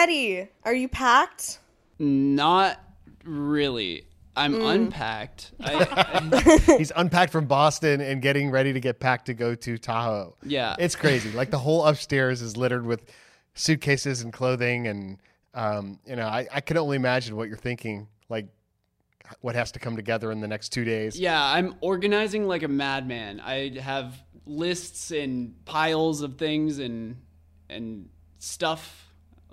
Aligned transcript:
ready. 0.00 0.48
Are 0.64 0.72
you 0.74 0.88
packed? 0.88 1.58
Not 1.98 2.80
really. 3.24 4.06
I'm 4.36 4.54
Mm. 4.54 4.74
unpacked. 4.74 5.52
I, 5.60 5.74
I, 5.74 6.58
He's 6.78 6.92
unpacked 6.96 7.32
from 7.32 7.44
Boston 7.46 8.00
and 8.00 8.22
getting 8.22 8.50
ready 8.50 8.72
to 8.72 8.80
get 8.80 8.98
packed 8.98 9.26
to 9.26 9.34
go 9.34 9.54
to 9.54 9.76
Tahoe. 9.76 10.36
Yeah. 10.42 10.76
It's 10.78 10.96
crazy. 10.96 11.30
Like 11.34 11.50
the 11.50 11.58
whole 11.58 11.84
upstairs 11.84 12.40
is 12.40 12.56
littered 12.56 12.86
with 12.86 13.04
suitcases 13.54 14.22
and 14.22 14.32
clothing. 14.32 14.86
And, 14.86 15.18
um, 15.52 15.98
you 16.06 16.16
know, 16.16 16.26
I, 16.26 16.46
I 16.52 16.60
can 16.62 16.78
only 16.78 16.96
imagine 16.96 17.36
what 17.36 17.48
you're 17.48 17.58
thinking, 17.58 18.08
like 18.30 18.46
what 19.42 19.54
has 19.54 19.72
to 19.72 19.78
come 19.78 19.96
together 19.96 20.32
in 20.32 20.40
the 20.40 20.48
next 20.48 20.70
two 20.70 20.84
days. 20.84 21.18
yeah, 21.20 21.42
I'm 21.44 21.74
organizing 21.82 22.46
like 22.48 22.62
a 22.62 22.68
madman. 22.68 23.40
I 23.40 23.78
have 23.80 24.14
lists 24.46 25.10
and 25.10 25.54
piles 25.66 26.22
of 26.22 26.38
things 26.38 26.78
and 26.78 27.16
and 27.68 28.08
stuff, 28.38 29.09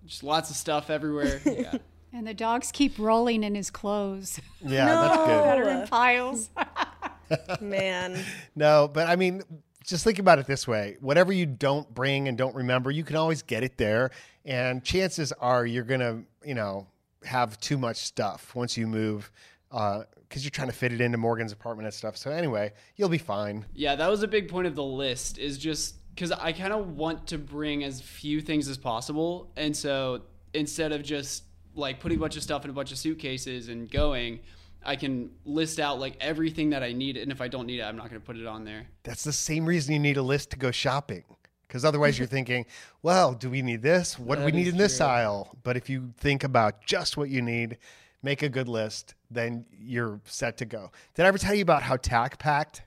just 0.07 0.23
lots 0.23 0.49
of 0.49 0.55
stuff 0.55 0.89
everywhere. 0.89 1.41
Yeah. 1.45 1.77
And 2.13 2.25
the 2.25 2.33
dogs 2.33 2.71
keep 2.71 2.97
rolling 2.97 3.43
in 3.43 3.53
his 3.53 3.69
clothes 3.69 4.39
Yeah, 4.65 4.85
that's 4.85 5.17
good. 5.17 5.27
that 5.43 5.57
are 5.59 5.69
in 5.69 5.87
piles. 5.87 6.49
Man. 7.61 8.17
No, 8.55 8.89
but 8.91 9.07
I 9.07 9.15
mean, 9.17 9.43
just 9.83 10.03
think 10.03 10.17
about 10.17 10.39
it 10.39 10.47
this 10.47 10.67
way: 10.67 10.97
whatever 11.01 11.31
you 11.33 11.45
don't 11.45 11.93
bring 11.93 12.27
and 12.27 12.37
don't 12.37 12.55
remember, 12.55 12.89
you 12.91 13.03
can 13.03 13.17
always 13.17 13.41
get 13.41 13.63
it 13.63 13.77
there. 13.77 14.11
And 14.45 14.83
chances 14.83 15.33
are 15.33 15.65
you're 15.65 15.83
gonna, 15.83 16.23
you 16.43 16.55
know, 16.55 16.87
have 17.23 17.59
too 17.59 17.77
much 17.77 17.97
stuff 17.97 18.55
once 18.55 18.77
you 18.77 18.87
move, 18.87 19.29
uh, 19.71 20.03
because 20.27 20.43
you're 20.45 20.51
trying 20.51 20.69
to 20.69 20.73
fit 20.73 20.93
it 20.93 21.01
into 21.01 21.17
Morgan's 21.17 21.51
apartment 21.51 21.85
and 21.87 21.93
stuff. 21.93 22.15
So 22.15 22.31
anyway, 22.31 22.71
you'll 22.95 23.09
be 23.09 23.17
fine. 23.17 23.65
Yeah, 23.73 23.95
that 23.95 24.09
was 24.09 24.23
a 24.23 24.27
big 24.27 24.47
point 24.49 24.65
of 24.67 24.75
the 24.75 24.83
list 24.83 25.37
is 25.37 25.57
just 25.57 25.95
because 26.17 26.31
I 26.31 26.51
kind 26.51 26.73
of 26.73 26.97
want 26.97 27.27
to 27.27 27.37
bring 27.37 27.83
as 27.83 28.01
few 28.01 28.41
things 28.41 28.67
as 28.67 28.75
possible. 28.75 29.51
And 29.55 29.77
so 29.77 30.23
instead 30.51 30.91
of 30.91 31.03
just 31.03 31.43
like 31.75 31.99
putting 31.99 32.17
a 32.17 32.21
bunch 32.21 32.35
of 32.35 32.41
stuff 32.41 32.65
in 32.65 32.71
a 32.71 32.73
bunch 32.73 32.91
of 32.91 32.97
suitcases 32.97 33.69
and 33.69 33.89
going, 33.89 34.39
I 34.83 34.95
can 34.95 35.29
list 35.45 35.79
out 35.79 35.99
like 35.99 36.17
everything 36.19 36.71
that 36.71 36.81
I 36.81 36.91
need. 36.91 37.17
And 37.17 37.31
if 37.31 37.39
I 37.39 37.47
don't 37.47 37.67
need 37.67 37.81
it, 37.81 37.83
I'm 37.83 37.95
not 37.95 38.09
going 38.09 38.19
to 38.19 38.25
put 38.25 38.35
it 38.35 38.47
on 38.47 38.65
there. 38.65 38.87
That's 39.03 39.23
the 39.23 39.31
same 39.31 39.67
reason 39.67 39.93
you 39.93 39.99
need 39.99 40.17
a 40.17 40.23
list 40.23 40.49
to 40.51 40.57
go 40.57 40.71
shopping. 40.71 41.23
Because 41.67 41.85
otherwise, 41.85 42.17
you're 42.17 42.27
thinking, 42.37 42.65
well, 43.03 43.33
do 43.33 43.51
we 43.51 43.61
need 43.61 43.83
this? 43.83 44.17
What 44.17 44.39
do 44.39 44.45
we 44.45 44.51
need 44.51 44.69
in 44.69 44.77
this 44.77 44.99
aisle? 44.99 45.55
But 45.61 45.77
if 45.77 45.87
you 45.87 46.13
think 46.17 46.43
about 46.43 46.83
just 46.83 47.15
what 47.15 47.29
you 47.29 47.43
need, 47.43 47.77
make 48.23 48.41
a 48.41 48.49
good 48.49 48.67
list, 48.67 49.13
then 49.29 49.65
you're 49.71 50.19
set 50.25 50.57
to 50.57 50.65
go. 50.65 50.89
Did 51.13 51.25
I 51.25 51.27
ever 51.27 51.37
tell 51.37 51.53
you 51.53 51.61
about 51.61 51.83
how 51.83 51.97
Tak 51.97 52.39
packed? 52.39 52.81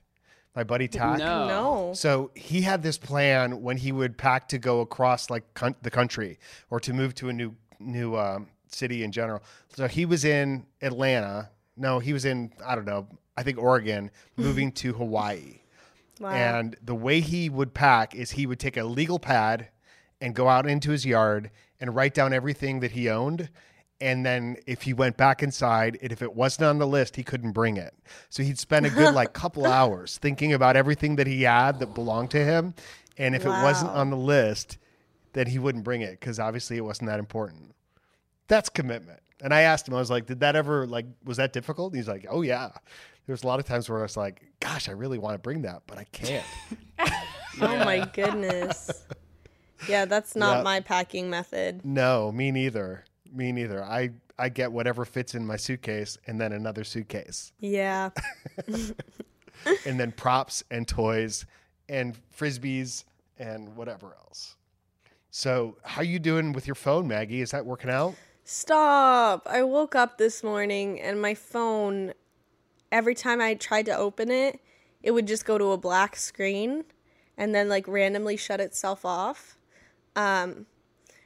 My 0.55 0.63
buddy 0.63 0.87
Tak? 0.87 1.19
No. 1.19 1.47
No. 1.47 1.93
So 1.93 2.31
he 2.35 2.61
had 2.61 2.83
this 2.83 2.97
plan 2.97 3.61
when 3.61 3.77
he 3.77 3.91
would 3.91 4.17
pack 4.17 4.49
to 4.49 4.57
go 4.57 4.81
across 4.81 5.29
like 5.29 5.53
con- 5.53 5.75
the 5.81 5.91
country 5.91 6.39
or 6.69 6.79
to 6.81 6.93
move 6.93 7.15
to 7.15 7.29
a 7.29 7.33
new 7.33 7.55
new 7.79 8.15
um, 8.17 8.47
city 8.67 9.03
in 9.03 9.11
general. 9.11 9.41
So 9.75 9.87
he 9.87 10.05
was 10.05 10.25
in 10.25 10.65
Atlanta. 10.81 11.49
No, 11.77 11.99
he 11.99 12.13
was 12.13 12.25
in 12.25 12.51
I 12.65 12.75
don't 12.75 12.85
know. 12.85 13.07
I 13.37 13.43
think 13.43 13.57
Oregon, 13.57 14.11
moving 14.37 14.71
to 14.73 14.93
Hawaii. 14.93 15.59
Wow. 16.19 16.31
And 16.31 16.75
the 16.83 16.95
way 16.95 17.21
he 17.21 17.49
would 17.49 17.73
pack 17.73 18.13
is 18.13 18.31
he 18.31 18.45
would 18.45 18.59
take 18.59 18.77
a 18.77 18.83
legal 18.83 19.19
pad 19.19 19.69
and 20.19 20.35
go 20.35 20.47
out 20.47 20.67
into 20.67 20.91
his 20.91 21.05
yard 21.05 21.49
and 21.79 21.95
write 21.95 22.13
down 22.13 22.31
everything 22.33 22.81
that 22.81 22.91
he 22.91 23.09
owned. 23.09 23.49
And 24.01 24.25
then 24.25 24.57
if 24.65 24.81
he 24.81 24.93
went 24.93 25.15
back 25.15 25.43
inside, 25.43 25.97
and 26.01 26.11
if 26.11 26.21
it 26.21 26.35
wasn't 26.35 26.65
on 26.65 26.79
the 26.79 26.87
list, 26.87 27.15
he 27.15 27.23
couldn't 27.23 27.51
bring 27.51 27.77
it. 27.77 27.93
So 28.29 28.41
he'd 28.43 28.57
spend 28.59 28.85
a 28.85 28.89
good 28.89 29.13
like 29.13 29.31
couple 29.41 29.65
hours 29.65 30.17
thinking 30.17 30.53
about 30.53 30.75
everything 30.75 31.15
that 31.17 31.27
he 31.27 31.43
had 31.43 31.79
that 31.79 31.93
belonged 31.93 32.31
to 32.31 32.43
him. 32.43 32.73
And 33.17 33.35
if 33.35 33.45
it 33.45 33.49
wasn't 33.49 33.91
on 33.91 34.09
the 34.09 34.17
list, 34.17 34.77
then 35.33 35.45
he 35.47 35.59
wouldn't 35.59 35.83
bring 35.83 36.01
it 36.01 36.19
because 36.19 36.39
obviously 36.39 36.77
it 36.77 36.81
wasn't 36.81 37.09
that 37.09 37.19
important. 37.19 37.75
That's 38.47 38.69
commitment. 38.69 39.19
And 39.39 39.53
I 39.53 39.61
asked 39.61 39.87
him, 39.87 39.93
I 39.93 39.97
was 39.99 40.09
like, 40.09 40.25
did 40.25 40.39
that 40.41 40.55
ever 40.55 40.85
like 40.87 41.05
was 41.23 41.37
that 41.37 41.53
difficult? 41.53 41.93
And 41.93 41.99
he's 41.99 42.07
like, 42.07 42.25
Oh 42.29 42.41
yeah. 42.41 42.69
There's 43.27 43.43
a 43.43 43.47
lot 43.47 43.59
of 43.59 43.65
times 43.67 43.87
where 43.87 43.99
I 43.99 44.01
was 44.01 44.17
like, 44.17 44.41
gosh, 44.59 44.89
I 44.89 44.93
really 44.93 45.19
want 45.19 45.35
to 45.35 45.39
bring 45.39 45.61
that, 45.61 45.83
but 45.87 45.97
I 45.99 46.05
can't. 46.05 46.45
Oh 47.61 47.77
my 47.83 48.09
goodness. 48.13 49.03
Yeah, 49.87 50.05
that's 50.05 50.35
not 50.37 50.57
Yeah. 50.59 50.63
my 50.63 50.79
packing 50.79 51.29
method. 51.29 51.83
No, 51.83 52.31
me 52.31 52.49
neither. 52.49 53.03
Me 53.33 53.51
neither. 53.51 53.83
I 53.83 54.11
I 54.37 54.49
get 54.49 54.71
whatever 54.71 55.05
fits 55.05 55.35
in 55.35 55.45
my 55.45 55.55
suitcase 55.55 56.17
and 56.27 56.39
then 56.39 56.51
another 56.51 56.83
suitcase. 56.83 57.53
Yeah. 57.59 58.09
and 59.85 59.99
then 59.99 60.11
props 60.11 60.63
and 60.71 60.87
toys 60.87 61.45
and 61.87 62.17
frisbees 62.35 63.03
and 63.37 63.75
whatever 63.75 64.15
else. 64.25 64.55
So, 65.29 65.77
how 65.83 66.01
you 66.01 66.19
doing 66.19 66.51
with 66.51 66.67
your 66.67 66.75
phone, 66.75 67.07
Maggie? 67.07 67.41
Is 67.41 67.51
that 67.51 67.65
working 67.65 67.89
out? 67.89 68.15
Stop. 68.43 69.47
I 69.49 69.63
woke 69.63 69.95
up 69.95 70.17
this 70.17 70.43
morning 70.43 70.99
and 70.99 71.21
my 71.21 71.33
phone, 71.33 72.13
every 72.91 73.15
time 73.15 73.39
I 73.39 73.53
tried 73.53 73.85
to 73.85 73.95
open 73.95 74.29
it, 74.29 74.59
it 75.01 75.11
would 75.11 75.27
just 75.27 75.45
go 75.45 75.57
to 75.57 75.71
a 75.71 75.77
black 75.77 76.15
screen 76.15 76.83
and 77.37 77.55
then 77.55 77.69
like 77.69 77.87
randomly 77.87 78.35
shut 78.35 78.59
itself 78.59 79.05
off. 79.05 79.57
Um, 80.15 80.65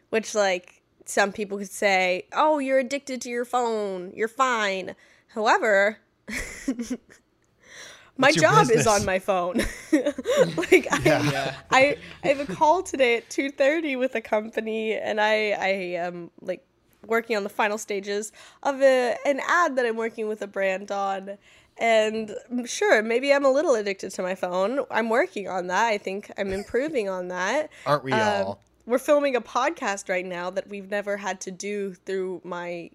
which, 0.09 0.35
like, 0.35 0.74
some 1.05 1.31
people 1.31 1.57
could 1.57 1.71
say, 1.71 2.27
oh, 2.33 2.59
you're 2.59 2.79
addicted 2.79 3.21
to 3.21 3.29
your 3.29 3.45
phone. 3.45 4.11
You're 4.15 4.27
fine. 4.27 4.95
However, 5.29 5.99
my 8.17 8.31
job 8.31 8.69
is 8.71 8.87
on 8.87 9.05
my 9.05 9.19
phone. 9.19 9.57
like, 9.91 10.87
I, 10.91 11.01
Yeah. 11.03 11.55
I 11.69 11.97
I 12.23 12.27
have 12.27 12.39
a 12.39 12.45
call 12.53 12.83
today 12.83 13.17
at 13.17 13.29
two 13.29 13.49
thirty 13.51 13.95
with 13.95 14.15
a 14.15 14.21
company, 14.21 14.93
and 14.93 15.19
I 15.19 15.51
I 15.51 15.67
am 15.97 16.31
like 16.41 16.65
working 17.05 17.35
on 17.37 17.43
the 17.43 17.49
final 17.49 17.77
stages 17.77 18.31
of 18.63 18.81
a, 18.81 19.15
an 19.25 19.39
ad 19.47 19.75
that 19.75 19.85
I'm 19.85 19.95
working 19.97 20.27
with 20.27 20.41
a 20.41 20.47
brand 20.47 20.91
on. 20.91 21.37
And 21.77 22.33
sure, 22.65 23.03
maybe 23.03 23.33
I'm 23.33 23.43
a 23.45 23.51
little 23.51 23.75
addicted 23.75 24.11
to 24.11 24.21
my 24.23 24.33
phone. 24.33 24.79
I'm 24.89 25.09
working 25.09 25.49
on 25.49 25.67
that. 25.67 25.85
I 25.87 25.97
think 25.97 26.31
I'm 26.37 26.53
improving 26.53 27.09
on 27.09 27.27
that. 27.27 27.69
Aren't 27.85 28.05
we 28.05 28.13
Um, 28.13 28.45
all? 28.45 28.63
We're 28.85 28.99
filming 28.99 29.35
a 29.35 29.41
podcast 29.41 30.09
right 30.09 30.25
now 30.25 30.49
that 30.51 30.67
we've 30.69 30.89
never 30.89 31.17
had 31.17 31.41
to 31.41 31.51
do 31.51 31.93
through 31.93 32.41
my 32.43 32.91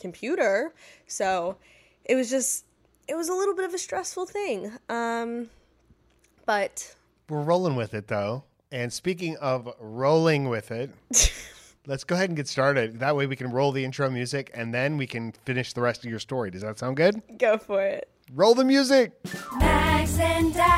computer. 0.00 0.72
So 1.06 1.56
it 2.04 2.14
was 2.14 2.30
just, 2.30 2.64
it 3.08 3.16
was 3.16 3.28
a 3.28 3.34
little 3.34 3.54
bit 3.54 3.64
of 3.64 3.74
a 3.74 3.78
stressful 3.78 4.26
thing. 4.26 4.72
Um, 4.88 5.48
but 6.46 6.94
We're 7.28 7.42
rolling 7.42 7.76
with 7.76 7.94
it 7.94 8.08
though. 8.08 8.44
And 8.70 8.92
speaking 8.92 9.36
of 9.36 9.68
rolling 9.80 10.48
with 10.48 10.70
it, 10.70 10.90
let's 11.86 12.04
go 12.04 12.14
ahead 12.14 12.30
and 12.30 12.36
get 12.36 12.48
started. 12.48 13.00
That 13.00 13.16
way 13.16 13.26
we 13.26 13.36
can 13.36 13.50
roll 13.50 13.70
the 13.72 13.84
intro 13.84 14.08
music 14.10 14.50
and 14.54 14.72
then 14.72 14.96
we 14.96 15.06
can 15.06 15.32
finish 15.44 15.72
the 15.72 15.80
rest 15.82 16.04
of 16.04 16.10
your 16.10 16.20
story. 16.20 16.50
Does 16.50 16.62
that 16.62 16.78
sound 16.78 16.96
good? 16.96 17.20
go 17.38 17.58
for 17.58 17.82
it. 17.82 18.08
Roll 18.32 18.54
the 18.54 18.64
music. 18.64 19.12
Mags 19.58 20.18
and 20.18 20.54
Dads, 20.54 20.71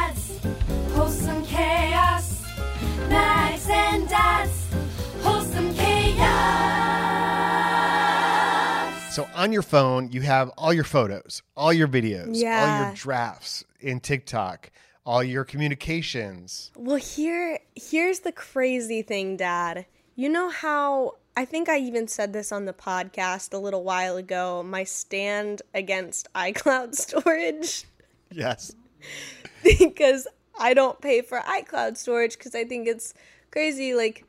on 9.44 9.52
your 9.52 9.62
phone, 9.62 10.10
you 10.10 10.22
have 10.22 10.48
all 10.56 10.72
your 10.72 10.84
photos, 10.84 11.42
all 11.54 11.70
your 11.70 11.86
videos, 11.86 12.42
all 12.42 12.86
your 12.86 12.94
drafts 12.94 13.62
in 13.78 14.00
TikTok, 14.00 14.70
all 15.04 15.22
your 15.22 15.44
communications. 15.44 16.72
Well, 16.74 16.96
here 16.96 17.58
here's 17.76 18.20
the 18.20 18.32
crazy 18.32 19.02
thing, 19.02 19.36
Dad. 19.36 19.84
You 20.16 20.30
know 20.30 20.48
how 20.48 21.16
I 21.36 21.44
think 21.44 21.68
I 21.68 21.78
even 21.78 22.08
said 22.08 22.32
this 22.32 22.52
on 22.52 22.64
the 22.64 22.72
podcast 22.72 23.52
a 23.52 23.58
little 23.58 23.84
while 23.84 24.16
ago, 24.16 24.62
my 24.62 24.82
stand 24.82 25.60
against 25.74 26.26
iCloud 26.34 26.94
storage 26.94 27.84
Yes. 28.30 28.74
because 29.62 30.26
I 30.58 30.72
don't 30.72 31.02
pay 31.02 31.20
for 31.20 31.40
iCloud 31.40 31.98
storage 31.98 32.38
cuz 32.38 32.54
I 32.54 32.64
think 32.64 32.88
it's 32.88 33.12
crazy 33.50 33.92
like 33.92 34.24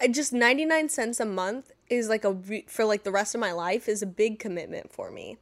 I 0.00 0.06
just 0.06 0.32
99 0.32 0.90
cents 0.90 1.18
a 1.18 1.24
month 1.24 1.72
is 1.90 2.08
like 2.08 2.24
a 2.24 2.32
re- 2.32 2.66
for 2.68 2.84
like 2.84 3.04
the 3.04 3.12
rest 3.12 3.34
of 3.34 3.40
my 3.40 3.52
life 3.52 3.88
is 3.88 4.02
a 4.02 4.06
big 4.06 4.38
commitment 4.38 4.92
for 4.92 5.10
me. 5.10 5.38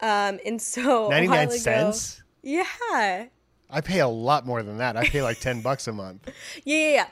Um 0.00 0.38
and 0.46 0.60
so 0.62 1.08
99 1.08 1.48
ago- 1.48 1.56
cents? 1.56 2.22
Yeah. 2.42 3.26
I 3.70 3.80
pay 3.82 4.00
a 4.00 4.08
lot 4.08 4.46
more 4.46 4.62
than 4.62 4.78
that. 4.78 4.96
I 4.96 5.06
pay 5.06 5.22
like 5.22 5.40
10 5.40 5.60
bucks 5.60 5.86
a 5.88 5.92
month. 5.92 6.30
Yeah, 6.64 6.76
yeah, 6.78 6.94
yeah. 6.94 7.06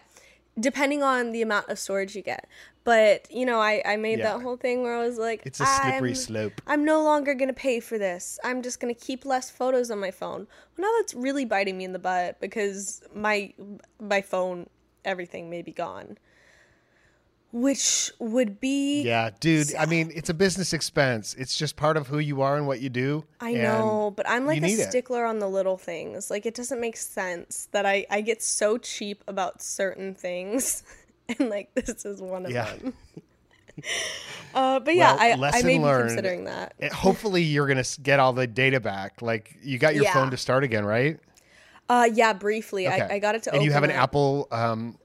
Depending 0.58 1.02
on 1.02 1.32
the 1.32 1.42
amount 1.42 1.68
of 1.68 1.78
storage 1.78 2.16
you 2.16 2.22
get. 2.22 2.48
But, 2.82 3.26
you 3.30 3.44
know, 3.44 3.60
I, 3.60 3.82
I 3.84 3.96
made 3.96 4.20
Yeah. 4.20 4.34
that 4.34 4.42
whole 4.42 4.56
thing 4.56 4.82
where 4.82 4.94
I 4.94 5.04
was 5.04 5.18
like, 5.18 5.42
It's 5.44 5.60
a 5.60 5.66
slippery 5.66 6.10
I'm, 6.10 6.14
slope. 6.14 6.52
I'm 6.68 6.84
no 6.84 7.02
longer 7.02 7.34
going 7.34 7.48
to 7.48 7.52
pay 7.54 7.80
for 7.80 7.98
this. 7.98 8.38
I'm 8.44 8.62
just 8.62 8.78
going 8.80 8.94
to 8.94 8.98
keep 8.98 9.26
less 9.26 9.50
photos 9.50 9.90
on 9.90 9.98
my 9.98 10.12
phone. 10.12 10.46
Well, 10.78 10.88
now 10.90 10.98
that's 11.00 11.12
really 11.12 11.44
biting 11.44 11.76
me 11.76 11.84
in 11.84 11.92
the 11.92 11.98
butt 11.98 12.40
because 12.40 13.02
my 13.12 13.52
my 14.00 14.22
phone, 14.22 14.68
everything 15.04 15.50
may 15.50 15.60
be 15.62 15.72
gone. 15.72 16.16
Which 17.58 18.12
would 18.18 18.60
be. 18.60 19.02
Yeah, 19.02 19.30
dude. 19.40 19.74
I 19.76 19.86
mean, 19.86 20.12
it's 20.14 20.28
a 20.28 20.34
business 20.34 20.74
expense. 20.74 21.32
It's 21.38 21.56
just 21.56 21.74
part 21.76 21.96
of 21.96 22.06
who 22.06 22.18
you 22.18 22.42
are 22.42 22.56
and 22.58 22.66
what 22.66 22.80
you 22.80 22.90
do. 22.90 23.24
I 23.40 23.54
know, 23.54 24.12
but 24.14 24.28
I'm 24.28 24.44
like 24.44 24.58
a 24.58 24.60
need 24.60 24.78
it. 24.78 24.90
stickler 24.90 25.24
on 25.24 25.38
the 25.38 25.48
little 25.48 25.78
things. 25.78 26.30
Like, 26.30 26.44
it 26.44 26.54
doesn't 26.54 26.80
make 26.80 26.98
sense 26.98 27.68
that 27.72 27.86
I, 27.86 28.04
I 28.10 28.20
get 28.20 28.42
so 28.42 28.76
cheap 28.76 29.24
about 29.26 29.62
certain 29.62 30.14
things. 30.14 30.82
And, 31.40 31.50
like, 31.50 31.74
this 31.74 32.04
is 32.04 32.20
one 32.22 32.46
of 32.46 32.52
Yeah. 32.52 32.72
them. 32.76 32.92
Uh, 34.54 34.80
but 34.80 34.94
yeah, 34.94 35.14
Well, 35.14 35.44
I, 35.44 35.58
I 35.58 35.62
may 35.62 35.76
be 35.76 35.82
learned. 35.84 36.08
considering 36.08 36.44
that. 36.44 36.74
Eh, 36.80 36.88
Hopefully, 36.88 37.42
you're 37.42 37.66
gonna 37.66 37.84
get 38.02 38.20
all 38.20 38.32
the 38.32 38.46
data 38.46 38.80
back. 38.80 39.20
Like 39.20 39.54
you 39.62 39.78
got 39.78 39.94
your 39.94 40.04
Yeah. 40.04 40.14
phone 40.14 40.30
to 40.30 40.36
start 40.36 40.64
again, 40.64 40.84
right? 40.86 41.18
Uh, 41.88 42.08
yeah, 42.12 42.32
briefly. 42.32 42.86
Okay. 42.88 43.00
I, 43.02 43.14
I 43.14 43.18
got 43.18 43.34
it 43.34 43.42
to 43.44 43.50
open. 43.50 43.58
And 43.58 43.64
you 43.66 43.72
have 43.72 43.82
an 43.84 43.90
it. 43.90 43.94
Apple. 43.94 44.48
Um, 44.50 44.98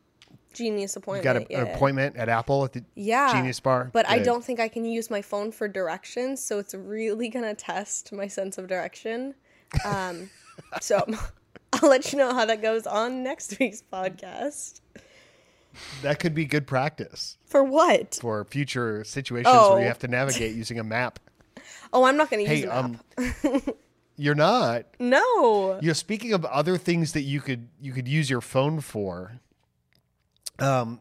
Genius 0.53 0.95
you 0.95 1.00
appointment. 1.00 1.24
got 1.24 1.36
a, 1.38 1.45
yeah. 1.50 1.62
an 1.68 1.75
appointment 1.75 2.15
at 2.18 2.30
Apple 2.30 2.63
at 2.65 2.74
the 2.74 2.83
Yeah. 2.95 3.31
Genius 3.33 3.59
Bar. 3.59 3.89
But 3.94 4.07
I 4.09 4.19
don't 4.19 4.44
think 4.44 4.59
I 4.59 4.68
can 4.68 4.86
use 4.86 5.09
my 5.09 5.21
phone 5.21 5.51
for 5.51 5.68
directions, 5.68 6.44
so 6.44 6.59
it's 6.59 6.74
really 6.74 7.30
gonna 7.30 7.56
test 7.56 8.12
my 8.13 8.27
sense 8.27 8.57
of 8.57 8.68
direction. 8.68 9.33
Um, 9.86 10.30
so 10.81 11.06
I'll 11.74 11.89
let 11.89 12.12
you 12.12 12.18
know 12.19 12.33
how 12.33 12.45
that 12.45 12.62
goes 12.62 12.86
on 12.86 13.24
next 13.24 13.57
week's 13.59 13.81
podcast. 13.92 14.81
That 16.01 16.19
could 16.19 16.36
be 16.36 16.44
good 16.45 16.68
practice 16.68 17.38
For 17.45 17.63
what? 17.63 18.19
for 18.21 18.44
future 18.44 19.06
situations 19.06 19.53
where 19.53 19.63
Oh. 19.63 19.77
you 19.80 19.86
have 19.88 20.00
to 20.00 20.07
navigate 20.09 20.53
using 20.53 20.80
a 20.80 20.83
map. 20.83 21.18
Oh, 21.94 22.03
I'm 22.03 22.18
not 22.18 22.30
gonna 22.30 22.42
use 22.42 22.50
Hey, 22.51 22.62
that. 22.65 22.75
um, 22.77 23.00
you're 24.18 24.36
not. 24.36 24.86
no. 25.00 25.80
You're 25.81 25.94
speaking 25.94 26.33
of 26.33 26.44
other 26.45 26.77
things 26.77 27.13
that 27.13 27.21
you 27.21 27.39
could 27.39 27.69
you 27.80 27.94
could 27.94 28.07
use 28.07 28.30
your 28.30 28.42
phone 28.42 28.81
for, 28.81 29.39
um, 30.59 31.00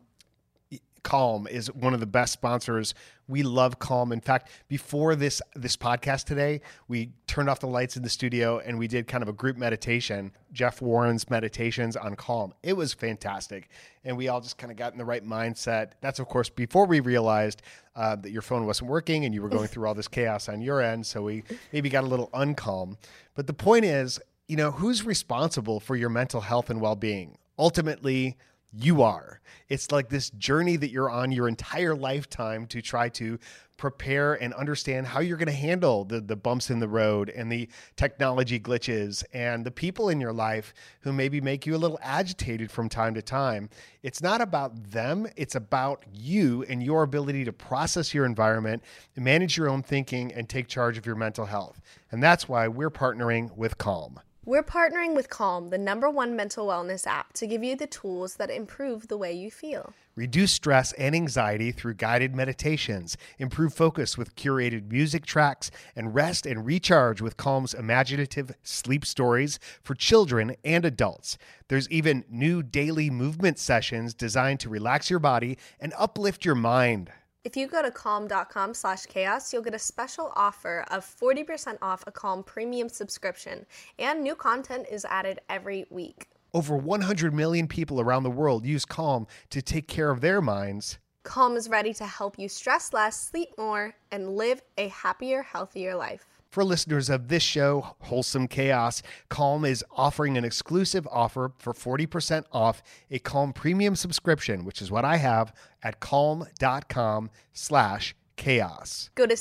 Calm 1.03 1.47
is 1.47 1.73
one 1.73 1.95
of 1.95 2.01
the 2.01 2.07
best 2.07 2.33
sponsors. 2.33 2.95
We 3.27 3.43
love 3.43 3.79
Calm. 3.79 4.13
In 4.13 4.21
fact, 4.21 4.51
before 4.69 5.15
this 5.15 5.41
this 5.55 5.77
podcast 5.77 6.25
today, 6.25 6.61
we 6.89 7.13
turned 7.27 7.49
off 7.49 7.61
the 7.61 7.67
lights 7.67 7.97
in 7.97 8.03
the 8.03 8.09
studio 8.09 8.59
and 8.59 8.79
we 8.79 8.87
did 8.87 9.07
kind 9.07 9.23
of 9.23 9.29
a 9.29 9.33
group 9.33 9.57
meditation. 9.57 10.33
Jeff 10.53 10.83
Warren's 10.83 11.31
meditations 11.31 11.97
on 11.97 12.17
Calm. 12.17 12.53
It 12.63 12.75
was 12.75 12.93
fantastic, 12.93 13.71
and 14.05 14.17
we 14.17 14.29
all 14.29 14.41
just 14.41 14.59
kind 14.59 14.71
of 14.71 14.77
got 14.77 14.93
in 14.93 14.99
the 14.99 15.05
right 15.05 15.25
mindset. 15.25 15.93
That's 16.01 16.19
of 16.19 16.29
course 16.29 16.49
before 16.49 16.87
we 16.87 17.01
realized 17.01 17.63
uh, 17.97 18.17
that 18.17 18.31
your 18.31 18.43
phone 18.43 18.67
wasn't 18.67 18.91
working 18.91 19.25
and 19.25 19.35
you 19.35 19.43
were 19.43 19.49
going 19.49 19.69
through 19.69 19.87
all 19.87 19.95
this 19.95 20.09
chaos 20.09 20.49
on 20.49 20.61
your 20.61 20.81
end. 20.81 21.07
So 21.07 21.23
we 21.23 21.45
maybe 21.73 21.89
got 21.89 22.05
a 22.05 22.09
little 22.09 22.31
uncalm. 22.35 22.97
But 23.35 23.47
the 23.47 23.55
point 23.55 23.85
is, 23.85 24.21
you 24.49 24.57
know, 24.57 24.71
who's 24.73 25.05
responsible 25.05 25.81
for 25.81 25.97
your 25.97 26.09
mental 26.09 26.41
health 26.43 26.69
and 26.71 26.81
well 26.81 26.97
being? 26.97 27.39
Ultimately, 27.59 28.37
you 28.73 29.03
are. 29.03 29.41
It's 29.69 29.91
like 29.91 30.09
this 30.09 30.31
journey 30.31 30.77
that 30.77 30.91
you're 30.91 31.11
on 31.11 31.33
your 31.33 31.49
entire 31.49 31.95
lifetime 31.95 32.67
to 32.69 32.81
try 32.81 33.09
to 33.11 33.39
prepare 33.81 34.35
and 34.35 34.53
understand 34.53 35.07
how 35.07 35.21
you're 35.21 35.39
going 35.39 35.47
to 35.47 35.53
handle 35.53 36.05
the, 36.05 36.21
the 36.21 36.37
bumps 36.37 36.69
in 36.69 36.81
the 36.81 36.87
road 36.87 37.31
and 37.31 37.51
the 37.51 37.67
technology 37.97 38.61
glitches 38.61 39.25
and 39.33 39.65
the 39.65 39.71
people 39.71 40.11
in 40.11 40.21
your 40.21 40.35
life 40.35 40.75
who 41.01 41.15
maybe 41.15 41.41
make 41.41 41.65
you 41.65 41.75
a 41.75 41.79
little 41.79 41.99
agitated 42.03 42.71
from 42.71 42.91
time 42.91 43.15
to 43.15 43.23
time. 43.23 43.71
It's 44.03 44.23
not 44.23 44.43
about 44.43 44.91
them, 44.91 45.27
it's 45.35 45.55
about 45.55 46.05
you 46.13 46.63
and 46.69 46.83
your 46.83 47.03
ability 47.03 47.47
to 47.47 47.55
process 47.55 48.13
your 48.13 48.27
environment, 48.27 48.83
manage 49.17 49.57
your 49.57 49.71
own 49.71 49.83
thinking, 49.83 50.31
and 50.31 50.47
take 50.47 50.69
charge 50.69 50.99
of 50.99 51.07
your 51.07 51.17
mental 51.17 51.47
health. 51.47 51.81
And 52.11 52.23
that's 52.23 52.51
why 52.51 52.69
we're 52.69 52.91
partnering 52.91 53.57
with 53.57 53.79
Calm. 53.79 54.21
We're 54.51 54.65
partnering 54.65 55.15
with 55.15 55.31
Calm, 55.31 55.71
the 55.71 55.79
number 55.79 56.11
one 56.11 56.35
mental 56.35 56.67
wellness 56.67 57.07
app, 57.07 57.35
to 57.35 57.47
give 57.47 57.63
you 57.63 57.77
the 57.77 57.87
tools 57.87 58.35
that 58.35 58.51
improve 58.51 59.07
the 59.07 59.17
way 59.17 59.33
you 59.33 59.49
feel. 59.49 59.93
Reduce 60.17 60.51
stress 60.51 60.93
and 60.95 61.15
anxiety 61.15 61.71
through 61.71 61.95
guided 61.95 62.35
meditations, 62.35 63.17
improve 63.39 63.73
focus 63.73 64.19
with 64.19 64.35
curated 64.35 64.91
music 64.91 65.25
tracks, 65.25 65.71
and 65.95 66.17
rest 66.17 66.47
and 66.47 66.67
recharge 66.67 67.21
with 67.21 67.37
Calm's 67.37 67.75
imaginative 67.75 68.51
sleep 68.65 69.07
stories 69.07 69.61
for 69.85 69.95
children 69.95 70.57
and 70.65 70.85
adults. 70.85 71.39
There's 71.69 71.89
even 71.89 72.25
new 72.29 72.65
daily 72.65 73.09
movement 73.09 73.57
sessions 73.61 74.15
designed 74.15 74.59
to 74.61 74.69
relax 74.69 75.11
your 75.11 75.21
body 75.21 75.59
and 75.79 75.95
uplift 75.97 76.45
your 76.45 76.57
mind. 76.57 77.13
If 77.43 77.57
you 77.57 77.69
go 77.69 77.81
to 77.81 77.91
calm.com 77.91 78.75
slash 78.75 79.07
chaos, 79.07 79.51
you'll 79.51 79.63
get 79.63 79.73
a 79.73 79.79
special 79.79 80.31
offer 80.37 80.85
of 80.91 81.07
40% 81.07 81.79
off 81.81 82.05
a 82.07 82.13
Calm 82.13 82.43
premium 82.43 82.91
subscription, 82.91 83.65
and 83.99 84.23
new 84.23 84.35
content 84.35 84.87
is 84.91 85.07
added 85.07 85.39
every 85.49 85.87
week. 85.89 86.29
Over 86.53 86.77
100 86.77 87.33
million 87.33 87.67
people 87.67 87.99
around 87.99 88.25
the 88.25 88.31
world 88.31 88.67
use 88.67 88.85
Calm 88.85 89.27
to 89.49 89.63
take 89.63 89.89
care 89.89 90.11
of 90.11 90.21
their 90.21 90.43
minds. 90.43 90.99
Calm 91.23 91.57
is 91.57 91.71
ready 91.71 91.95
to 91.95 92.05
help 92.05 92.39
you 92.39 92.47
stress 92.47 92.93
less, 92.93 93.19
sleep 93.19 93.49
more, 93.57 93.95
and 94.11 94.37
live 94.37 94.61
a 94.77 94.89
happier, 94.89 95.43
healthier 95.43 95.95
life. 95.95 96.40
For 96.51 96.65
listeners 96.65 97.09
of 97.09 97.29
this 97.29 97.45
show, 97.45 97.95
Wholesome 98.01 98.49
Chaos, 98.49 99.05
Calm 99.29 99.65
is 99.65 99.85
offering 99.93 100.37
an 100.37 100.45
exclusive 100.45 101.07
offer 101.09 101.53
for 101.59 101.73
40% 101.73 102.43
off 102.51 102.83
a 103.09 103.21
Calm 103.21 103.53
premium 103.53 103.95
subscription, 103.95 104.65
which 104.65 104.83
is 104.83 104.91
what 104.91 105.05
I 105.05 105.19
have 105.19 105.55
at 105.85 106.01
calm.com 106.01 107.31
slash 107.53 108.17
chaos. 108.35 109.11
Go 109.15 109.29
to 109.29 109.37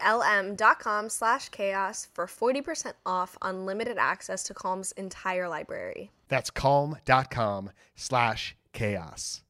calm.com 0.00 1.08
slash 1.08 1.48
chaos 1.48 2.06
for 2.14 2.26
40% 2.26 2.92
off 3.04 3.36
unlimited 3.42 3.98
access 3.98 4.44
to 4.44 4.54
Calm's 4.54 4.92
entire 4.92 5.48
library. 5.48 6.12
That's 6.28 6.50
calm.com 6.50 7.70
slash 7.96 8.54
chaos. 8.72 9.42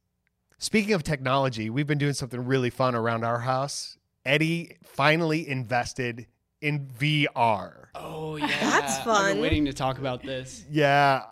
Speaking 0.56 0.94
of 0.94 1.02
technology, 1.02 1.68
we've 1.68 1.86
been 1.86 1.98
doing 1.98 2.14
something 2.14 2.42
really 2.42 2.70
fun 2.70 2.94
around 2.94 3.22
our 3.22 3.40
house. 3.40 3.98
Eddie 4.24 4.78
finally 4.82 5.46
invested 5.46 6.26
in 6.60 6.86
VR. 6.98 7.86
Oh 7.94 8.36
yeah, 8.36 8.46
That's 8.46 8.98
fun. 8.98 9.08
I've 9.08 9.22
fun. 9.22 9.32
been 9.34 9.42
waiting 9.42 9.64
to 9.66 9.72
talk 9.72 9.98
about 9.98 10.22
this. 10.22 10.64
Yeah, 10.70 11.24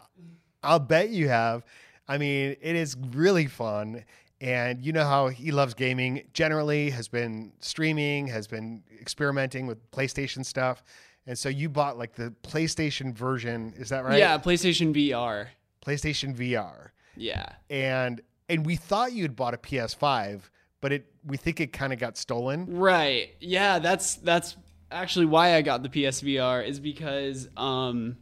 I'll 0.62 0.78
bet 0.78 1.10
you 1.10 1.28
have. 1.28 1.64
I 2.06 2.18
mean, 2.18 2.56
it 2.60 2.76
is 2.76 2.96
really 3.12 3.46
fun. 3.46 4.04
And 4.40 4.84
you 4.84 4.92
know 4.92 5.04
how 5.04 5.28
he 5.28 5.52
loves 5.52 5.72
gaming 5.74 6.24
generally, 6.34 6.90
has 6.90 7.08
been 7.08 7.52
streaming, 7.60 8.26
has 8.26 8.46
been 8.46 8.82
experimenting 9.00 9.66
with 9.66 9.90
PlayStation 9.90 10.44
stuff. 10.44 10.82
And 11.26 11.38
so 11.38 11.48
you 11.48 11.70
bought 11.70 11.96
like 11.96 12.14
the 12.14 12.34
PlayStation 12.42 13.14
version, 13.14 13.72
is 13.76 13.88
that 13.88 14.04
right? 14.04 14.18
Yeah, 14.18 14.36
PlayStation 14.38 14.94
VR. 14.94 15.46
PlayStation 15.84 16.34
VR. 16.36 16.90
Yeah. 17.16 17.46
And 17.70 18.20
and 18.48 18.66
we 18.66 18.76
thought 18.76 19.12
you'd 19.12 19.34
bought 19.36 19.54
a 19.54 19.58
PS5, 19.58 20.42
but 20.82 20.92
it 20.92 21.06
we 21.24 21.38
think 21.38 21.60
it 21.60 21.72
kind 21.72 21.92
of 21.94 21.98
got 21.98 22.18
stolen. 22.18 22.66
Right. 22.68 23.30
Yeah, 23.40 23.78
that's 23.78 24.16
that's 24.16 24.56
actually 24.94 25.26
why 25.26 25.54
I 25.54 25.62
got 25.62 25.82
the 25.82 25.88
PSVR 25.88 26.66
is 26.66 26.80
because 26.80 27.48
um 27.56 28.16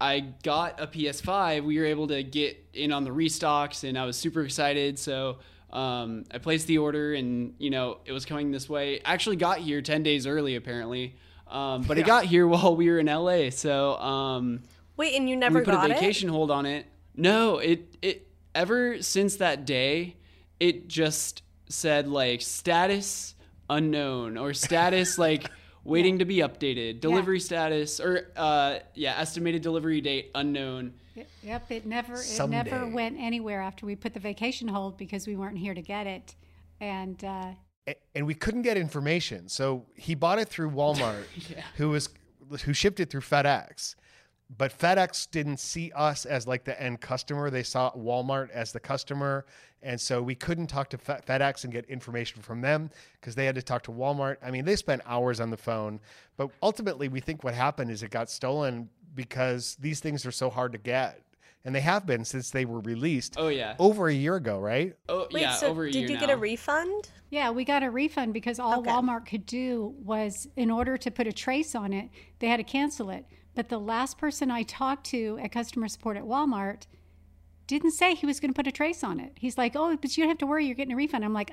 I 0.00 0.20
got 0.42 0.80
a 0.80 0.86
PS5. 0.86 1.64
We 1.64 1.78
were 1.78 1.84
able 1.84 2.06
to 2.08 2.22
get 2.22 2.64
in 2.72 2.92
on 2.92 3.04
the 3.04 3.10
restocks 3.10 3.88
and 3.88 3.98
I 3.98 4.04
was 4.04 4.16
super 4.16 4.42
excited. 4.42 4.98
So 4.98 5.38
um, 5.72 6.24
I 6.32 6.38
placed 6.38 6.66
the 6.66 6.78
order 6.78 7.14
and 7.14 7.54
you 7.58 7.70
know 7.70 7.98
it 8.04 8.12
was 8.12 8.24
coming 8.24 8.50
this 8.50 8.68
way. 8.68 9.00
Actually 9.04 9.36
got 9.36 9.58
here 9.58 9.82
10 9.82 10.02
days 10.02 10.26
early 10.26 10.56
apparently. 10.56 11.16
Um, 11.48 11.82
but 11.82 11.98
it 11.98 12.06
got 12.06 12.26
here 12.26 12.46
while 12.46 12.76
we 12.76 12.88
were 12.90 12.98
in 12.98 13.06
LA. 13.06 13.50
So 13.50 13.96
um, 13.96 14.62
Wait, 14.96 15.14
and 15.14 15.28
you 15.28 15.36
never 15.36 15.60
we 15.60 15.64
put 15.64 15.72
got 15.72 15.90
a 15.90 15.94
vacation 15.94 16.28
hold 16.28 16.50
on 16.50 16.66
it. 16.66 16.86
No, 17.16 17.58
it 17.58 17.96
it 18.02 18.28
ever 18.54 19.02
since 19.02 19.36
that 19.36 19.64
day, 19.64 20.16
it 20.60 20.88
just 20.88 21.42
said 21.68 22.08
like 22.08 22.40
status 22.40 23.34
unknown 23.70 24.38
or 24.38 24.54
status 24.54 25.18
like 25.18 25.50
waiting 25.88 26.18
to 26.18 26.24
be 26.24 26.36
updated, 26.36 27.00
delivery 27.00 27.40
status 27.40 27.98
or 28.00 28.30
uh 28.36 28.78
yeah, 28.94 29.14
estimated 29.18 29.62
delivery 29.62 30.00
date 30.00 30.30
unknown. 30.34 30.92
Yep, 31.42 31.70
it 31.70 31.86
never 31.86 32.14
it 32.14 32.18
Someday. 32.18 32.70
never 32.70 32.86
went 32.86 33.18
anywhere 33.18 33.60
after 33.60 33.86
we 33.86 33.96
put 33.96 34.14
the 34.14 34.20
vacation 34.20 34.68
hold 34.68 34.96
because 34.96 35.26
we 35.26 35.34
weren't 35.36 35.58
here 35.58 35.74
to 35.74 35.82
get 35.82 36.06
it. 36.06 36.34
And 36.80 37.22
uh, 37.24 37.52
And 38.14 38.26
we 38.26 38.34
couldn't 38.34 38.62
get 38.62 38.76
information. 38.76 39.48
So 39.48 39.86
he 39.96 40.14
bought 40.14 40.38
it 40.38 40.48
through 40.48 40.70
Walmart, 40.70 41.24
who 41.76 41.88
was 41.90 42.10
who 42.64 42.72
shipped 42.72 43.00
it 43.00 43.10
through 43.10 43.22
FedEx. 43.22 43.94
But 44.56 44.76
FedEx 44.76 45.30
didn't 45.30 45.58
see 45.58 45.92
us 45.94 46.24
as 46.24 46.46
like 46.46 46.64
the 46.64 46.80
end 46.80 47.00
customer. 47.00 47.50
They 47.50 47.62
saw 47.62 47.92
Walmart 47.92 48.50
as 48.50 48.72
the 48.72 48.80
customer. 48.80 49.44
And 49.82 50.00
so 50.00 50.22
we 50.22 50.34
couldn't 50.34 50.68
talk 50.68 50.88
to 50.90 50.98
Fe- 50.98 51.20
FedEx 51.26 51.64
and 51.64 51.72
get 51.72 51.84
information 51.84 52.40
from 52.42 52.62
them 52.62 52.90
because 53.20 53.34
they 53.34 53.44
had 53.44 53.54
to 53.56 53.62
talk 53.62 53.82
to 53.84 53.92
Walmart. 53.92 54.38
I 54.42 54.50
mean, 54.50 54.64
they 54.64 54.74
spent 54.76 55.02
hours 55.04 55.38
on 55.38 55.50
the 55.50 55.56
phone. 55.58 56.00
But 56.36 56.50
ultimately, 56.62 57.08
we 57.08 57.20
think 57.20 57.44
what 57.44 57.54
happened 57.54 57.90
is 57.90 58.02
it 58.02 58.10
got 58.10 58.30
stolen 58.30 58.88
because 59.14 59.76
these 59.80 60.00
things 60.00 60.24
are 60.24 60.32
so 60.32 60.48
hard 60.48 60.72
to 60.72 60.78
get. 60.78 61.20
And 61.64 61.74
they 61.74 61.80
have 61.80 62.06
been 62.06 62.24
since 62.24 62.50
they 62.50 62.64
were 62.64 62.80
released 62.80 63.34
Oh 63.36 63.48
yeah. 63.48 63.74
over 63.78 64.08
a 64.08 64.14
year 64.14 64.36
ago, 64.36 64.58
right? 64.58 64.94
Oh 65.08 65.26
Wait, 65.30 65.42
yeah, 65.42 65.52
so 65.54 65.66
over 65.66 65.84
a 65.84 65.90
did 65.90 66.08
you 66.08 66.14
now. 66.14 66.20
get 66.20 66.30
a 66.30 66.36
refund? 66.36 67.10
yeah, 67.30 67.50
we 67.50 67.64
got 67.64 67.82
a 67.82 67.90
refund 67.90 68.32
because 68.32 68.58
all 68.58 68.78
Okay. 68.78 68.90
Walmart 68.90 69.26
could 69.26 69.44
do 69.44 69.94
was, 69.98 70.48
in 70.56 70.70
order 70.70 70.96
to 70.96 71.10
put 71.10 71.26
a 71.26 71.32
trace 71.32 71.74
on 71.74 71.92
it, 71.92 72.08
they 72.38 72.46
had 72.48 72.56
to 72.56 72.64
cancel 72.64 73.10
it. 73.10 73.26
But 73.58 73.70
the 73.70 73.80
last 73.80 74.18
person 74.18 74.52
I 74.52 74.62
talked 74.62 75.04
to 75.06 75.36
at 75.42 75.50
customer 75.50 75.88
support 75.88 76.16
at 76.16 76.22
Walmart 76.22 76.86
didn't 77.66 77.90
say 77.90 78.14
he 78.14 78.24
was 78.24 78.38
going 78.38 78.52
to 78.52 78.56
put 78.56 78.68
a 78.68 78.70
trace 78.70 79.02
on 79.02 79.18
it. 79.18 79.32
He's 79.34 79.58
like, 79.58 79.74
"Oh, 79.74 79.96
but 79.96 80.16
you 80.16 80.22
don't 80.22 80.28
have 80.28 80.38
to 80.38 80.46
worry, 80.46 80.64
you're 80.64 80.76
getting 80.76 80.92
a 80.92 80.96
refund." 80.96 81.24
I'm 81.24 81.32
like, 81.32 81.50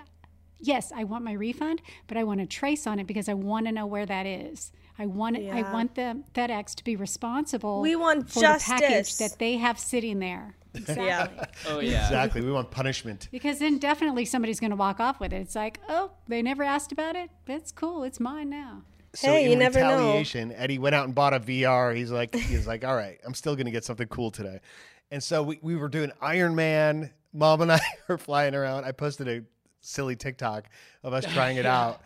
"Yes, 0.60 0.92
I 0.96 1.04
want 1.04 1.24
my 1.24 1.32
refund, 1.34 1.82
but 2.06 2.16
I 2.16 2.24
want 2.24 2.42
a 2.42 2.46
trace 2.46 2.86
on 2.86 3.00
it 3.00 3.08
because 3.08 3.28
I 3.28 3.34
want 3.34 3.66
to 3.66 3.72
know 3.72 3.88
where 3.88 4.06
that 4.06 4.28
is. 4.28 4.72
I 5.00 5.08
want 5.08 5.36
I 5.36 5.64
want 5.74 5.96
the 5.96 6.22
FedEx 6.36 6.76
to 6.76 6.84
be 6.84 6.96
responsible 6.96 7.82
We 7.82 7.96
want 7.96 8.30
for 8.30 8.42
the 8.42 8.62
package 8.64 9.08
justice. 9.08 9.18
that 9.18 9.40
they 9.40 9.58
have 9.58 9.80
sitting 9.80 10.20
there." 10.20 10.58
Exactly. 10.76 11.48
Oh 11.68 11.80
yeah. 11.80 12.04
Exactly. 12.06 12.42
We 12.42 12.52
want 12.52 12.70
punishment. 12.70 13.30
Because 13.32 13.58
then 13.58 13.80
definitely 13.80 14.26
somebody's 14.26 14.60
going 14.60 14.70
to 14.70 14.76
walk 14.76 15.00
off 15.00 15.20
with 15.20 15.34
it. 15.34 15.38
It's 15.38 15.56
like, 15.56 15.80
oh, 15.90 16.12
they 16.28 16.44
never 16.44 16.62
asked 16.62 16.92
about 16.92 17.16
it. 17.16 17.32
That's 17.48 17.72
cool. 17.72 18.04
It's 18.04 18.20
mine 18.20 18.52
now. 18.52 18.84
So 19.16 19.28
Hey, 19.28 19.46
in 19.46 19.52
you 19.52 19.58
never 19.58 19.80
know. 19.80 19.96
retaliation, 19.98 20.52
Eddie 20.52 20.78
went 20.80 20.96
out 20.96 21.06
and 21.06 21.16
bought 21.16 21.34
a 21.34 21.40
VR. 21.40 21.96
He's 21.96 22.12
like, 22.12 22.36
he's 22.36 22.68
like, 22.68 22.84
all 22.84 22.96
right, 22.96 23.20
I'm 23.26 23.34
still 23.34 23.56
gonna 23.56 23.72
get 23.72 23.84
something 23.86 24.08
cool 24.08 24.32
today. 24.32 24.60
And 25.12 25.24
so 25.24 25.44
we, 25.44 25.60
we 25.62 25.76
were 25.76 25.88
doing 25.90 26.12
Iron 26.22 26.56
Man. 26.56 27.12
Mom 27.34 27.62
and 27.62 27.72
I 27.72 27.80
were 28.08 28.18
flying 28.18 28.56
around. 28.56 28.86
I 28.86 28.92
posted 28.92 29.28
a 29.28 29.44
silly 29.82 30.16
TikTok 30.16 30.68
of 31.04 31.14
us 31.14 31.26
trying 31.34 31.58
it 31.58 31.66
out. 31.66 32.02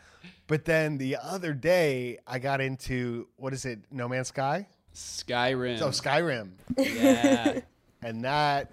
But 0.47 0.65
then 0.65 0.97
the 0.97 1.17
other 1.21 1.53
day, 1.53 2.17
I 2.27 2.39
got 2.39 2.61
into 2.61 3.27
what 3.37 3.53
is 3.53 3.65
it? 3.65 3.79
No 3.91 4.07
Man's 4.07 4.27
Sky. 4.29 4.67
Skyrim. 4.93 5.79
Oh, 5.81 5.89
Skyrim, 5.89 6.51
yeah. 6.77 7.59
and 8.01 8.23
that 8.25 8.71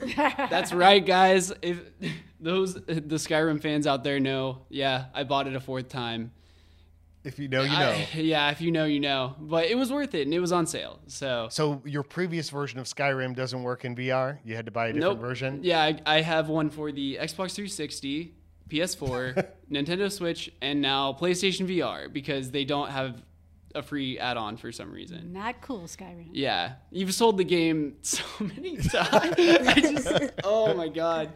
That's 0.50 0.73
right, 0.73 1.05
guys. 1.05 1.52
If 1.62 1.81
those 2.40 2.75
the 2.75 3.16
Skyrim 3.16 3.61
fans 3.61 3.87
out 3.87 4.02
there 4.02 4.19
know, 4.19 4.62
yeah, 4.69 5.07
I 5.14 5.25
bought 5.25 5.47
it 5.47 5.55
a 5.55 5.61
fourth 5.61 5.88
time. 5.88 6.33
If 7.26 7.38
you 7.38 7.49
know, 7.49 7.62
you 7.62 7.71
know. 7.71 7.90
I- 7.90 8.09
yeah, 8.14 8.50
if 8.50 8.61
you 8.61 8.71
know, 8.71 8.85
you 8.85 9.00
know. 9.00 9.35
But 9.38 9.66
it 9.66 9.76
was 9.76 9.92
worth 9.92 10.14
it, 10.14 10.23
and 10.23 10.33
it 10.33 10.40
was 10.40 10.52
on 10.52 10.66
sale. 10.66 11.00
So 11.09 11.49
so 11.50 11.83
your 11.85 12.02
previous 12.02 12.49
version 12.50 12.78
of 12.78 12.87
Skyrim 12.87 13.35
doesn't 13.35 13.62
work 13.62 13.85
in 13.85 13.97
VR. 13.97 14.38
You 14.45 14.54
had 14.54 14.66
to 14.66 14.73
buy 14.73 14.88
a 14.88 14.92
different 14.92 15.21
nope. 15.21 15.26
version. 15.26 15.61
Yeah, 15.62 15.83
I, 15.83 16.00
I 16.06 16.21
have 16.23 16.49
one 16.49 16.71
for 16.71 16.92
the 16.92 17.16
Xbox 17.16 17.54
360, 17.54 18.33
PS4, 18.68 19.47
Nintendo 19.71 20.11
Switch, 20.11 20.50
and 20.62 20.80
now 20.80 21.12
PlayStation 21.12 21.68
VR 21.68 22.12
because 22.12 22.50
they 22.50 22.64
don't 22.64 22.90
have 22.90 23.23
a 23.75 23.83
free 23.83 24.18
add-on 24.18 24.56
for 24.56 24.73
some 24.73 24.90
reason. 24.90 25.33
Not 25.33 25.61
cool, 25.61 25.83
Skyrim. 25.83 26.28
Yeah, 26.33 26.75
you've 26.90 27.12
sold 27.12 27.37
the 27.37 27.45
game 27.45 27.97
so 28.02 28.25
many 28.40 28.76
times. 28.76 29.35
I 29.38 29.75
just, 29.80 30.33
oh 30.45 30.75
my 30.75 30.88
god. 30.88 31.33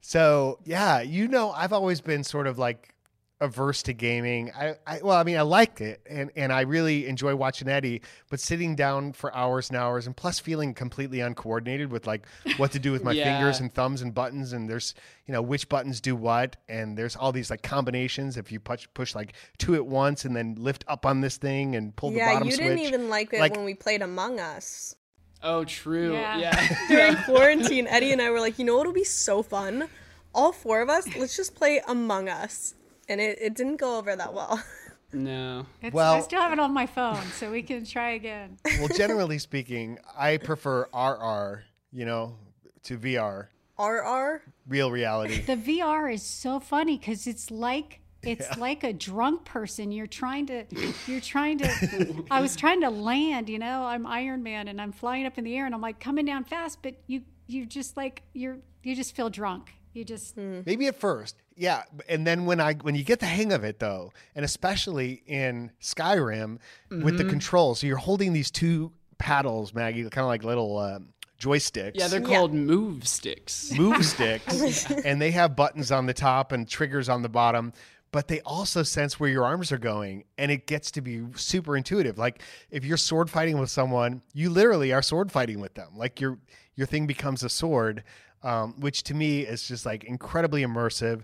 So 0.00 0.58
yeah, 0.64 1.00
you 1.00 1.28
know, 1.28 1.50
I've 1.50 1.72
always 1.72 2.00
been 2.00 2.24
sort 2.24 2.46
of 2.46 2.58
like 2.58 2.94
averse 3.40 3.82
to 3.82 3.92
gaming. 3.92 4.50
I, 4.58 4.74
I 4.86 5.00
well, 5.02 5.16
I 5.16 5.22
mean, 5.24 5.36
I 5.36 5.42
like 5.42 5.80
it, 5.80 6.00
and 6.08 6.30
and 6.36 6.52
I 6.52 6.62
really 6.62 7.06
enjoy 7.06 7.34
watching 7.36 7.68
Eddie, 7.68 8.02
but 8.30 8.40
sitting 8.40 8.74
down 8.76 9.12
for 9.12 9.34
hours 9.34 9.68
and 9.70 9.76
hours, 9.78 10.06
and 10.06 10.16
plus 10.16 10.38
feeling 10.38 10.72
completely 10.74 11.20
uncoordinated 11.20 11.90
with 11.90 12.06
like 12.06 12.26
what 12.56 12.72
to 12.72 12.78
do 12.78 12.92
with 12.92 13.04
my 13.08 13.12
Yeah. 13.12 13.24
fingers 13.36 13.60
and 13.60 13.72
thumbs 13.72 14.02
and 14.02 14.14
buttons, 14.14 14.52
and 14.52 14.68
there's 14.68 14.94
you 15.26 15.32
know 15.32 15.42
which 15.42 15.68
buttons 15.68 16.00
do 16.00 16.16
what, 16.16 16.56
and 16.68 16.96
there's 16.96 17.14
all 17.16 17.32
these 17.32 17.50
like 17.50 17.62
combinations. 17.62 18.36
If 18.36 18.50
you 18.50 18.58
push 18.60 18.86
push 18.94 19.14
like 19.14 19.34
two 19.58 19.74
at 19.74 19.86
once, 19.86 20.24
and 20.24 20.34
then 20.34 20.54
lift 20.58 20.84
up 20.88 21.04
on 21.04 21.20
this 21.20 21.36
thing 21.36 21.76
and 21.76 21.94
pull 21.94 22.10
the 22.10 22.18
bottom. 22.18 22.28
Yeah, 22.28 22.32
bottom 22.34 22.48
you 22.48 22.54
switch. 22.54 22.66
didn't 22.68 22.78
even 22.84 23.08
like 23.10 23.32
it 23.32 23.40
Like- 23.40 23.54
when 23.54 23.64
we 23.64 23.74
played 23.74 24.02
Among 24.02 24.40
Us. 24.40 24.94
Oh, 25.42 25.64
true. 25.64 26.14
Yeah. 26.14 26.38
Yeah. 26.38 26.76
During 26.88 27.16
quarantine, 27.24 27.86
Eddie 27.86 28.10
and 28.12 28.22
I 28.22 28.30
were 28.30 28.40
like, 28.40 28.58
you 28.58 28.64
know 28.64 28.78
what'll 28.78 28.94
be 28.94 29.04
so 29.04 29.42
fun? 29.42 29.88
All 30.34 30.50
four 30.50 30.80
of 30.80 30.88
us, 30.88 31.06
let's 31.16 31.36
just 31.36 31.54
play 31.54 31.80
Among 31.86 32.28
Us. 32.28 32.74
And 33.08 33.20
it, 33.20 33.38
it 33.40 33.54
didn't 33.54 33.76
go 33.76 33.98
over 33.98 34.14
that 34.14 34.34
well. 34.34 34.62
no. 35.12 35.66
It's, 35.82 35.94
Well- 35.94 36.14
I 36.14 36.20
still 36.20 36.40
have 36.40 36.52
it 36.52 36.58
on 36.58 36.72
my 36.72 36.86
phone, 36.86 37.22
so 37.34 37.50
we 37.50 37.62
can 37.62 37.84
try 37.84 38.10
again. 38.12 38.58
well, 38.78 38.88
generally 38.88 39.38
speaking, 39.38 39.98
I 40.16 40.38
prefer 40.38 40.86
RR, 40.94 41.64
you 41.92 42.04
know, 42.04 42.36
to 42.84 42.98
VR, 42.98 43.48
RR? 43.78 44.42
real 44.66 44.90
reality. 44.90 45.42
The 45.42 45.56
VR 45.56 46.12
is 46.12 46.22
so 46.22 46.60
funny 46.60 46.98
because 46.98 47.26
it's 47.26 47.50
like 47.50 48.00
it's 48.22 48.58
like 48.58 48.82
a 48.82 48.92
drunk 48.92 49.44
person. 49.44 49.92
You're 49.92 50.06
trying 50.06 50.46
to, 50.46 50.64
you're 51.06 51.20
trying 51.20 51.58
to. 51.58 52.24
I 52.30 52.40
was 52.40 52.56
trying 52.56 52.80
to 52.80 52.90
land. 52.90 53.48
You 53.48 53.58
know, 53.58 53.84
I'm 53.84 54.06
Iron 54.06 54.42
Man 54.42 54.68
and 54.68 54.80
I'm 54.80 54.92
flying 54.92 55.26
up 55.26 55.38
in 55.38 55.44
the 55.44 55.56
air 55.56 55.66
and 55.66 55.74
I'm 55.74 55.80
like 55.80 56.00
coming 56.00 56.24
down 56.24 56.44
fast, 56.44 56.82
but 56.82 56.94
you 57.06 57.22
you 57.46 57.66
just 57.66 57.96
like 57.96 58.22
you're 58.32 58.58
you 58.82 58.96
just 58.96 59.14
feel 59.14 59.30
drunk. 59.30 59.72
You 59.92 60.04
just 60.04 60.34
hmm. 60.34 60.60
Maybe 60.66 60.86
at 60.86 60.96
first, 60.96 61.36
yeah, 61.56 61.84
and 62.08 62.26
then 62.26 62.44
when 62.44 62.60
I 62.60 62.74
when 62.74 62.94
you 62.94 63.02
get 63.02 63.20
the 63.20 63.26
hang 63.26 63.52
of 63.52 63.64
it 63.64 63.78
though, 63.78 64.12
and 64.34 64.44
especially 64.44 65.22
in 65.26 65.72
Skyrim 65.80 66.58
with 66.90 67.16
the 67.16 67.24
controls, 67.24 67.80
so 67.80 67.86
you're 67.86 67.96
holding 67.96 68.32
these 68.32 68.50
two 68.50 68.92
paddles, 69.18 69.72
Maggie, 69.72 70.02
kind 70.02 70.18
of 70.18 70.26
like 70.26 70.44
little 70.44 70.78
um, 70.78 71.08
joysticks. 71.40 71.92
Yeah, 71.94 72.08
they're 72.08 72.20
called 72.20 72.52
move 72.52 73.06
sticks. 73.08 73.72
move 73.76 74.04
sticks, 74.04 74.90
and 75.04 75.20
they 75.20 75.30
have 75.30 75.56
buttons 75.56 75.90
on 75.90 76.06
the 76.06 76.14
top 76.14 76.52
and 76.52 76.68
triggers 76.68 77.08
on 77.08 77.22
the 77.22 77.28
bottom. 77.28 77.72
But 78.12 78.28
they 78.28 78.40
also 78.42 78.82
sense 78.82 79.18
where 79.18 79.28
your 79.28 79.44
arms 79.44 79.72
are 79.72 79.78
going, 79.78 80.24
and 80.38 80.50
it 80.50 80.66
gets 80.66 80.90
to 80.92 81.00
be 81.00 81.24
super 81.34 81.76
intuitive. 81.76 82.18
Like 82.18 82.42
if 82.70 82.84
you're 82.84 82.96
sword 82.96 83.28
fighting 83.28 83.58
with 83.58 83.70
someone, 83.70 84.22
you 84.32 84.50
literally 84.50 84.92
are 84.92 85.02
sword 85.02 85.32
fighting 85.32 85.60
with 85.60 85.74
them. 85.74 85.88
Like 85.96 86.20
your 86.20 86.38
your 86.76 86.86
thing 86.86 87.06
becomes 87.06 87.42
a 87.42 87.48
sword, 87.48 88.04
um, 88.42 88.74
which 88.78 89.02
to 89.04 89.14
me 89.14 89.40
is 89.40 89.66
just 89.66 89.84
like 89.86 90.04
incredibly 90.04 90.62
immersive. 90.62 91.22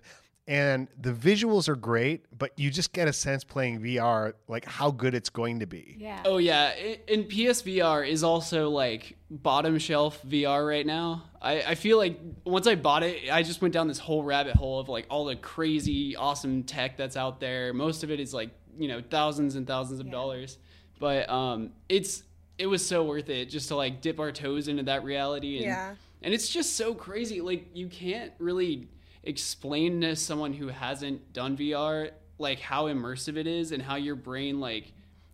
And 0.52 0.88
the 1.00 1.12
visuals 1.12 1.66
are 1.68 1.76
great, 1.76 2.26
but 2.36 2.50
you 2.58 2.70
just 2.70 2.92
get 2.92 3.08
a 3.08 3.12
sense 3.12 3.42
playing 3.42 3.80
VR 3.80 4.34
like 4.48 4.66
how 4.66 4.90
good 4.90 5.14
it's 5.14 5.30
going 5.30 5.60
to 5.60 5.66
be. 5.66 5.96
yeah. 5.98 6.22
Oh 6.26 6.36
yeah, 6.36 6.72
and 7.08 7.24
PSVR 7.24 8.06
is 8.06 8.22
also 8.22 8.68
like 8.68 9.16
bottom 9.30 9.78
shelf 9.78 10.20
VR 10.28 10.68
right 10.68 10.84
now. 10.84 11.24
I, 11.40 11.62
I 11.62 11.74
feel 11.74 11.96
like 11.96 12.20
once 12.44 12.66
I 12.66 12.74
bought 12.74 13.02
it, 13.02 13.32
I 13.32 13.42
just 13.42 13.62
went 13.62 13.72
down 13.72 13.88
this 13.88 13.98
whole 13.98 14.24
rabbit 14.24 14.54
hole 14.54 14.78
of 14.78 14.90
like 14.90 15.06
all 15.08 15.24
the 15.24 15.36
crazy, 15.36 16.16
awesome 16.16 16.64
tech 16.64 16.98
that's 16.98 17.16
out 17.16 17.40
there. 17.40 17.72
Most 17.72 18.04
of 18.04 18.10
it 18.10 18.20
is 18.20 18.34
like 18.34 18.50
you 18.78 18.88
know 18.88 19.00
thousands 19.08 19.54
and 19.56 19.66
thousands 19.66 20.00
of 20.00 20.10
dollars, 20.10 20.58
but 20.98 21.30
um, 21.30 21.70
it's 21.88 22.24
it 22.58 22.66
was 22.66 22.84
so 22.86 23.02
worth 23.04 23.30
it 23.30 23.46
just 23.46 23.68
to 23.68 23.76
like 23.76 24.02
dip 24.02 24.20
our 24.20 24.32
toes 24.32 24.68
into 24.68 24.82
that 24.82 25.02
reality. 25.02 25.56
And, 25.56 25.64
Yeah. 25.64 25.94
and 26.20 26.34
it's 26.34 26.50
just 26.50 26.76
so 26.76 26.94
crazy. 26.94 27.40
Like 27.40 27.68
you 27.72 27.88
can't 27.88 28.32
really 28.38 28.88
explain 29.24 30.00
to 30.00 30.16
someone 30.16 30.52
who 30.52 30.68
hasn't 30.68 31.32
done 31.32 31.56
VR 31.56 32.10
like 32.38 32.58
how 32.60 32.86
immersive 32.86 33.36
it 33.36 33.46
is 33.46 33.72
and 33.72 33.82
how 33.82 33.96
your 33.96 34.16
brain 34.16 34.58
like 34.60 34.92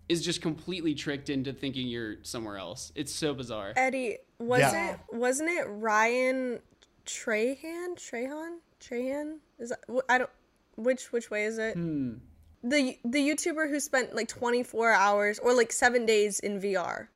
is 0.08 0.24
just 0.24 0.40
completely 0.42 0.94
tricked 0.94 1.28
into 1.30 1.52
thinking 1.52 1.86
you're 1.86 2.16
somewhere 2.22 2.56
else. 2.56 2.92
It's 2.94 3.12
so 3.12 3.34
bizarre. 3.34 3.72
Eddie, 3.76 4.18
was 4.38 4.60
Yeah. 4.60 4.94
it 4.94 5.00
wasn't 5.12 5.50
it 5.50 5.64
Ryan 5.68 6.60
Trahan? 7.06 7.94
Trahan? 7.96 8.58
Trahan? 8.80 9.38
Is 9.58 9.70
that 9.70 9.80
I 10.08 10.18
don't 10.18 10.30
which 10.76 11.10
which 11.12 11.30
way 11.30 11.44
is 11.44 11.58
it? 11.58 11.74
Hmm. 11.74 12.14
The 12.62 12.98
the 13.04 13.18
YouTuber 13.18 13.68
who 13.70 13.80
spent 13.80 14.14
like 14.14 14.28
24 14.28 14.90
hours 14.92 15.38
or 15.38 15.54
like 15.54 15.72
7 15.72 16.04
days 16.06 16.40
in 16.40 16.60
VR. 16.60 17.08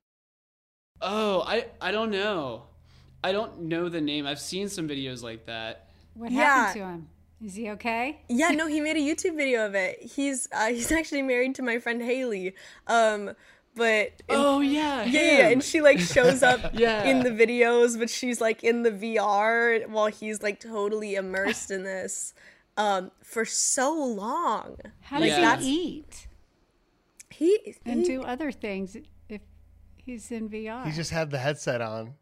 Oh, 1.00 1.42
I 1.46 1.66
I 1.80 1.90
don't 1.90 2.10
know. 2.10 2.64
I 3.24 3.32
don't 3.32 3.62
know 3.62 3.88
the 3.88 4.00
name. 4.00 4.26
I've 4.26 4.40
seen 4.40 4.68
some 4.68 4.88
videos 4.88 5.22
like 5.22 5.46
that. 5.46 5.88
What 6.14 6.30
Yeah. 6.32 6.40
happened 6.66 6.80
to 6.82 6.86
him? 6.88 7.08
Is 7.44 7.54
he 7.56 7.70
okay? 7.70 8.20
Yeah, 8.28 8.50
no, 8.50 8.66
he 8.74 8.80
made 8.80 8.96
a 8.96 9.00
YouTube 9.00 9.36
video 9.36 9.66
of 9.66 9.74
it. 9.74 10.00
He's 10.02 10.48
uh, 10.52 10.66
he's 10.68 10.92
actually 10.92 11.22
married 11.22 11.54
to 11.56 11.62
my 11.62 11.78
friend 11.78 12.00
Haley. 12.02 12.54
Um 12.86 13.32
but 13.74 14.22
Oh 14.28 14.60
yeah, 14.60 15.02
yeah, 15.04 15.20
yeah, 15.20 15.38
yeah, 15.38 15.48
and 15.48 15.62
she 15.64 15.80
like 15.80 15.98
shows 15.98 16.42
up 16.42 16.70
Yeah. 16.74 17.04
in 17.04 17.20
the 17.20 17.30
videos, 17.30 17.98
but 17.98 18.10
she's 18.10 18.40
like 18.40 18.62
in 18.62 18.82
the 18.82 18.90
VR 18.90 19.88
while 19.88 20.08
he's 20.08 20.42
like 20.42 20.60
totally 20.60 21.14
immersed 21.14 21.70
in 21.70 21.82
this 21.82 22.34
um 22.76 23.10
for 23.22 23.44
so 23.46 23.92
long. 24.04 24.76
How 25.00 25.18
Like, 25.20 25.30
does 25.30 25.38
that's- 25.38 25.64
he 25.64 25.74
eat 25.74 26.28
He, 27.30 27.74
and 27.86 28.00
he 28.00 28.06
do 28.06 28.22
other 28.22 28.52
things 28.52 28.94
if 29.28 29.40
he's 29.96 30.30
in 30.30 30.50
VR? 30.50 30.84
He 30.84 30.92
just 30.92 31.10
had 31.10 31.30
the 31.30 31.38
headset 31.38 31.80
on 31.80 32.14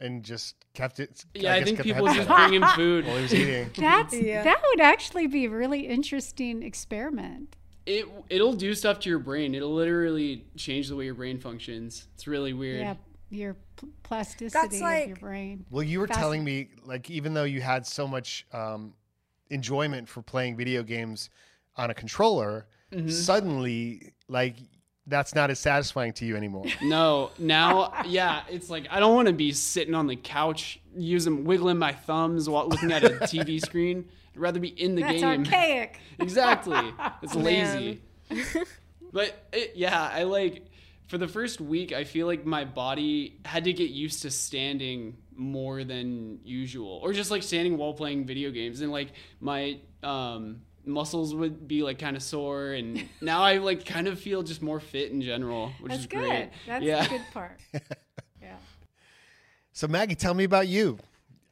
and 0.00 0.22
just 0.22 0.56
kept 0.74 1.00
it. 1.00 1.24
Yeah, 1.34 1.54
I, 1.54 1.58
guess 1.60 1.64
think 1.66 1.76
kept 1.78 1.88
the 1.88 1.94
people 1.94 2.06
headset 2.06 2.26
just 2.26 2.38
on 2.40 2.50
bring 2.50 2.62
him 2.62 2.68
food. 2.76 3.04
while 3.06 3.16
he 3.16 3.22
was 3.22 3.34
eating. 3.34 3.70
That's 3.78 4.14
Yeah. 4.14 4.42
that 4.42 4.62
would 4.70 4.80
actually 4.80 5.26
be 5.26 5.46
a 5.46 5.50
really 5.50 5.86
interesting 5.86 6.62
experiment. 6.62 7.56
It 7.86 8.06
it'll 8.28 8.52
do 8.54 8.74
stuff 8.74 8.98
to 9.00 9.08
your 9.08 9.18
brain. 9.20 9.54
It'll 9.54 9.74
literally 9.74 10.44
change 10.56 10.88
the 10.88 10.96
way 10.96 11.04
your 11.04 11.14
brain 11.14 11.38
functions. 11.38 12.08
It's 12.14 12.26
really 12.26 12.52
weird. 12.52 12.80
Yeah, 12.80 12.94
your 13.30 13.56
pl- 13.76 13.88
plasticity 14.02 14.76
of 14.82 15.06
your 15.08 15.16
brain. 15.16 15.64
Well, 15.70 15.84
you 15.84 16.00
were 16.00 16.08
Fascin- 16.08 16.14
telling 16.14 16.44
me, 16.44 16.70
like, 16.84 17.08
even 17.10 17.32
though 17.34 17.44
you 17.44 17.60
had 17.60 17.86
so 17.86 18.08
much 18.08 18.44
um, 18.52 18.92
enjoyment 19.50 20.08
for 20.08 20.20
playing 20.22 20.56
video 20.56 20.82
games 20.82 21.30
on 21.76 21.90
a 21.90 21.94
controller, 21.94 22.66
Mm-hmm. 22.92 23.08
suddenly, 23.08 24.12
like, 24.28 24.56
that's 25.06 25.34
not 25.34 25.50
as 25.50 25.58
satisfying 25.58 26.12
to 26.14 26.26
you 26.26 26.36
anymore. 26.36 26.64
No, 26.82 27.30
now, 27.38 27.92
yeah, 28.06 28.42
it's 28.50 28.68
like 28.70 28.86
I 28.90 29.00
don't 29.00 29.14
want 29.14 29.28
to 29.28 29.34
be 29.34 29.52
sitting 29.52 29.94
on 29.94 30.06
the 30.06 30.16
couch 30.16 30.80
using 30.96 31.44
wiggling 31.44 31.78
my 31.78 31.92
thumbs 31.92 32.48
while 32.48 32.68
looking 32.68 32.92
at 32.92 33.04
a 33.04 33.10
TV 33.22 33.60
screen. 33.60 34.08
I'd 34.34 34.40
rather 34.40 34.60
be 34.60 34.68
in 34.68 34.94
the 34.94 35.02
That's 35.02 35.20
game. 35.20 35.40
archaic. 35.40 35.98
Exactly. 36.18 36.92
It's 37.22 37.34
lazy. 37.34 38.00
but 39.12 39.46
it, 39.52 39.72
yeah, 39.76 40.10
I 40.12 40.22
like 40.24 40.66
for 41.08 41.18
the 41.18 41.28
first 41.28 41.60
week 41.60 41.92
I 41.92 42.04
feel 42.04 42.26
like 42.26 42.44
my 42.44 42.64
body 42.64 43.38
had 43.44 43.64
to 43.64 43.72
get 43.72 43.90
used 43.90 44.22
to 44.22 44.30
standing 44.30 45.16
more 45.34 45.84
than 45.84 46.38
usual 46.44 46.98
or 47.02 47.12
just 47.12 47.30
like 47.30 47.42
standing 47.42 47.76
while 47.76 47.92
playing 47.92 48.24
video 48.24 48.50
games 48.50 48.80
and 48.80 48.90
like 48.90 49.12
my 49.40 49.78
um 50.02 50.62
muscles 50.86 51.34
would 51.34 51.66
be 51.66 51.82
like 51.82 51.98
kind 51.98 52.16
of 52.16 52.22
sore 52.22 52.72
and 52.72 53.08
now 53.20 53.42
I 53.42 53.58
like 53.58 53.84
kind 53.84 54.08
of 54.08 54.18
feel 54.20 54.42
just 54.42 54.62
more 54.62 54.80
fit 54.80 55.10
in 55.10 55.20
general, 55.20 55.72
which 55.80 55.90
That's 55.90 56.00
is 56.02 56.06
good. 56.06 56.18
great. 56.20 56.50
That's 56.66 56.84
yeah. 56.84 57.02
the 57.02 57.08
good 57.08 57.24
part. 57.32 57.60
Yeah. 58.40 58.56
So 59.72 59.88
Maggie, 59.88 60.14
tell 60.14 60.34
me 60.34 60.44
about 60.44 60.68
you. 60.68 60.98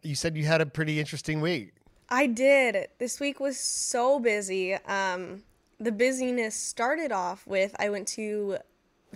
You 0.02 0.14
said 0.14 0.36
you 0.36 0.44
had 0.44 0.60
a 0.60 0.66
pretty 0.66 1.00
interesting 1.00 1.40
week. 1.40 1.72
I 2.08 2.26
did. 2.26 2.88
This 2.98 3.18
week 3.20 3.40
was 3.40 3.58
so 3.58 4.20
busy. 4.20 4.74
Um, 4.74 5.42
the 5.80 5.90
busyness 5.92 6.54
started 6.54 7.12
off 7.12 7.46
with 7.46 7.74
I 7.78 7.90
went 7.90 8.08
to 8.08 8.58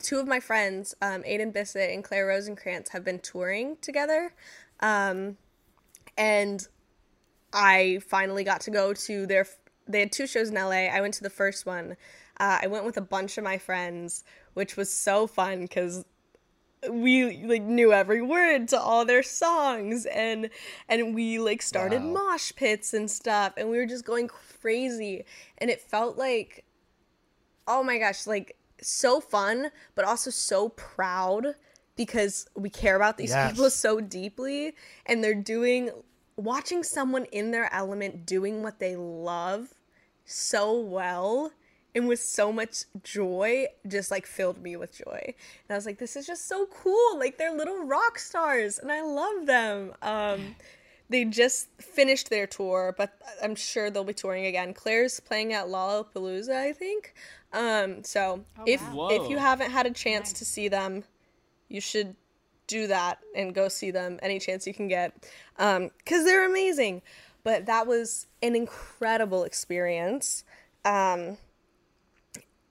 two 0.03 0.19
of 0.19 0.27
my 0.27 0.41
friends, 0.41 0.95
um, 1.03 1.23
Aidan 1.25 1.51
Bissett 1.51 1.91
and 1.93 2.03
Claire 2.03 2.27
Rosinkranz, 2.27 2.89
have 2.91 3.05
been 3.05 3.19
touring 3.19 3.77
together. 3.81 4.33
Um, 4.81 5.37
and 6.17 6.67
I 7.53 8.01
finally 8.07 8.45
got 8.45 8.63
to 8.63 8.71
go 8.71 8.93
to 8.93 9.27
their. 9.27 9.47
They 9.89 10.01
had 10.01 10.13
two 10.13 10.27
shows 10.27 10.51
in 10.51 10.55
LA. 10.55 10.87
I 10.93 11.01
went 11.01 11.15
to 11.15 11.23
the 11.23 11.31
first 11.31 11.67
one. 11.67 11.97
Uh, 12.39 12.59
I 12.63 12.67
went 12.69 12.85
with 12.85 12.97
a 12.97 13.01
bunch 13.03 13.39
of 13.39 13.45
my 13.45 13.59
friends, 13.59 14.23
which 14.55 14.77
was 14.77 14.93
so 14.93 15.27
fun 15.27 15.63
because 15.63 16.05
we 16.89 17.45
like 17.45 17.63
knew 17.63 17.93
every 17.93 18.23
word 18.23 18.69
to 18.69 18.79
all 18.81 19.05
their 19.05 19.23
songs 19.25 20.07
and 20.07 20.49
and 20.89 21.13
we 21.13 21.41
like 21.41 21.61
started 21.61 22.01
Wow. 22.03 22.31
mosh 22.31 22.53
pits 22.55 22.95
and 22.95 23.11
stuff 23.11 23.55
and 23.57 23.69
we 23.69 23.79
were 23.79 23.87
just 23.87 24.05
going 24.05 24.29
crazy 24.29 25.25
and 25.59 25.71
it 25.71 25.81
felt 25.81 26.17
like 26.17 26.65
oh 27.67 27.83
my 27.83 27.99
gosh 27.99 28.29
like 28.29 28.57
so 28.81 29.21
fun 29.21 29.73
but 29.97 30.05
also 30.05 30.31
so 30.31 30.69
proud 30.69 31.57
because 31.97 32.47
we 32.55 32.71
care 32.71 32.95
about 32.95 33.19
these 33.19 33.31
Yes. 33.31 33.51
people 33.51 33.71
so 33.71 34.01
deeply 34.01 34.73
and 35.05 35.23
they're 35.25 35.35
doing 35.35 35.91
watching 36.37 36.85
someone 36.85 37.25
in 37.33 37.51
their 37.51 37.73
element 37.75 38.25
doing 38.25 38.63
what 38.63 38.79
they 38.79 38.95
love 38.95 39.75
so 40.29 40.79
well 40.79 41.51
and 41.95 42.07
with 42.07 42.21
so 42.21 42.53
much 42.53 42.85
joy 43.03 43.67
just 43.87 44.11
like 44.11 44.27
filled 44.27 44.63
me 44.63 44.77
with 44.77 44.97
joy. 44.97 45.21
And 45.25 45.71
i 45.71 45.75
was 45.75 45.87
like 45.87 45.99
this 45.99 46.17
is 46.17 46.27
just 46.27 46.47
so 46.47 46.67
cool 46.67 47.19
like 47.19 47.39
they're 47.39 47.57
little 47.57 47.85
rock 47.85 48.19
stars 48.19 48.79
and 48.79 48.93
i 48.93 49.03
love 49.03 49.47
them. 49.47 49.93
Um 50.03 50.55
they 51.11 51.25
just 51.25 51.69
finished 51.81 52.29
their 52.29 52.47
tour 52.47 52.95
but 52.99 53.19
i'm 53.43 53.55
sure 53.55 53.91
they'll 53.91 54.05
be 54.05 54.13
touring 54.13 54.47
again. 54.47 54.75
Claire's 54.75 55.19
playing 55.19 55.55
at 55.55 55.67
lollapalooza 55.67 56.55
i 56.55 56.73
think. 56.73 57.15
Um 57.55 58.05
so 58.05 58.45
if 58.67 58.87
wow. 58.93 59.09
if 59.11 59.31
you 59.31 59.39
haven't 59.39 59.71
had 59.71 59.87
a 59.87 59.93
chance 59.93 60.35
to 60.35 60.45
see 60.45 60.69
them 60.69 61.05
you 61.69 61.81
should 61.81 62.15
do 62.67 62.87
that 62.87 63.19
and 63.35 63.55
go 63.55 63.67
see 63.69 63.91
them 63.91 64.19
any 64.23 64.39
chance 64.39 64.67
you 64.67 64.75
can 64.75 64.89
get. 64.89 65.27
Um 65.59 65.91
because 66.05 66.27
they're 66.27 66.47
amazing 66.47 67.01
but 67.49 67.65
that 67.67 67.87
was 67.87 68.27
an 68.43 68.55
incredible 68.55 69.43
experience 69.45 70.45
um, 70.85 71.39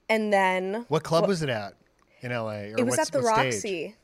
and 0.10 0.32
then 0.32 0.86
What 0.88 1.04
club 1.04 1.28
was 1.28 1.42
it 1.42 1.50
at 1.50 1.74
in 2.22 2.32
LA? 2.32 2.52
Or 2.52 2.78
it 2.80 2.86
was 2.86 3.00
at 3.00 3.12
the 3.12 3.20
what 3.22 3.36
stage? 3.36 3.54
roxy 3.54 3.96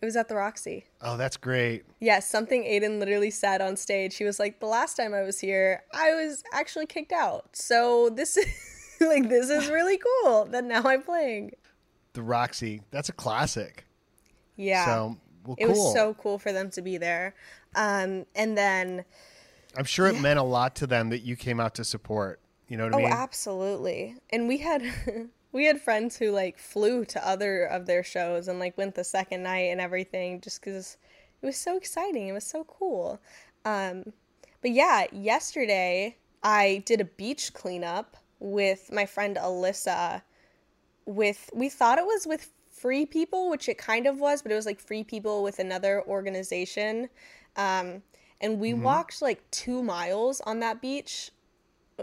it 0.00 0.04
was 0.04 0.16
at 0.16 0.28
the 0.28 0.34
roxy 0.36 0.84
Oh, 1.00 1.16
that's 1.16 1.36
great. 1.36 1.84
yes 2.00 2.28
something 2.30 2.64
aidan 2.64 3.00
literally 3.00 3.30
said 3.30 3.60
on 3.60 3.76
stage 3.76 4.16
he 4.16 4.24
was 4.24 4.38
like 4.38 4.60
the 4.60 4.66
last 4.66 4.96
time 4.96 5.12
i 5.14 5.22
was 5.22 5.40
here 5.40 5.82
i 5.92 6.14
was 6.14 6.42
actually 6.52 6.86
kicked 6.86 7.12
out 7.12 7.56
so 7.56 8.08
this 8.10 8.36
is 8.36 8.46
like 9.00 9.28
this 9.28 9.48
is 9.50 9.68
really 9.68 9.98
cool 10.22 10.44
that 10.46 10.64
now 10.64 10.82
i'm 10.84 11.02
playing 11.02 11.52
The 12.12 12.22
Roxy. 12.22 12.82
That's 12.90 13.08
a 13.08 13.12
classic. 13.24 13.86
yeah 14.56 14.84
So, 14.84 15.16
well, 15.46 15.56
it 15.58 15.66
was 15.66 15.92
so 15.94 16.14
cool 16.14 16.38
for 16.38 16.52
them 16.52 16.68
to 16.70 16.82
be 16.82 16.96
there 16.98 17.34
um, 17.74 18.24
and 18.34 18.56
then 18.56 19.04
I'm 19.78 19.84
sure 19.84 20.08
it 20.08 20.20
meant 20.20 20.40
a 20.40 20.42
lot 20.42 20.74
to 20.76 20.88
them 20.88 21.10
that 21.10 21.20
you 21.20 21.36
came 21.36 21.60
out 21.60 21.76
to 21.76 21.84
support. 21.84 22.40
You 22.66 22.76
know 22.76 22.84
what 22.86 22.94
I 22.94 22.98
mean? 22.98 23.06
Oh, 23.06 23.14
absolutely. 23.14 24.16
And 24.30 24.48
we 24.48 24.58
had 24.58 24.82
we 25.52 25.66
had 25.66 25.80
friends 25.80 26.16
who 26.16 26.32
like 26.32 26.58
flew 26.58 27.04
to 27.06 27.26
other 27.26 27.62
of 27.64 27.86
their 27.86 28.02
shows 28.02 28.48
and 28.48 28.58
like 28.58 28.76
went 28.76 28.96
the 28.96 29.04
second 29.04 29.44
night 29.44 29.70
and 29.70 29.80
everything 29.80 30.40
just 30.40 30.60
cuz 30.62 30.96
it 31.40 31.46
was 31.46 31.56
so 31.56 31.76
exciting. 31.76 32.26
It 32.26 32.32
was 32.32 32.44
so 32.44 32.64
cool. 32.64 33.20
Um 33.64 34.12
but 34.60 34.72
yeah, 34.72 35.06
yesterday 35.12 36.16
I 36.42 36.82
did 36.84 37.00
a 37.00 37.04
beach 37.04 37.54
cleanup 37.54 38.16
with 38.40 38.90
my 38.92 39.06
friend 39.06 39.36
Alyssa 39.36 40.22
with 41.06 41.50
we 41.54 41.68
thought 41.68 41.98
it 41.98 42.04
was 42.04 42.26
with 42.26 42.50
free 42.68 43.06
people, 43.06 43.48
which 43.48 43.68
it 43.68 43.78
kind 43.78 44.08
of 44.08 44.18
was, 44.18 44.42
but 44.42 44.50
it 44.50 44.56
was 44.56 44.66
like 44.66 44.80
free 44.80 45.04
people 45.04 45.44
with 45.44 45.60
another 45.60 46.02
organization. 46.08 47.08
Um 47.54 48.02
and 48.40 48.60
we 48.60 48.72
walked 48.74 49.20
like 49.20 49.42
2 49.50 49.82
miles 49.82 50.40
on 50.42 50.60
that 50.60 50.80
beach 50.80 51.30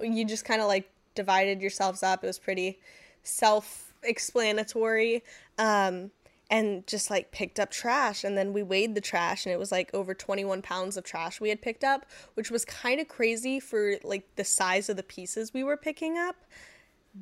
you 0.03 0.25
just 0.25 0.45
kind 0.45 0.61
of 0.61 0.67
like 0.67 0.89
divided 1.13 1.61
yourselves 1.61 2.03
up. 2.03 2.23
It 2.23 2.27
was 2.27 2.39
pretty 2.39 2.79
self 3.23 3.93
explanatory. 4.03 5.23
Um, 5.57 6.11
and 6.51 6.85
just 6.85 7.09
like 7.09 7.31
picked 7.31 7.59
up 7.59 7.71
trash. 7.71 8.23
And 8.23 8.37
then 8.37 8.53
we 8.53 8.61
weighed 8.61 8.93
the 8.93 9.01
trash, 9.01 9.45
and 9.45 9.53
it 9.53 9.57
was 9.57 9.71
like 9.71 9.89
over 9.95 10.13
21 10.13 10.61
pounds 10.61 10.95
of 10.95 11.03
trash 11.03 11.41
we 11.41 11.49
had 11.49 11.59
picked 11.59 11.83
up, 11.83 12.05
which 12.35 12.51
was 12.51 12.63
kind 12.65 13.01
of 13.01 13.07
crazy 13.07 13.59
for 13.59 13.95
like 14.03 14.27
the 14.35 14.43
size 14.43 14.87
of 14.87 14.95
the 14.95 15.03
pieces 15.03 15.53
we 15.53 15.63
were 15.63 15.77
picking 15.77 16.17
up. 16.17 16.35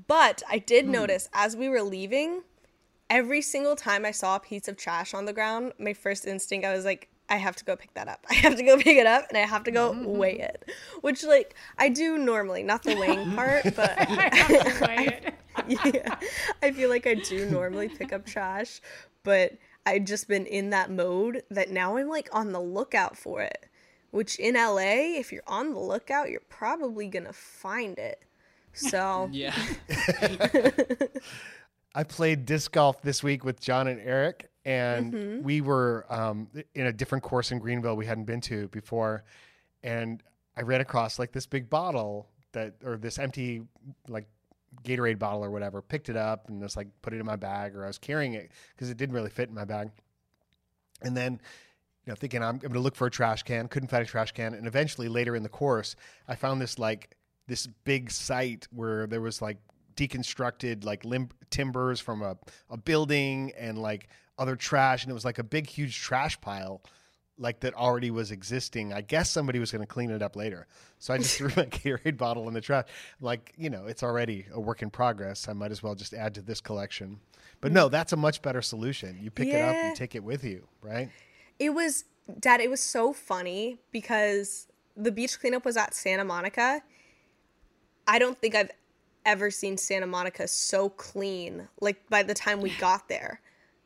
But 0.08 0.44
I 0.50 0.58
did 0.58 0.90
notice 0.90 1.30
as 1.34 1.56
we 1.56 1.70
were 1.70 1.84
leaving, 1.84 2.42
every 3.10 3.42
single 3.42 3.78
time 3.78 4.06
I 4.06 4.12
saw 4.12 4.36
a 4.36 4.42
piece 4.42 4.68
of 4.68 4.76
trash 4.76 5.14
on 5.14 5.24
the 5.24 5.34
ground, 5.34 5.72
my 5.80 5.94
first 5.94 6.26
instinct, 6.26 6.66
I 6.66 6.74
was 6.74 6.84
like, 6.84 7.08
I 7.34 7.38
have 7.38 7.56
to 7.56 7.66
go 7.66 7.76
pick 7.76 7.94
that 7.96 8.08
up. 8.08 8.26
I 8.30 8.36
have 8.36 8.56
to 8.58 8.64
go 8.64 8.78
pick 8.78 8.96
it 8.98 9.08
up 9.08 9.26
and 9.30 9.38
I 9.38 9.42
have 9.42 9.64
to 9.64 9.72
go 9.72 9.92
weigh 9.92 10.40
it. 10.40 10.70
Which, 11.02 11.24
like, 11.24 11.56
I 11.80 11.90
do 11.90 12.18
normally, 12.18 12.62
not 12.62 12.84
the 12.84 12.96
weighing 12.96 13.32
part, 13.36 13.64
but 13.76 13.96
yeah, 15.68 16.16
I 16.62 16.72
feel 16.72 16.90
like 16.90 17.08
I 17.08 17.16
do 17.16 17.50
normally 17.50 17.90
pick 17.90 18.14
up 18.14 18.26
trash, 18.26 18.82
but 19.24 19.54
I've 19.86 20.06
just 20.06 20.28
been 20.28 20.46
in 20.46 20.70
that 20.70 20.92
mode 20.92 21.42
that 21.50 21.72
now 21.72 21.98
I'm 21.98 22.08
like 22.08 22.30
on 22.32 22.52
the 22.52 22.62
lookout 22.62 23.18
for 23.18 23.42
it. 23.42 23.66
Which 24.12 24.38
in 24.38 24.54
LA, 24.54 25.18
if 25.18 25.32
you're 25.32 25.42
on 25.48 25.74
the 25.74 25.80
lookout, 25.80 26.30
you're 26.30 26.42
probably 26.48 27.08
gonna 27.08 27.34
find 27.34 27.98
it. 27.98 28.22
So, 28.74 29.28
Yeah. 29.32 29.56
I 31.96 32.04
played 32.04 32.46
disc 32.46 32.72
golf 32.72 33.02
this 33.02 33.24
week 33.24 33.44
with 33.44 33.60
John 33.60 33.88
and 33.88 34.00
Eric, 34.00 34.50
and 34.66 35.14
Mm-hmm. 35.14 35.44
we 35.44 35.62
were 35.62 36.06
um, 36.10 36.48
in 36.74 36.86
a 36.86 36.94
different 36.94 37.24
course 37.24 37.52
in 37.52 37.60
Greenville 37.60 37.96
we 37.96 38.06
hadn't 38.06 38.26
been 38.26 38.42
to 38.42 38.68
before, 38.70 39.24
and 39.84 40.22
I 40.56 40.62
ran 40.62 40.82
across 40.82 41.20
like 41.20 41.32
this 41.32 41.46
big 41.46 41.70
bottle 41.70 42.28
that, 42.54 42.76
or 42.84 42.98
this 42.98 43.20
empty 43.20 43.64
like 44.08 44.28
Gatorade 44.84 45.20
bottle 45.20 45.44
or 45.44 45.52
whatever. 45.52 45.82
Picked 45.82 46.10
it 46.10 46.16
up 46.16 46.48
and 46.50 46.62
just 46.62 46.78
like 46.78 46.88
put 47.02 47.14
it 47.14 47.20
in 47.20 47.26
my 47.26 47.36
bag, 47.36 47.76
or 47.76 47.84
I 47.84 47.88
was 47.88 47.98
carrying 47.98 48.34
it 48.36 48.52
because 48.76 48.90
it 48.90 48.98
didn't 48.98 49.16
really 49.16 49.30
fit 49.30 49.50
in 49.50 49.56
my 49.56 49.66
bag. 49.66 49.92
And 51.02 51.18
then, 51.18 51.34
you 52.06 52.12
know, 52.12 52.16
thinking 52.16 52.42
I'm, 52.42 52.56
I'm 52.56 52.60
going 52.60 52.74
to 52.74 52.80
look 52.80 52.96
for 52.96 53.08
a 53.08 53.12
trash 53.12 53.44
can, 53.44 53.68
couldn't 53.68 53.90
find 53.90 54.04
a 54.04 54.06
trash 54.06 54.32
can, 54.32 54.54
and 54.54 54.66
eventually 54.68 55.10
later 55.10 55.36
in 55.36 55.44
the 55.44 55.50
course, 55.50 55.96
I 56.28 56.36
found 56.36 56.62
this 56.62 56.80
like 56.80 57.18
this 57.48 57.68
big 57.84 58.10
site 58.10 58.68
where 58.72 59.06
there 59.08 59.20
was 59.22 59.42
like 59.42 59.58
deconstructed 59.96 60.84
like 60.86 61.04
lim- 61.06 61.30
timbers 61.50 62.00
from 62.00 62.22
a, 62.22 62.38
a 62.70 62.78
building 62.78 63.52
and 63.58 63.78
like 63.78 64.08
other 64.38 64.56
trash 64.56 65.04
and 65.04 65.12
it 65.12 65.14
was 65.14 65.26
like 65.26 65.40
a 65.40 65.44
big 65.44 65.68
huge 65.68 66.00
trash 66.00 66.40
pile 66.42 66.82
like 67.38 67.62
that 67.62 67.74
already 67.74 68.12
was 68.12 68.30
existing. 68.32 68.94
I 68.94 69.02
guess 69.02 69.30
somebody 69.30 69.58
was 69.58 69.72
going 69.72 69.82
to 69.82 69.88
clean 69.88 70.12
it 70.12 70.22
up 70.22 70.36
later. 70.36 70.68
So 71.00 71.14
i 71.16 71.18
just 71.18 71.36
threw 71.38 71.48
my 71.50 71.66
gatorade 71.66 72.16
bottle 72.18 72.48
in 72.48 72.54
the 72.54 72.62
trash. 72.62 72.86
Like 73.22 73.54
you 73.58 73.70
know 73.70 73.86
it's 73.86 74.04
already 74.04 74.46
a 74.54 74.60
work 74.60 74.82
in 74.82 74.90
progress. 74.90 75.48
I 75.48 75.54
might 75.54 75.72
as 75.72 75.82
well 75.82 75.96
just 75.96 76.14
add 76.14 76.36
to 76.36 76.42
this 76.42 76.62
collection. 76.62 77.20
But 77.62 77.72
no 77.72 77.90
that's 77.90 78.14
a 78.14 78.18
much 78.18 78.42
better 78.42 78.62
solution. 78.62 79.18
You 79.22 79.32
pick 79.32 79.48
it 79.50 79.62
up 79.62 79.74
Yeah. 79.74 79.88
and 79.88 79.96
take 79.96 80.16
it 80.16 80.24
with 80.24 80.44
you 80.44 80.68
right? 80.82 81.10
It 81.60 81.72
was 81.72 82.06
dad 82.40 82.62
it 82.62 82.70
was 82.70 82.80
so 82.82 83.14
funny 83.14 83.80
because 83.92 84.68
the 84.96 85.12
beach 85.12 85.40
cleanup 85.40 85.66
was 85.66 85.76
at 85.76 85.94
santa 85.94 86.24
monica. 86.24 86.82
I 88.08 88.20
don't 88.20 88.38
think 88.40 88.56
i've 88.56 88.72
ever 89.26 89.50
seen 89.50 89.78
santa 89.78 90.06
monica 90.08 90.48
so 90.48 90.90
clean 90.90 91.68
like 91.80 92.10
by 92.10 92.24
the 92.24 92.34
time 92.34 92.60
we 92.62 92.72
got 92.78 93.08
there 93.08 93.40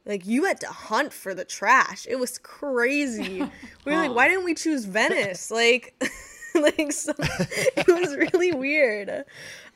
like 0.07 0.25
you 0.25 0.45
had 0.45 0.59
to 0.61 0.67
hunt 0.67 1.13
for 1.13 1.35
the 1.35 1.45
trash. 1.45 2.07
It 2.09 2.15
was 2.17 2.37
crazy. 2.39 3.43
We 3.85 3.91
were 3.91 3.97
like 3.97 4.15
why 4.15 4.27
didn't 4.29 4.45
we 4.45 4.55
choose 4.55 4.85
venice? 4.85 5.51
Like 5.57 5.93
like 6.55 6.91
so, 6.91 7.13
it 7.19 7.87
was 7.87 8.15
really 8.15 8.51
weird. 8.51 9.25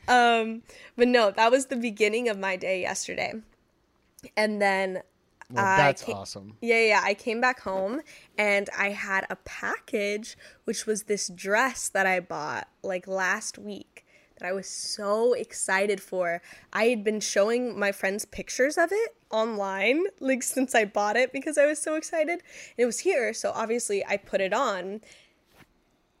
Um 0.08 0.62
but 0.96 1.06
no 1.06 1.30
that 1.30 1.50
was 1.52 1.66
the 1.66 1.76
beginning 1.76 2.28
of 2.28 2.38
my 2.38 2.56
day 2.56 2.80
yesterday. 2.80 3.34
And 4.36 4.60
then 4.60 5.02
well 5.50 5.76
that's 5.76 6.02
can't- 6.02 6.18
awesome. 6.18 6.56
yeah, 6.60 6.80
yeah. 6.80 7.00
I 7.04 7.14
came 7.14 7.40
back 7.40 7.60
home 7.60 8.00
and 8.38 8.70
I 8.76 8.88
had 8.90 9.26
a 9.30 9.36
package, 9.36 10.36
which 10.64 10.86
was 10.86 11.04
this 11.04 11.28
dress 11.28 11.88
that 11.90 12.06
I 12.06 12.20
bought 12.20 12.68
like 12.82 13.06
last 13.06 13.58
week 13.58 14.04
that 14.42 14.48
I 14.48 14.52
was 14.52 14.68
so 14.68 15.34
excited 15.34 16.00
for. 16.00 16.42
I 16.72 16.86
had 16.86 17.04
been 17.04 17.20
showing 17.20 17.78
my 17.78 17.92
friends 17.92 18.24
pictures 18.24 18.76
of 18.76 18.90
it 18.90 19.14
online, 19.30 20.04
like 20.18 20.42
since 20.42 20.74
I 20.74 20.84
bought 20.84 21.16
it 21.16 21.32
because 21.32 21.56
I 21.56 21.66
was 21.66 21.78
so 21.78 21.94
excited. 21.94 22.40
And 22.40 22.42
it 22.78 22.86
was 22.86 23.00
here, 23.00 23.32
so 23.32 23.52
obviously 23.54 24.04
I 24.04 24.16
put 24.16 24.40
it 24.40 24.52
on. 24.52 25.00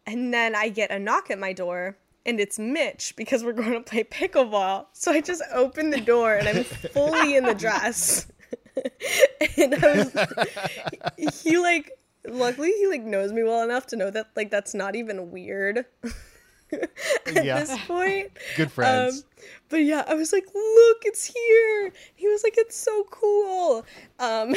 And 0.06 0.32
then 0.32 0.54
I 0.54 0.68
get 0.68 0.90
a 0.90 0.98
knock 0.98 1.30
at 1.30 1.38
my 1.38 1.52
door. 1.52 1.96
And 2.24 2.38
it's 2.38 2.58
Mitch 2.58 3.14
because 3.16 3.42
we're 3.42 3.52
going 3.52 3.72
to 3.72 3.80
play 3.80 4.04
pickleball. 4.04 4.86
So 4.92 5.10
I 5.10 5.20
just 5.20 5.42
open 5.52 5.90
the 5.90 6.00
door 6.00 6.34
and 6.34 6.46
I'm 6.46 6.62
fully 6.62 7.34
in 7.34 7.44
the 7.44 7.54
dress. 7.54 8.30
and 9.56 9.74
I 9.74 9.96
was, 9.96 11.42
he 11.42 11.58
like 11.58 11.90
luckily 12.28 12.70
he 12.70 12.86
like 12.86 13.02
knows 13.02 13.32
me 13.32 13.42
well 13.42 13.64
enough 13.64 13.84
to 13.88 13.96
know 13.96 14.08
that 14.08 14.28
like 14.36 14.48
that's 14.48 14.74
not 14.74 14.94
even 14.94 15.32
weird 15.32 15.84
at 17.26 17.44
Yeah. 17.44 17.60
this 17.60 17.76
point. 17.86 18.30
Good 18.56 18.70
friends. 18.72 19.18
Um, 19.18 19.24
but 19.68 19.78
yeah, 19.78 20.04
I 20.06 20.14
was 20.14 20.32
like, 20.32 20.44
look, 20.46 21.02
it's 21.04 21.24
here. 21.24 21.92
He 22.14 22.28
was 22.28 22.42
like, 22.42 22.54
it's 22.56 22.76
so 22.76 23.04
cool. 23.10 23.84
Um, 24.18 24.48
and 24.54 24.56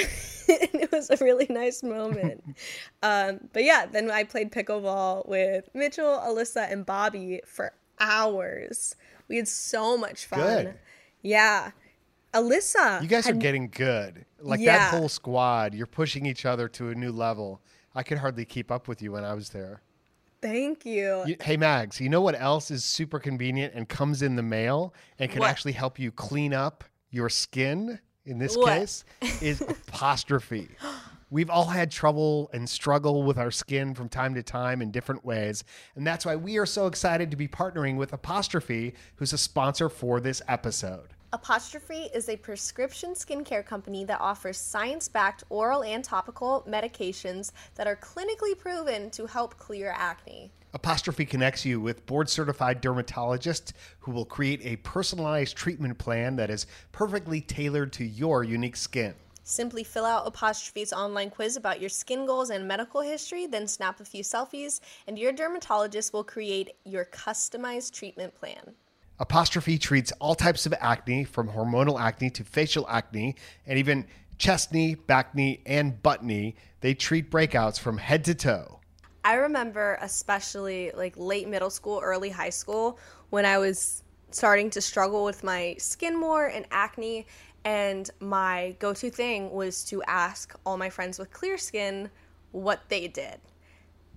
it 0.82 0.92
was 0.92 1.10
a 1.10 1.18
really 1.24 1.48
nice 1.50 1.84
moment. 1.84 2.44
um, 3.02 3.40
but 3.54 3.64
yeah, 3.64 3.86
then 3.86 4.12
I 4.12 4.24
played 4.24 4.52
pickleball 4.52 5.28
with 5.28 5.70
Mitchell, 5.74 6.18
Alyssa, 6.20 6.72
and 6.72 6.86
Bobby 6.86 7.42
for 7.46 7.74
hours. 8.00 8.96
We 9.28 9.38
had 9.38 9.48
so 9.48 9.98
much 9.98 10.26
fun. 10.26 10.40
Good. 10.66 10.76
Yeah. 11.22 11.72
Alyssa. 12.34 13.02
you 13.02 13.08
guys 13.08 13.28
are 13.30 13.34
getting 13.34 13.70
good. 13.70 14.26
Like 14.42 14.60
Yeah. 14.60 14.78
that 14.78 14.98
whole 15.00 15.08
squad, 15.10 15.74
you're 15.74 15.88
pushing 15.88 16.26
each 16.26 16.46
other 16.46 16.68
to 16.70 16.90
a 16.90 16.96
new 16.96 17.12
level. 17.12 17.62
I 17.96 18.04
could 18.04 18.18
hardly 18.18 18.44
keep 18.44 18.72
up 18.72 18.88
with 18.90 19.02
you 19.02 19.14
when 19.14 19.24
I 19.24 19.34
was 19.34 19.50
there. 19.52 19.82
Thank 20.42 20.86
you. 20.86 21.24
You- 21.26 21.38
hey 21.42 21.58
Mags, 21.58 22.00
you 22.00 22.10
know 22.10 22.22
what 22.22 22.40
else 22.40 22.70
is 22.72 22.84
super 22.84 23.20
convenient 23.20 23.74
and 23.74 23.88
comes 23.90 24.22
in 24.22 24.36
the 24.36 24.44
mail 24.44 24.94
and 25.20 25.32
can 25.32 25.40
What? 25.40 25.50
actually 25.50 25.72
help 25.74 25.98
you 26.00 26.12
clean 26.12 26.54
up 26.54 26.84
your 27.10 27.30
skin? 27.30 28.00
In 28.28 28.40
this 28.40 28.58
What? 28.58 28.68
case, 28.80 29.06
is 29.42 29.62
apostrophe. 29.88 30.70
We've 31.30 31.50
all 31.50 31.66
had 31.66 31.92
trouble 31.92 32.50
and 32.54 32.68
struggle 32.68 33.22
with 33.24 33.38
our 33.38 33.52
skin 33.52 33.94
from 33.94 34.10
time 34.10 34.34
to 34.36 34.42
time 34.44 34.82
in 34.82 34.90
different 34.92 35.24
ways. 35.26 35.64
And 35.96 36.06
that's 36.08 36.26
why 36.26 36.36
we 36.36 36.58
are 36.58 36.66
so 36.66 36.88
excited 36.88 37.30
to 37.32 37.38
be 37.38 37.48
partnering 37.48 37.98
with 37.98 38.14
Apostrophe, 38.14 38.94
who's 39.18 39.32
a 39.34 39.38
sponsor 39.38 39.90
for 39.90 40.20
this 40.20 40.42
episode. 40.48 41.15
Apostrophe 41.36 42.10
is 42.14 42.30
a 42.30 42.38
prescription 42.38 43.10
skincare 43.14 43.66
company 43.66 44.06
that 44.06 44.22
offers 44.22 44.58
science 44.58 45.10
backed 45.10 45.44
oral 45.50 45.84
and 45.84 46.02
topical 46.02 46.66
medications 46.66 47.52
that 47.76 47.88
are 47.88 47.98
clinically 47.98 48.58
proven 48.58 49.10
to 49.10 49.26
help 49.26 49.58
clear 49.58 49.94
acne. 49.98 50.50
Apostrophe 50.74 51.26
connects 51.26 51.66
you 51.66 51.82
with 51.82 52.06
board 52.06 52.30
certified 52.30 52.82
dermatologists 52.82 53.74
who 54.00 54.12
will 54.12 54.24
create 54.24 54.62
a 54.64 54.78
personalized 54.78 55.58
treatment 55.58 55.98
plan 55.98 56.38
that 56.38 56.50
is 56.50 56.68
perfectly 56.94 57.42
tailored 57.42 57.92
to 57.92 58.06
your 58.06 58.46
unique 58.46 58.78
skin. 58.78 59.14
Simply 59.44 59.84
fill 59.84 60.06
out 60.06 60.26
Apostrophe's 60.26 60.94
online 60.94 61.32
quiz 61.32 61.58
about 61.58 61.82
your 61.82 61.90
skin 61.90 62.26
goals 62.26 62.50
and 62.50 62.66
medical 62.66 63.02
history, 63.02 63.46
then 63.46 63.68
snap 63.68 64.00
a 64.00 64.06
few 64.06 64.24
selfies, 64.24 64.80
and 65.06 65.20
your 65.20 65.34
dermatologist 65.34 66.14
will 66.14 66.24
create 66.24 66.78
your 66.86 67.04
customized 67.04 67.92
treatment 67.92 68.34
plan. 68.36 68.76
Apostrophe 69.20 69.78
treats 69.78 70.12
all 70.20 70.36
types 70.36 70.66
of 70.66 70.74
acne, 70.80 71.24
from 71.24 71.50
hormonal 71.50 72.00
acne 72.00 72.30
to 72.32 72.44
facial 72.44 72.88
acne, 72.90 73.36
and 73.66 73.80
even 73.80 74.06
chest 74.38 74.74
knee, 74.74 74.96
bacne, 74.96 75.62
and 75.66 76.02
buttne. 76.04 76.56
They 76.82 76.94
treat 76.94 77.32
breakouts 77.32 77.80
from 77.80 77.98
head 77.98 78.26
to 78.26 78.36
toe. 78.36 78.80
I 79.24 79.36
remember 79.36 79.98
especially 80.02 80.92
like 80.92 81.14
late 81.18 81.48
middle 81.48 81.70
school, 81.70 82.00
early 82.04 82.30
high 82.30 82.52
school 82.52 83.00
when 83.32 83.46
I 83.46 83.58
was 83.58 84.04
starting 84.30 84.70
to 84.72 84.82
struggle 84.82 85.24
with 85.24 85.44
my 85.44 85.76
skin 85.80 86.20
more 86.20 86.48
and 86.48 86.66
acne 86.70 87.26
and 87.64 88.12
my 88.20 88.76
go-to 88.78 89.10
thing 89.10 89.52
was 89.52 89.84
to 89.86 90.04
ask 90.04 90.54
all 90.66 90.78
my 90.78 90.90
friends 90.90 91.18
with 91.18 91.32
clear 91.32 91.58
skin 91.58 92.12
what 92.52 92.88
they 92.90 93.08
did. 93.08 93.40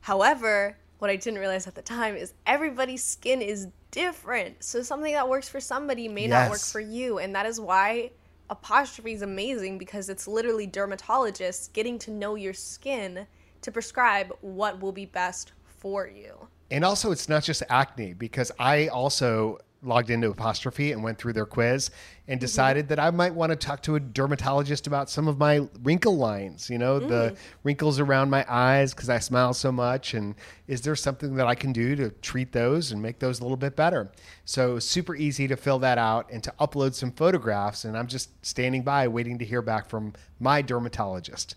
However, 0.00 0.76
what 0.98 1.11
I 1.11 1.16
didn't 1.16 1.38
realize 1.38 1.66
at 1.66 1.74
the 1.74 1.82
time 1.82 2.14
is 2.14 2.34
everybody's 2.46 3.02
skin 3.02 3.40
is 3.40 3.68
different. 3.90 4.62
So 4.62 4.83
something 4.83 5.12
that 5.12 5.29
works 5.29 5.48
for 5.48 5.61
somebody 5.61 6.09
may 6.09 6.27
not 6.27 6.51
work 6.51 6.61
for 6.61 6.81
you 6.81 7.18
and 7.18 7.35
that 7.35 7.46
is 7.46 7.61
why 7.61 8.11
apostrophe 8.51 9.12
is 9.12 9.22
amazing 9.22 9.79
because 9.79 10.09
it's 10.09 10.27
literally 10.27 10.66
dermatologists 10.66 11.72
getting 11.72 11.98
to 12.01 12.11
know 12.11 12.35
your 12.35 12.55
skin 12.55 13.27
to 13.62 13.70
prescribe 13.72 14.33
what 14.40 14.81
will 14.81 14.92
be 14.92 15.07
best 15.07 15.53
for 15.64 16.07
you. 16.09 16.48
And 16.70 16.85
also, 16.85 17.12
it's 17.12 17.29
not 17.29 17.42
just 17.44 17.62
acne 17.70 18.12
because 18.12 18.53
I 18.59 18.88
also 18.88 19.59
logged 19.83 20.11
into 20.11 20.29
Apostrophe 20.31 20.93
and 20.93 21.03
went 21.03 21.19
through 21.19 21.33
their 21.33 21.47
quiz 21.47 21.91
and 22.27 22.38
mm-hmm. 22.38 22.45
decided 22.45 22.88
that 22.88 22.99
I 22.99 23.11
might 23.11 23.35
want 23.35 23.51
to 23.51 23.57
talk 23.57 23.83
to 23.83 23.95
a 23.95 24.01
dermatologist 24.01 24.87
about 24.87 25.09
some 25.09 25.29
of 25.29 25.38
my 25.38 25.69
wrinkle 25.83 26.17
lines, 26.17 26.69
you 26.69 26.79
know, 26.79 26.99
the 26.99 27.31
mm. 27.31 27.37
wrinkles 27.62 28.01
around 28.01 28.31
my 28.31 28.45
eyes 28.49 28.93
because 28.93 29.09
I 29.09 29.19
smile 29.19 29.55
so 29.55 29.71
much. 29.71 30.14
And 30.14 30.35
is 30.67 30.83
there 30.83 30.97
something 30.97 31.35
that 31.37 31.47
I 31.47 31.55
can 31.55 31.73
do 31.73 31.95
to 31.97 32.11
treat 32.11 32.53
those 32.53 32.93
and 32.93 33.01
make 33.01 33.19
those 33.19 33.41
a 33.41 33.43
little 33.43 33.57
bit 33.57 33.77
better? 33.77 34.11
So, 34.45 34.79
super 34.79 35.14
easy 35.14 35.47
to 35.49 35.57
fill 35.57 35.79
that 35.81 35.99
out 35.99 36.31
and 36.31 36.43
to 36.45 36.53
upload 36.61 36.95
some 36.95 37.12
photographs. 37.12 37.85
And 37.85 37.97
I'm 37.97 38.09
just 38.09 38.31
standing 38.45 38.83
by 38.83 39.09
waiting 39.09 39.38
to 39.38 39.45
hear 39.45 39.62
back 39.62 39.88
from 39.88 40.12
my 40.41 40.62
dermatologist. 40.62 41.55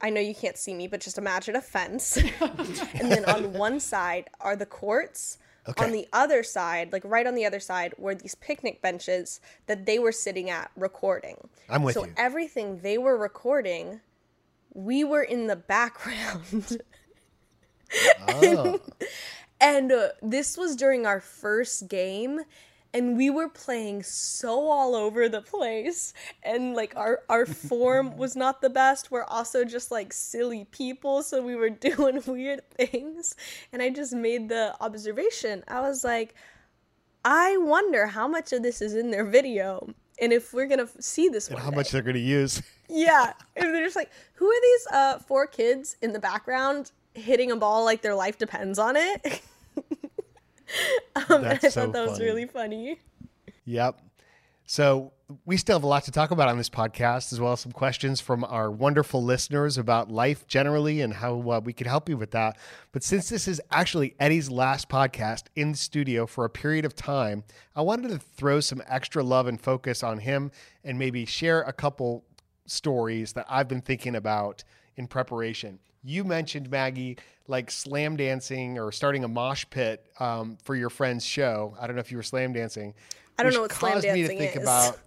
I 0.00 0.10
know 0.10 0.20
you 0.20 0.34
can't 0.34 0.58
see 0.58 0.74
me, 0.74 0.88
but 0.88 1.00
just 1.00 1.16
imagine 1.16 1.54
a 1.54 1.62
fence. 1.62 2.16
and 2.40 3.12
then 3.12 3.24
on 3.26 3.52
one 3.52 3.78
side 3.78 4.28
are 4.40 4.56
the 4.56 4.66
courts. 4.66 5.38
Okay. 5.68 5.84
On 5.84 5.92
the 5.92 6.08
other 6.12 6.42
side, 6.42 6.92
like 6.92 7.04
right 7.04 7.26
on 7.26 7.34
the 7.34 7.44
other 7.44 7.60
side, 7.60 7.94
were 7.98 8.14
these 8.14 8.34
picnic 8.36 8.80
benches 8.80 9.40
that 9.66 9.86
they 9.86 9.98
were 9.98 10.12
sitting 10.12 10.48
at 10.48 10.70
recording. 10.76 11.36
I'm 11.68 11.82
with 11.82 11.94
so 11.94 12.04
you. 12.04 12.12
everything 12.16 12.80
they 12.80 12.98
were 12.98 13.16
recording, 13.16 14.00
we 14.72 15.02
were 15.04 15.22
in 15.22 15.46
the 15.46 15.56
background. 15.56 16.82
Oh, 18.28 18.80
And 19.60 19.90
uh, 19.90 20.08
this 20.22 20.56
was 20.56 20.76
during 20.76 21.06
our 21.06 21.20
first 21.20 21.88
game, 21.88 22.40
and 22.96 23.14
we 23.14 23.28
were 23.28 23.48
playing 23.50 24.02
so 24.02 24.68
all 24.70 24.94
over 24.94 25.28
the 25.28 25.42
place. 25.42 26.14
And 26.42 26.74
like 26.74 26.96
our 26.96 27.20
our 27.28 27.44
form 27.44 28.16
was 28.22 28.34
not 28.34 28.62
the 28.62 28.70
best. 28.70 29.10
We're 29.10 29.24
also 29.24 29.64
just 29.64 29.90
like 29.90 30.14
silly 30.14 30.64
people, 30.64 31.22
so 31.22 31.42
we 31.42 31.54
were 31.54 31.68
doing 31.88 32.22
weird 32.26 32.68
things. 32.70 33.36
And 33.70 33.82
I 33.82 33.90
just 33.90 34.14
made 34.14 34.48
the 34.48 34.74
observation. 34.80 35.62
I 35.68 35.82
was 35.82 36.04
like, 36.04 36.34
I 37.22 37.58
wonder 37.58 38.06
how 38.06 38.26
much 38.26 38.52
of 38.54 38.62
this 38.62 38.80
is 38.80 38.94
in 38.94 39.10
their 39.10 39.24
video. 39.24 39.90
And 40.18 40.32
if 40.32 40.54
we're 40.54 40.66
gonna 40.66 40.88
see 40.98 41.28
this 41.28 41.48
and 41.48 41.56
one 41.56 41.64
how 41.64 41.70
day. 41.70 41.76
much 41.76 41.90
they're 41.90 42.02
to 42.02 42.18
use. 42.18 42.62
Yeah, 42.88 43.32
and 43.56 43.74
they're 43.74 43.84
just 43.84 43.96
like, 43.96 44.12
who 44.34 44.46
are 44.46 44.60
these 44.62 44.86
uh 44.92 45.18
four 45.18 45.48
kids 45.48 45.96
in 46.00 46.12
the 46.12 46.20
background 46.20 46.92
hitting 47.14 47.50
a 47.50 47.56
ball 47.56 47.84
like 47.84 48.00
their 48.00 48.14
life 48.14 48.38
depends 48.38 48.78
on 48.78 48.94
it? 48.94 49.42
um, 51.28 51.44
I 51.44 51.58
so 51.58 51.70
thought 51.70 51.92
that 51.92 52.08
was 52.08 52.20
really 52.20 52.46
funny. 52.46 53.00
Yep. 53.64 54.00
So 54.68 55.12
we 55.44 55.56
still 55.56 55.76
have 55.76 55.84
a 55.84 55.88
lot 55.88 56.04
to 56.04 56.10
talk 56.10 56.30
about 56.30 56.48
on 56.48 56.58
this 56.58 56.68
podcast, 56.68 57.32
as 57.32 57.40
well 57.40 57.52
as 57.52 57.60
some 57.60 57.72
questions 57.72 58.20
from 58.20 58.44
our 58.44 58.70
wonderful 58.70 59.22
listeners 59.22 59.78
about 59.78 60.10
life 60.10 60.46
generally 60.46 61.00
and 61.00 61.14
how 61.14 61.50
uh, 61.50 61.60
we 61.62 61.72
can 61.72 61.86
help 61.86 62.08
you 62.08 62.16
with 62.16 62.32
that. 62.32 62.56
But 62.92 63.02
since 63.02 63.28
this 63.28 63.46
is 63.46 63.60
actually 63.70 64.14
Eddie's 64.18 64.50
last 64.50 64.88
podcast 64.88 65.44
in 65.54 65.72
the 65.72 65.78
studio 65.78 66.26
for 66.26 66.44
a 66.44 66.50
period 66.50 66.84
of 66.84 66.94
time, 66.94 67.44
I 67.74 67.82
wanted 67.82 68.08
to 68.10 68.18
throw 68.18 68.60
some 68.60 68.82
extra 68.86 69.22
love 69.22 69.46
and 69.46 69.60
focus 69.60 70.02
on 70.02 70.18
him 70.18 70.50
and 70.84 70.98
maybe 70.98 71.24
share 71.24 71.62
a 71.62 71.72
couple 71.72 72.24
stories 72.66 73.32
that 73.34 73.46
I've 73.48 73.68
been 73.68 73.82
thinking 73.82 74.16
about 74.16 74.64
in 74.96 75.06
preparation. 75.06 75.78
You 76.02 76.24
mentioned 76.24 76.70
Maggie, 76.70 77.18
like 77.48 77.70
slam 77.70 78.16
dancing 78.16 78.78
or 78.78 78.92
starting 78.92 79.24
a 79.24 79.28
mosh 79.28 79.64
pit 79.70 80.04
um, 80.20 80.58
for 80.62 80.74
your 80.74 80.90
friend's 80.90 81.24
show. 81.24 81.76
I 81.80 81.86
don't 81.86 81.96
know 81.96 82.00
if 82.00 82.10
you 82.10 82.16
were 82.16 82.22
slam 82.22 82.52
dancing. 82.52 82.94
I 83.38 83.42
don't 83.42 83.52
know 83.52 83.62
what 83.62 83.72
slam 83.72 83.94
caused 83.94 84.08
me 84.08 84.22
to 84.22 84.28
think 84.28 84.56
is. 84.56 84.62
about 84.62 84.98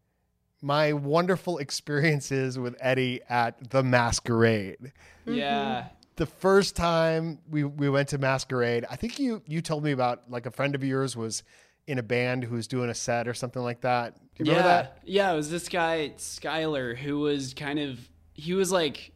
my 0.62 0.92
wonderful 0.92 1.58
experiences 1.58 2.58
with 2.58 2.76
Eddie 2.80 3.20
at 3.28 3.70
the 3.70 3.82
Masquerade. 3.82 4.92
Yeah. 5.24 5.88
The 6.16 6.26
first 6.26 6.74
time 6.74 7.38
we, 7.48 7.64
we 7.64 7.88
went 7.88 8.08
to 8.08 8.18
Masquerade, 8.18 8.84
I 8.90 8.96
think 8.96 9.18
you 9.20 9.40
you 9.46 9.62
told 9.62 9.84
me 9.84 9.92
about 9.92 10.28
like 10.28 10.46
a 10.46 10.50
friend 10.50 10.74
of 10.74 10.82
yours 10.82 11.16
was 11.16 11.44
in 11.86 11.98
a 11.98 12.02
band 12.02 12.44
who 12.44 12.56
was 12.56 12.66
doing 12.66 12.90
a 12.90 12.94
set 12.94 13.28
or 13.28 13.34
something 13.34 13.62
like 13.62 13.82
that. 13.82 14.14
Do 14.34 14.44
you 14.44 14.50
yeah. 14.50 14.58
remember 14.58 14.68
that? 14.68 14.98
Yeah, 15.04 15.32
it 15.32 15.36
was 15.36 15.50
this 15.50 15.68
guy, 15.68 16.12
Skylar, 16.18 16.96
who 16.96 17.20
was 17.20 17.54
kind 17.54 17.78
of 17.78 18.00
he 18.34 18.54
was 18.54 18.72
like 18.72 19.12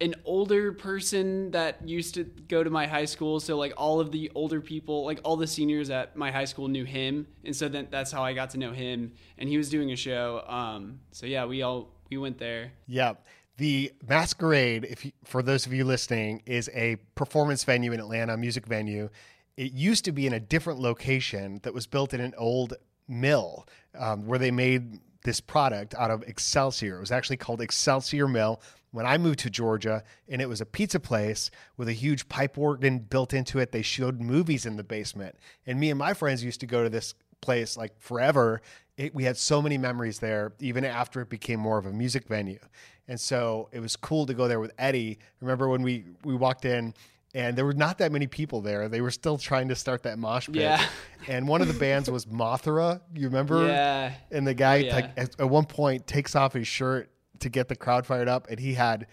an 0.00 0.14
older 0.24 0.72
person 0.72 1.50
that 1.52 1.86
used 1.88 2.14
to 2.14 2.24
go 2.24 2.64
to 2.64 2.70
my 2.70 2.86
high 2.86 3.04
school. 3.04 3.38
So 3.40 3.56
like 3.56 3.72
all 3.76 4.00
of 4.00 4.10
the 4.10 4.30
older 4.34 4.60
people, 4.60 5.04
like 5.04 5.20
all 5.24 5.36
the 5.36 5.46
seniors 5.46 5.88
at 5.90 6.16
my 6.16 6.30
high 6.30 6.44
school 6.46 6.68
knew 6.68 6.84
him. 6.84 7.26
And 7.44 7.54
so 7.54 7.68
then 7.68 7.88
that's 7.90 8.10
how 8.10 8.22
I 8.24 8.32
got 8.32 8.50
to 8.50 8.58
know 8.58 8.72
him. 8.72 9.12
And 9.38 9.48
he 9.48 9.56
was 9.56 9.68
doing 9.70 9.92
a 9.92 9.96
show. 9.96 10.44
Um 10.48 11.00
so 11.12 11.26
yeah, 11.26 11.44
we 11.44 11.62
all 11.62 11.90
we 12.10 12.18
went 12.18 12.38
there. 12.38 12.72
Yep. 12.88 13.24
The 13.56 13.92
Masquerade, 14.08 14.84
if 14.84 15.04
you, 15.04 15.12
for 15.22 15.40
those 15.40 15.64
of 15.64 15.72
you 15.72 15.84
listening, 15.84 16.42
is 16.44 16.68
a 16.74 16.96
performance 17.14 17.62
venue 17.62 17.92
in 17.92 18.00
Atlanta, 18.00 18.36
music 18.36 18.66
venue. 18.66 19.10
It 19.56 19.72
used 19.72 20.04
to 20.06 20.12
be 20.12 20.26
in 20.26 20.32
a 20.32 20.40
different 20.40 20.80
location 20.80 21.60
that 21.62 21.72
was 21.72 21.86
built 21.86 22.12
in 22.12 22.20
an 22.20 22.34
old 22.36 22.74
mill 23.06 23.68
um, 23.96 24.26
where 24.26 24.40
they 24.40 24.50
made 24.50 24.98
this 25.24 25.40
product 25.40 25.94
out 25.96 26.10
of 26.10 26.22
Excelsior. 26.22 26.96
It 26.96 27.00
was 27.00 27.12
actually 27.12 27.38
called 27.38 27.60
Excelsior 27.60 28.28
Mill. 28.28 28.60
When 28.92 29.06
I 29.06 29.18
moved 29.18 29.40
to 29.40 29.50
Georgia, 29.50 30.04
and 30.28 30.40
it 30.40 30.48
was 30.48 30.60
a 30.60 30.66
pizza 30.66 31.00
place 31.00 31.50
with 31.76 31.88
a 31.88 31.92
huge 31.92 32.28
pipe 32.28 32.56
organ 32.56 33.00
built 33.00 33.34
into 33.34 33.58
it, 33.58 33.72
they 33.72 33.82
showed 33.82 34.20
movies 34.20 34.64
in 34.66 34.76
the 34.76 34.84
basement. 34.84 35.34
And 35.66 35.80
me 35.80 35.90
and 35.90 35.98
my 35.98 36.14
friends 36.14 36.44
used 36.44 36.60
to 36.60 36.66
go 36.66 36.84
to 36.84 36.88
this 36.88 37.14
place 37.40 37.76
like 37.76 37.98
forever. 37.98 38.62
It, 38.96 39.12
we 39.12 39.24
had 39.24 39.36
so 39.36 39.60
many 39.60 39.78
memories 39.78 40.20
there, 40.20 40.52
even 40.60 40.84
after 40.84 41.20
it 41.20 41.28
became 41.28 41.58
more 41.58 41.78
of 41.78 41.86
a 41.86 41.92
music 41.92 42.28
venue. 42.28 42.60
And 43.08 43.20
so 43.20 43.68
it 43.72 43.80
was 43.80 43.96
cool 43.96 44.26
to 44.26 44.34
go 44.34 44.46
there 44.46 44.60
with 44.60 44.72
Eddie. 44.78 45.18
Remember 45.40 45.68
when 45.68 45.82
we 45.82 46.04
we 46.24 46.34
walked 46.34 46.64
in 46.64 46.94
and 47.34 47.56
there 47.58 47.64
were 47.64 47.74
not 47.74 47.98
that 47.98 48.12
many 48.12 48.26
people 48.26 48.60
there. 48.60 48.88
They 48.88 49.00
were 49.00 49.10
still 49.10 49.36
trying 49.38 49.68
to 49.68 49.74
start 49.74 50.04
that 50.04 50.18
mosh 50.18 50.46
pit. 50.46 50.56
Yeah. 50.56 50.84
And 51.28 51.48
one 51.48 51.60
of 51.62 51.68
the 51.68 51.74
bands 51.74 52.08
was 52.10 52.26
Mothra. 52.26 53.00
You 53.14 53.26
remember? 53.26 53.66
Yeah. 53.66 54.12
And 54.30 54.46
the 54.46 54.54
guy 54.54 54.76
Oh, 54.76 54.78
yeah. 54.86 54.94
like 54.94 55.10
at, 55.16 55.40
at 55.40 55.48
one 55.50 55.64
point 55.66 56.06
takes 56.06 56.34
off 56.36 56.52
his 56.52 56.66
shirt 56.68 57.10
to 57.40 57.48
get 57.48 57.68
the 57.68 57.76
crowd 57.76 58.06
fired 58.06 58.28
up, 58.28 58.46
and 58.50 58.58
he 58.60 58.74
had 58.74 59.06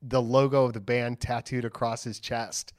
the 0.00 0.22
logo 0.22 0.64
of 0.64 0.72
the 0.74 0.80
band 0.80 1.18
tattooed 1.20 1.64
across 1.64 2.04
his 2.04 2.20
chest. 2.20 2.72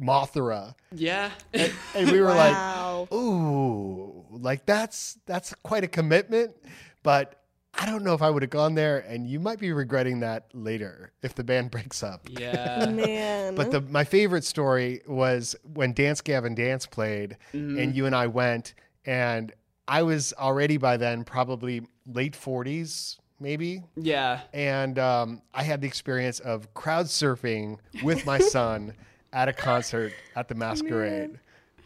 Mothra. 0.00 0.74
Yeah. 0.92 1.30
And 1.52 2.10
we 2.10 2.20
were 2.20 2.26
Wow. 2.34 3.00
like, 3.02 3.12
ooh, 3.12 4.24
like 4.30 4.66
that's 4.66 5.18
that's 5.26 5.54
quite 5.62 5.84
a 5.84 5.88
commitment. 5.88 6.56
But 7.02 7.39
I 7.74 7.86
don't 7.86 8.02
know 8.04 8.14
if 8.14 8.20
I 8.22 8.28
would 8.30 8.42
have 8.42 8.50
gone 8.50 8.74
there, 8.74 8.98
and 8.98 9.26
you 9.26 9.40
might 9.40 9.58
be 9.58 9.72
regretting 9.72 10.20
that 10.20 10.46
later 10.52 11.12
if 11.22 11.34
the 11.34 11.44
band 11.44 11.70
breaks 11.72 12.02
up. 12.02 12.28
yeah. 12.28 12.86
Man. 12.90 13.54
But 13.54 13.70
the 13.70 13.80
my 13.80 14.04
favorite 14.04 14.44
story 14.44 15.00
was 15.06 15.56
when 15.72 15.92
Dance 15.92 16.20
Gavin 16.20 16.54
Dance 16.54 16.86
played, 16.86 17.36
Mm-hmm. 17.52 17.78
and 17.78 17.94
you 17.94 18.06
and 18.06 18.14
I 18.14 18.26
went, 18.26 18.74
and 19.06 19.52
I 19.88 20.02
was 20.02 20.32
already 20.38 20.76
by 20.76 20.96
then 20.98 21.24
probably 21.24 21.86
late 22.06 22.36
forties, 22.36 23.18
maybe, 23.40 23.82
Yeah. 23.96 24.40
and 24.52 24.98
um, 24.98 25.42
I 25.54 25.62
had 25.62 25.80
the 25.80 25.86
experience 25.86 26.38
of 26.40 26.72
crowd 26.74 27.06
surfing 27.06 27.78
with 28.02 28.26
my 28.26 28.38
son 28.56 28.94
at 29.32 29.48
a 29.48 29.52
concert 29.52 30.12
at 30.36 30.48
the 30.48 30.54
Masquerade. 30.54 31.38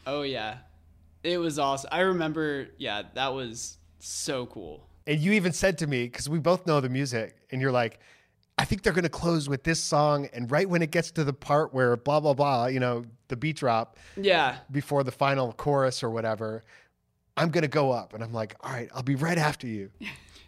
Oh 0.07 0.23
yeah. 0.23 0.59
It 1.23 1.39
was 1.39 1.59
awesome. 1.59 1.89
I 1.93 2.01
remember, 2.01 2.67
yeah, 2.79 3.03
that 3.15 3.33
was 3.33 3.79
so 4.01 4.45
cool. 4.47 4.87
And 5.07 5.21
you 5.21 5.33
even 5.33 5.53
said 5.53 5.79
to 5.79 5.87
me, 5.87 6.05
because 6.05 6.29
we 6.29 6.39
both 6.39 6.67
know 6.67 6.81
the 6.81 6.89
music, 6.89 7.37
and 7.51 7.61
you're 7.61 7.73
like, 7.73 7.99
I 8.57 8.65
think 8.65 8.83
they're 8.83 8.93
going 8.93 9.03
to 9.03 9.09
close 9.09 9.49
with 9.49 9.65
this 9.65 9.81
song. 9.81 10.29
And 10.33 10.51
right 10.51 10.69
when 10.69 10.81
it 10.81 10.91
gets 10.91 11.11
to 11.13 11.25
the 11.25 11.33
part 11.33 11.75
where 11.75 11.97
blah, 11.97 12.21
blah, 12.21 12.35
blah, 12.35 12.67
you 12.67 12.81
know, 12.81 13.05
the 13.29 13.37
beat 13.37 13.57
drop 13.57 13.97
Yeah. 14.17 14.57
before 14.71 15.03
the 15.03 15.11
final 15.11 15.53
chorus 15.53 16.03
or 16.03 16.11
whatever, 16.11 16.63
I'm 17.37 17.51
going 17.51 17.63
to 17.63 17.69
go 17.69 17.91
up. 17.91 18.15
And 18.15 18.23
I'm 18.23 18.33
like, 18.33 18.55
all 18.61 18.71
right, 18.73 18.89
I'll 18.95 19.03
be 19.03 19.17
right 19.17 19.39
after 19.39 19.67
you. 19.67 19.91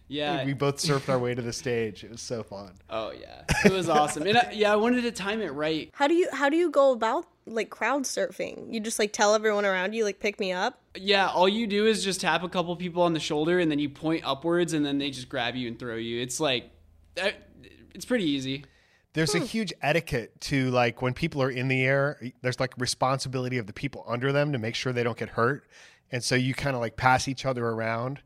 Yeah. 0.09 0.45
we 0.45 0.53
both 0.53 0.77
surfed 0.77 1.09
our 1.09 1.19
way 1.19 1.35
to 1.35 1.43
the 1.43 1.53
stage. 1.53 2.05
It 2.05 2.11
was 2.11 2.21
so 2.21 2.43
fun. 2.43 2.73
Oh 2.89 3.13
yeah, 3.13 3.43
it 3.65 3.73
was 3.73 3.89
awesome. 3.89 4.25
And 4.27 4.39
I, 4.39 4.53
yeah, 4.53 4.73
I 4.73 4.77
wanted 4.77 5.03
to 5.03 5.13
time 5.13 5.41
it 5.41 5.53
right. 5.53 5.91
how 5.93 6.07
do 6.07 6.15
you 6.15 6.29
how 6.33 6.49
do 6.49 6.57
you 6.57 6.71
go 6.71 6.93
about 6.93 7.27
like 7.47 7.71
crowd 7.71 8.05
surfing? 8.05 8.73
You 8.73 8.81
just 8.81 8.99
like 8.99 9.13
tell 9.13 9.35
everyone 9.35 9.65
around 9.65 9.95
you 9.95 10.05
like 10.05 10.21
pick 10.21 10.39
me 10.39 10.53
up. 10.53 10.81
Yeah, 10.97 11.29
all 11.29 11.49
you 11.49 11.67
do 11.67 11.87
is 11.87 12.05
just 12.05 12.21
tap 12.21 12.43
a 12.43 12.49
couple 12.49 12.75
people 12.77 13.03
on 13.03 13.13
the 13.13 13.21
shoulder, 13.21 13.59
and 13.59 13.71
then 13.71 13.79
you 13.79 13.89
point 13.89 14.25
upwards, 14.25 14.73
and 14.73 14.85
then 14.85 14.99
they 14.99 15.11
just 15.11 15.29
grab 15.29 15.57
you 15.57 15.69
and 15.69 15.79
throw 15.79 15.97
you. 15.97 16.21
It's 16.21 16.41
like, 16.41 16.71
it's 17.17 18.05
pretty 18.05 18.25
easy. 18.25 18.65
There's 19.13 19.35
a 19.35 19.39
hmm. 19.39 19.47
huge 19.47 19.73
etiquette 19.81 20.39
to 20.43 20.71
like 20.71 21.01
when 21.01 21.15
people 21.15 21.43
are 21.43 21.51
in 21.51 21.69
the 21.69 21.83
air, 21.83 22.21
there's 22.43 22.61
like 22.61 22.75
responsibility 22.77 23.57
of 23.57 23.67
the 23.67 23.73
people 23.73 24.05
under 24.07 24.31
them 24.31 24.53
to 24.53 24.59
make 24.59 24.75
sure 24.75 24.93
they 24.93 25.03
don't 25.03 25.17
get 25.17 25.31
hurt. 25.31 25.67
And 26.13 26.23
so 26.23 26.35
you 26.35 26.53
kind 26.53 26.77
of 26.77 26.83
like 26.83 26.97
pass 26.97 27.27
each 27.27 27.47
other 27.47 27.67
around. 27.67 28.21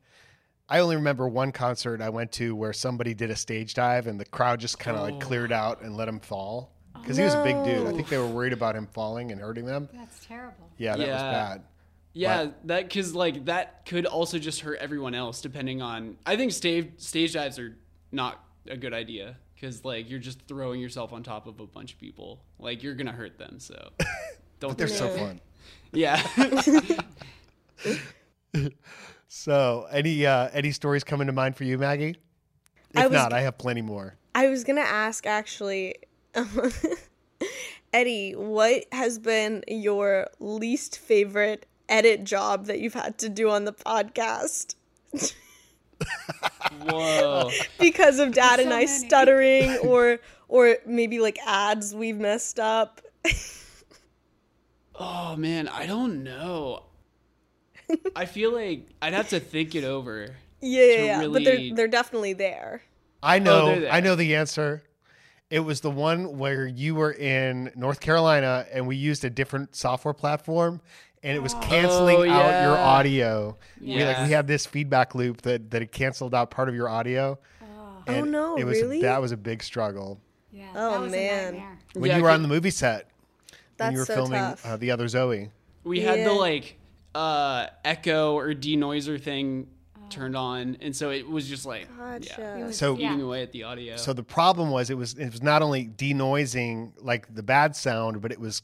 I 0.71 0.79
only 0.79 0.95
remember 0.95 1.29
one 1.29 1.51
concert 1.51 2.01
I 2.01 2.11
went 2.11 2.31
to 2.33 2.55
where 2.55 2.73
somebody 2.73 3.13
did 3.13 3.31
a 3.31 3.37
stage 3.37 3.75
dive 3.75 4.07
and 4.07 4.21
the 4.21 4.25
crowd 4.25 4.61
just 4.61 4.79
kind 4.79 4.97
of 4.97 5.03
like 5.03 5.15
oh. 5.15 5.19
cleared 5.19 5.51
out 5.51 5.83
and 5.83 5.97
let 5.97 6.07
him 6.07 6.21
fall 6.21 6.73
oh. 6.95 7.01
because 7.01 7.17
he 7.17 7.25
was 7.25 7.35
a 7.35 7.43
big 7.43 7.57
dude. 7.65 7.89
I 7.89 7.93
think 7.93 8.09
they 8.09 8.19
were 8.19 8.29
worried 8.29 8.53
about 8.53 8.77
him 8.77 8.87
falling 8.87 9.33
and 9.33 9.41
hurting 9.41 9.67
them. 9.67 9.89
That's 9.93 10.25
terrible. 10.25 10.71
Yeah, 10.79 10.97
that 10.97 11.09
was 11.09 11.23
bad. 11.23 11.63
Yeah, 12.13 12.51
that 12.65 12.85
because 12.85 13.15
like 13.15 13.45
that 13.47 13.85
could 13.85 14.07
also 14.07 14.39
just 14.39 14.61
hurt 14.61 14.79
everyone 14.79 15.15
else, 15.15 15.41
depending 15.41 15.83
on. 15.83 16.17
I 16.25 16.37
think 16.37 16.53
stage 16.53 16.93
stage 16.99 17.35
dives 17.35 17.59
are 17.59 17.77
not 18.13 18.45
a 18.69 18.77
good 18.77 18.95
idea 18.95 19.37
because 19.55 19.85
like 19.85 20.09
you're 20.09 20.19
just 20.19 20.41
throwing 20.49 20.81
yourself 20.81 21.13
on 21.13 21.23
top 21.23 21.47
of 21.47 21.61
a 21.61 21.67
bunch 21.67 21.93
of 21.93 21.99
people. 21.99 22.43
Like 22.59 22.83
you're 22.83 22.95
gonna 22.95 23.13
hurt 23.13 23.39
them. 23.39 23.59
So 23.59 23.91
don't. 24.61 24.79
They're 24.79 24.89
so 24.89 25.09
fun. 25.09 25.41
Yeah. 25.93 26.25
So, 29.33 29.87
any 29.93 30.27
uh, 30.27 30.49
any 30.53 30.73
stories 30.73 31.05
coming 31.05 31.29
to 31.29 31.33
mind 31.33 31.55
for 31.57 31.63
you, 31.63 31.79
Maggie? 31.79 32.17
If 32.91 32.97
I 32.97 33.07
was- 33.07 33.13
not, 33.13 33.33
I 33.33 33.43
have 33.43 33.59
plenty 33.59 33.81
more. 33.81 34.17
I 34.35 34.49
was 34.49 34.65
gonna 34.65 34.81
ask 34.81 35.25
actually, 35.25 35.95
Eddie, 37.93 38.33
what 38.33 38.87
has 38.91 39.21
been 39.21 39.63
your 39.69 40.27
least 40.41 40.99
favorite 40.99 41.67
edit 41.89 42.25
job 42.25 42.67
that 42.67 42.81
you've 42.81 42.95
had 42.95 43.19
to 43.19 43.29
do 43.29 43.49
on 43.51 43.67
the 43.67 43.73
podcast 43.73 44.75
Whoa. 46.89 47.51
because 47.79 48.19
of 48.19 48.33
Dad 48.33 48.59
and 48.59 48.71
I 48.73 48.85
many. 48.85 48.87
stuttering, 48.89 49.77
or 49.79 50.19
or 50.49 50.77
maybe 50.87 51.21
like 51.21 51.39
ads 51.47 51.95
we've 51.95 52.19
messed 52.19 52.59
up? 52.59 53.01
Oh 55.03 55.35
man, 55.35 55.67
I 55.67 55.87
don't 55.87 56.23
know. 56.23 56.83
I 58.17 58.25
feel 58.27 58.53
like 58.53 58.87
I'd 59.03 59.13
have 59.15 59.29
to 59.31 59.41
think 59.41 59.75
it 59.75 59.85
over. 59.85 60.35
Yeah, 60.61 60.83
yeah, 60.85 61.21
yeah. 61.23 61.29
but 61.29 61.45
they're 61.45 61.75
they're 61.75 61.89
definitely 61.89 62.33
there. 62.35 62.83
I 63.23 63.39
know, 63.39 63.67
they're 63.67 63.81
there. 63.81 63.93
I 63.93 64.01
know 64.01 64.15
the 64.15 64.37
answer. 64.37 64.83
It 65.51 65.61
was 65.61 65.81
the 65.81 65.91
one 65.91 66.39
where 66.39 66.67
you 66.67 66.95
were 66.95 67.13
in 67.13 67.73
North 67.75 68.01
Carolina 68.01 68.67
and 68.73 68.87
we 68.87 68.97
used 68.97 69.25
a 69.25 69.31
different 69.31 69.75
software 69.75 70.15
platform 70.15 70.81
and 71.25 71.37
it 71.37 71.41
was 71.43 71.55
canceling 71.55 72.17
Oh, 72.31 72.35
out 72.35 72.63
your 72.65 72.75
yeah. 72.77 72.85
audio. 72.85 73.59
We 73.81 74.05
like 74.05 74.27
we 74.27 74.33
had 74.33 74.47
this 74.47 74.65
feedback 74.67 75.15
loop 75.15 75.43
that 75.43 75.71
that 75.73 75.83
it 75.83 75.93
canceled 75.93 76.35
out 76.35 76.51
part 76.51 76.69
of 76.69 76.75
your 76.75 76.89
audio. 76.89 77.39
Oh, 78.09 78.25
no, 78.25 78.57
it 78.57 78.65
was 78.65 78.81
really? 78.81 79.03
that 79.03 79.21
was 79.21 79.31
a 79.33 79.37
big 79.37 79.63
struggle. 79.63 80.21
Yeah. 80.53 80.71
Oh, 80.75 80.91
that 80.93 81.01
was 81.01 81.13
man. 81.13 81.55
A. 81.95 81.99
When 81.99 82.11
Yeah, 82.11 82.17
you 82.17 82.23
were 82.23 82.31
on 82.31 82.43
the 82.43 82.49
movie 82.49 82.71
set, 82.71 83.09
when 83.77 83.93
you 83.93 83.99
were 83.99 84.05
so 84.07 84.15
filming 84.15 84.41
tough. 84.41 84.65
uh, 84.67 84.77
the 84.79 84.91
other 84.91 85.07
Zoe. 85.07 85.51
We 85.85 86.01
had 86.01 86.19
Yeah. 86.21 86.25
the 86.25 86.33
like 86.33 86.77
uh 87.15 87.67
echo 87.85 88.35
or 88.37 88.55
denoiser 88.55 89.21
thing 89.21 89.69
turned 90.11 90.37
on, 90.37 90.77
and 90.81 90.95
so 90.95 91.11
it 91.11 91.29
was 91.29 91.49
just 91.49 91.65
like 91.67 91.89
Gotcha. 91.97 92.57
yeah, 92.59 92.71
So 92.71 92.97
Yeah. 92.97 93.11
eating 93.13 93.23
away 93.23 93.43
at 93.43 93.53
the 93.53 93.63
audio. 93.65 93.97
So 93.97 94.13
the 94.13 94.23
problem 94.25 94.71
was 94.71 94.91
it 94.91 94.97
was 94.97 95.15
it 95.15 95.31
was 95.31 95.43
not 95.43 95.63
only 95.63 95.87
denoising 95.87 96.93
like 96.99 97.33
the 97.35 97.43
bad 97.43 97.77
sound, 97.77 98.21
but 98.21 98.33
it 98.33 98.41
was 98.41 98.63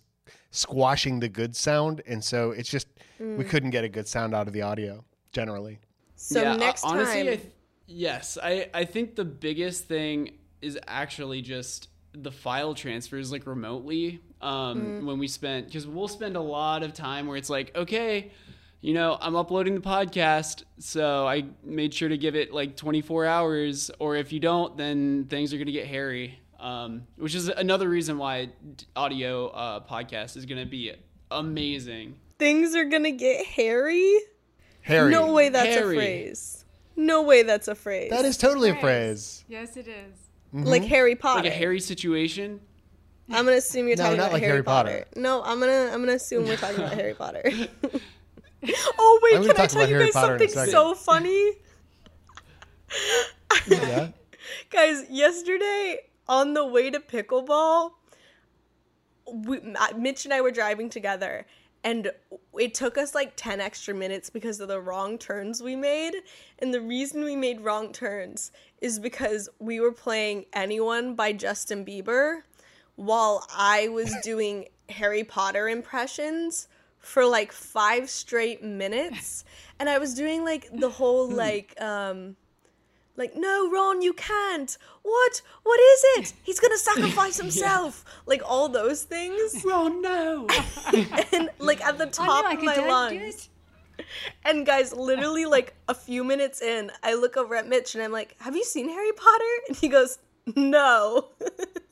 squashing 0.50 1.20
the 1.20 1.28
good 1.28 1.54
sound, 1.54 2.02
and 2.06 2.22
so 2.22 2.50
it's 2.50 2.68
just 2.68 2.88
we 3.18 3.26
Mm. 3.34 3.48
couldn't 3.48 3.70
get 3.70 3.84
a 3.84 3.88
good 3.88 4.06
sound 4.08 4.34
out 4.34 4.46
of 4.46 4.52
the 4.52 4.62
audio 4.62 5.04
generally. 5.32 5.78
So 6.16 6.42
yeah, 6.42 6.56
next 6.56 6.84
uh, 6.84 6.88
honestly, 6.88 7.22
time, 7.24 7.32
I 7.32 7.36
th- 7.36 7.52
yes, 7.86 8.38
I 8.42 8.68
I 8.74 8.84
think 8.84 9.14
the 9.16 9.24
biggest 9.24 9.84
thing 9.86 10.38
is 10.62 10.78
actually 10.86 11.42
just 11.42 11.88
the 12.12 12.32
file 12.32 12.74
transfers 12.74 13.30
like 13.30 13.46
remotely. 13.46 14.20
Um, 14.42 14.80
Mm. 14.80 15.04
when 15.06 15.18
we 15.18 15.28
spent 15.28 15.66
because 15.66 15.86
we'll 15.86 16.08
spend 16.08 16.36
a 16.36 16.40
lot 16.40 16.82
of 16.82 16.92
time 16.92 17.26
where 17.26 17.36
it's 17.38 17.48
like 17.50 17.74
okay. 17.76 18.30
you 18.82 18.92
know, 18.94 19.16
I'm 19.20 19.34
uploading 19.34 19.74
the 19.74 19.80
podcast, 19.80 20.62
so 20.78 21.26
I 21.26 21.46
made 21.64 21.92
sure 21.94 22.08
to 22.10 22.18
give 22.18 22.36
it 22.36 22.52
like 22.52 22.76
24 22.76 23.24
hours, 23.24 23.90
or 23.98 24.14
if 24.16 24.32
you 24.32 24.38
don't, 24.38 24.76
then 24.76 25.24
things 25.28 25.52
are 25.52 25.56
going 25.56 25.66
to 25.66 25.72
get 25.72 25.86
hairy. 25.86 26.38
Um, 26.60 27.02
which 27.16 27.34
is 27.34 27.48
another 27.48 27.88
reason 27.88 28.16
why 28.18 28.50
audio 28.94 29.48
uh, 29.48 29.80
podcast 29.80 30.36
is 30.36 30.44
going 30.46 30.60
to 30.62 30.66
be 30.70 30.92
amazing. 31.30 32.16
Things 32.38 32.74
are 32.74 32.84
gonna 32.84 33.10
get 33.12 33.46
hairy. 33.46 34.14
Harry. 34.82 35.10
No 35.10 35.32
way 35.32 35.48
that's 35.48 35.66
Hairy. 35.74 35.96
a 35.96 36.00
phrase. 36.00 36.64
No 36.94 37.22
way 37.22 37.42
that's 37.42 37.66
a 37.68 37.74
phrase. 37.74 38.10
That 38.10 38.24
is 38.24 38.36
totally 38.36 38.70
a 38.70 38.76
phrase. 38.76 39.44
Yes, 39.48 39.76
it 39.76 39.88
is. 39.88 40.14
like 40.52 40.84
Harry 40.84 41.16
Potter. 41.16 41.42
Like 41.42 41.52
a 41.52 41.54
hairy 41.54 41.80
situation. 41.80 42.60
I'm 43.30 43.44
gonna 43.44 43.56
assume 43.56 43.88
you're 43.88 43.96
No, 43.96 44.04
talking 44.04 44.18
not 44.18 44.24
about 44.24 44.32
like 44.34 44.42
Harry, 44.42 44.62
Potter. 44.62 45.04
Potter. 45.08 45.20
No, 45.20 45.42
I'm 45.42 45.58
gonna 45.58 45.90
I'm 45.92 46.00
gonna 46.00 46.12
assume 46.12 46.46
we're 46.46 46.56
talking 46.56 46.78
about 46.78 46.92
Harry 46.94 47.14
Potter. 47.14 47.42
oh 48.98 49.20
wait, 49.22 49.46
can 49.46 49.60
I 49.60 49.66
tell 49.66 49.82
you 49.82 49.94
Harry 49.94 50.04
guys 50.06 50.14
Potter 50.14 50.48
something 50.48 50.70
so 50.70 50.94
funny? 50.94 51.52
Yeah. 53.66 54.08
Guys, 54.70 55.04
yesterday 55.10 55.98
on 56.28 56.54
the 56.54 56.64
way 56.64 56.90
to 56.90 57.00
pickleball, 57.00 57.92
we, 59.32 59.60
Mitch 59.96 60.24
and 60.24 60.32
I 60.32 60.40
were 60.40 60.50
driving 60.50 60.88
together, 60.88 61.46
and 61.82 62.10
it 62.58 62.74
took 62.74 62.96
us 62.96 63.14
like 63.14 63.32
10 63.36 63.60
extra 63.60 63.94
minutes 63.94 64.30
because 64.30 64.60
of 64.60 64.68
the 64.68 64.80
wrong 64.80 65.18
turns 65.18 65.62
we 65.62 65.76
made. 65.76 66.14
And 66.58 66.72
the 66.72 66.80
reason 66.80 67.24
we 67.24 67.36
made 67.36 67.60
wrong 67.60 67.92
turns 67.92 68.50
is 68.80 68.98
because 68.98 69.48
we 69.58 69.80
were 69.80 69.92
playing 69.92 70.46
Anyone 70.52 71.14
by 71.14 71.32
Justin 71.32 71.84
Bieber 71.84 72.42
while 72.96 73.46
I 73.54 73.88
was 73.88 74.14
doing 74.22 74.66
Harry 74.88 75.24
Potter 75.24 75.68
impressions 75.68 76.68
for 76.98 77.24
like 77.24 77.52
five 77.52 78.10
straight 78.10 78.62
minutes. 78.64 79.44
And 79.78 79.88
I 79.88 79.98
was 79.98 80.14
doing 80.14 80.44
like 80.44 80.68
the 80.72 80.90
whole 80.90 81.28
like, 81.28 81.80
um, 81.80 82.36
like, 83.16 83.34
no, 83.36 83.70
Ron, 83.70 84.02
you 84.02 84.12
can't. 84.12 84.76
What? 85.02 85.42
What 85.62 85.80
is 85.80 86.04
it? 86.18 86.32
He's 86.42 86.60
gonna 86.60 86.76
sacrifice 86.76 87.36
himself. 87.40 88.04
Like 88.26 88.42
all 88.44 88.68
those 88.68 89.04
things. 89.04 89.64
Oh 89.66 89.88
no! 89.88 90.46
And 91.32 91.50
like 91.58 91.84
at 91.84 91.98
the 91.98 92.06
top 92.06 92.44
knew 92.44 92.50
I 92.50 92.54
of 92.54 92.62
my 92.62 92.88
lungs. 92.88 93.48
And 94.44 94.66
guys, 94.66 94.92
literally 94.92 95.46
like 95.46 95.74
a 95.88 95.94
few 95.94 96.22
minutes 96.22 96.60
in, 96.60 96.90
I 97.02 97.14
look 97.14 97.36
over 97.36 97.56
at 97.56 97.66
Mitch 97.66 97.94
and 97.94 98.04
I'm 98.04 98.12
like, 98.12 98.36
Have 98.40 98.54
you 98.54 98.64
seen 98.64 98.88
Harry 98.88 99.12
Potter? 99.12 99.54
And 99.68 99.76
he 99.76 99.88
goes, 99.88 100.18
No. 100.54 101.28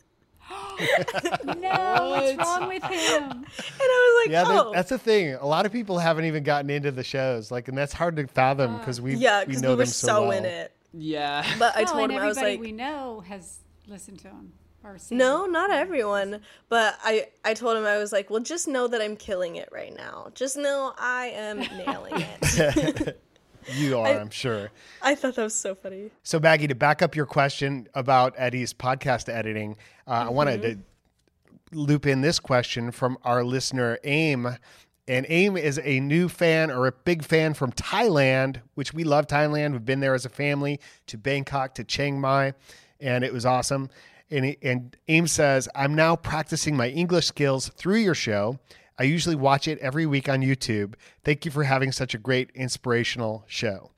and 0.78 1.60
No, 1.60 2.08
what's 2.10 2.36
wrong 2.36 2.68
with 2.68 2.82
him? 2.82 3.22
And 3.22 3.46
I 3.80 4.24
was 4.24 4.26
like, 4.26 4.32
Yeah, 4.32 4.44
Oh. 4.46 4.72
that's 4.74 4.90
the 4.90 4.98
thing. 4.98 5.34
A 5.34 5.46
lot 5.46 5.66
of 5.66 5.72
people 5.72 5.98
haven't 5.98 6.24
even 6.26 6.42
gotten 6.42 6.70
into 6.70 6.90
the 6.90 7.04
shows, 7.04 7.50
like, 7.50 7.68
and 7.68 7.76
that's 7.78 7.92
hard 7.92 8.16
to 8.16 8.26
fathom 8.26 8.74
uh, 8.76 8.78
because 8.78 9.00
we 9.00 9.14
yeah, 9.14 9.40
we 9.40 9.46
because 9.46 9.62
know 9.62 9.68
we 9.70 9.74
were 9.74 9.78
them 9.84 9.86
so, 9.86 10.06
so, 10.06 10.22
well. 10.28 10.32
in 10.38 10.44
it. 10.44 10.72
yeah. 10.92 11.44
But 11.58 11.76
I 11.76 11.84
told 11.84 12.02
and 12.04 12.12
him 12.12 12.18
I 12.22 12.26
was 12.26 12.36
everybody 12.38 12.56
like, 12.58 12.60
we 12.66 12.72
know 12.72 13.20
has 13.28 13.58
listened 13.86 14.18
to 14.20 14.28
him 14.28 14.52
or 14.82 14.98
seen 14.98 15.18
No, 15.18 15.44
him. 15.44 15.52
not 15.52 15.70
everyone. 15.70 16.40
But 16.68 16.98
I, 17.02 17.28
I 17.44 17.54
told 17.54 17.76
him 17.76 17.84
I 17.86 17.98
was 17.98 18.12
like, 18.12 18.28
well, 18.30 18.40
just 18.42 18.66
know 18.68 18.86
that 18.88 19.00
I'm 19.00 19.16
killing 19.16 19.56
it 19.56 19.68
right 19.72 19.94
now. 19.96 20.28
Just 20.34 20.56
know 20.56 20.92
I 20.98 21.26
am 21.34 21.58
nailing 21.58 22.14
it. 22.16 23.20
You 23.72 23.98
are, 23.98 24.06
I, 24.06 24.10
am 24.12 24.30
sure. 24.30 24.70
I 25.02 25.14
thought 25.14 25.36
that 25.36 25.42
was 25.42 25.54
so 25.54 25.74
funny. 25.74 26.10
So, 26.22 26.38
Maggie, 26.38 26.68
to 26.68 26.74
back 26.74 27.02
up 27.02 27.16
your 27.16 27.26
question 27.26 27.88
about 27.94 28.34
Eddie's 28.36 28.74
podcast 28.74 29.28
editing, 29.28 29.76
uh, 30.06 30.26
I 30.26 30.28
wanted 30.30 30.62
to 30.62 30.78
loop 31.72 32.06
in 32.06 32.20
this 32.20 32.38
question 32.38 32.90
from 32.90 33.18
our 33.24 33.44
listener, 33.44 33.98
Aim. 34.04 34.56
And 35.06 35.26
Aim 35.28 35.56
is 35.56 35.78
a 35.82 36.00
new 36.00 36.28
fan 36.28 36.70
or 36.70 36.86
a 36.86 36.92
big 36.92 37.24
fan 37.24 37.54
from 37.54 37.72
Thailand, 37.72 38.60
which 38.74 38.94
we 38.94 39.04
love 39.04 39.26
Thailand. 39.26 39.72
We've 39.72 39.84
been 39.84 40.00
there 40.00 40.14
as 40.14 40.24
a 40.24 40.30
family 40.30 40.80
to 41.08 41.18
Bangkok 41.18 41.74
to 41.74 41.84
Chiang 41.84 42.20
Mai, 42.20 42.54
and 43.00 43.22
it 43.22 43.32
was 43.32 43.44
awesome. 43.44 43.90
And, 44.30 44.56
and 44.62 44.96
Aim 45.08 45.26
says, 45.26 45.68
I'm 45.74 45.94
now 45.94 46.16
practicing 46.16 46.76
my 46.76 46.88
English 46.88 47.26
skills 47.26 47.68
through 47.68 47.98
your 47.98 48.14
show. 48.14 48.58
I 48.98 49.04
usually 49.04 49.36
watch 49.36 49.68
it 49.68 49.78
every 49.78 50.06
week 50.06 50.28
on 50.28 50.40
YouTube. 50.40 50.94
Thank 51.24 51.44
you 51.44 51.50
for 51.50 51.64
having 51.64 51.92
such 51.92 52.14
a 52.14 52.18
great 52.18 52.50
inspirational 52.54 53.44
show. 53.46 53.90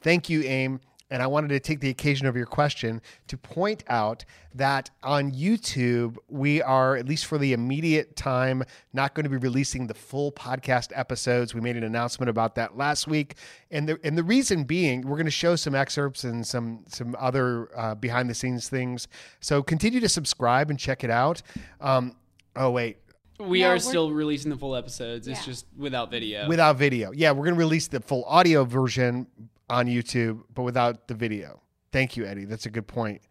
Thank 0.00 0.28
you, 0.28 0.42
Aim. 0.42 0.80
And 1.10 1.22
I 1.22 1.26
wanted 1.26 1.48
to 1.48 1.60
take 1.60 1.80
the 1.80 1.90
occasion 1.90 2.26
of 2.26 2.34
your 2.34 2.46
question 2.46 3.00
to 3.28 3.36
point 3.36 3.84
out 3.88 4.24
that 4.54 4.90
on 5.02 5.32
YouTube, 5.32 6.16
we 6.28 6.62
are, 6.62 6.96
at 6.96 7.06
least 7.06 7.26
for 7.26 7.36
the 7.36 7.52
immediate 7.52 8.16
time, 8.16 8.64
not 8.92 9.14
going 9.14 9.24
to 9.24 9.30
be 9.30 9.36
releasing 9.36 9.86
the 9.86 9.94
full 9.94 10.32
podcast 10.32 10.92
episodes. 10.94 11.54
We 11.54 11.60
made 11.60 11.76
an 11.76 11.84
announcement 11.84 12.30
about 12.30 12.54
that 12.54 12.76
last 12.76 13.06
week. 13.06 13.36
And 13.70 13.88
the, 13.88 14.00
and 14.02 14.16
the 14.16 14.24
reason 14.24 14.64
being, 14.64 15.02
we're 15.02 15.16
going 15.16 15.26
to 15.26 15.30
show 15.30 15.56
some 15.56 15.74
excerpts 15.74 16.24
and 16.24 16.44
some, 16.44 16.84
some 16.88 17.14
other 17.18 17.68
uh, 17.78 17.94
behind 17.94 18.30
the 18.30 18.34
scenes 18.34 18.68
things. 18.68 19.06
So 19.40 19.62
continue 19.62 20.00
to 20.00 20.08
subscribe 20.08 20.70
and 20.70 20.78
check 20.78 21.04
it 21.04 21.10
out. 21.10 21.42
Um, 21.80 22.16
oh, 22.56 22.70
wait. 22.70 22.96
We 23.38 23.62
No, 23.62 23.70
are 23.70 23.78
still 23.78 24.12
releasing 24.12 24.50
the 24.50 24.56
full 24.56 24.76
episodes. 24.76 25.26
It's 25.26 25.44
just 25.44 25.66
without 25.76 26.10
video. 26.10 26.48
Without 26.48 26.76
video. 26.76 27.10
Yeah, 27.12 27.32
we're 27.32 27.44
going 27.44 27.56
to 27.56 27.58
release 27.58 27.88
the 27.88 28.00
full 28.00 28.24
audio 28.26 28.64
version 28.64 29.26
on 29.68 29.86
YouTube, 29.86 30.42
but 30.54 30.62
without 30.62 31.08
the 31.08 31.14
video. 31.14 31.60
Thank 31.90 32.16
you, 32.16 32.26
Eddie. 32.26 32.44
That's 32.44 32.66
a 32.66 32.70
good 32.70 32.86
point. 32.86 33.22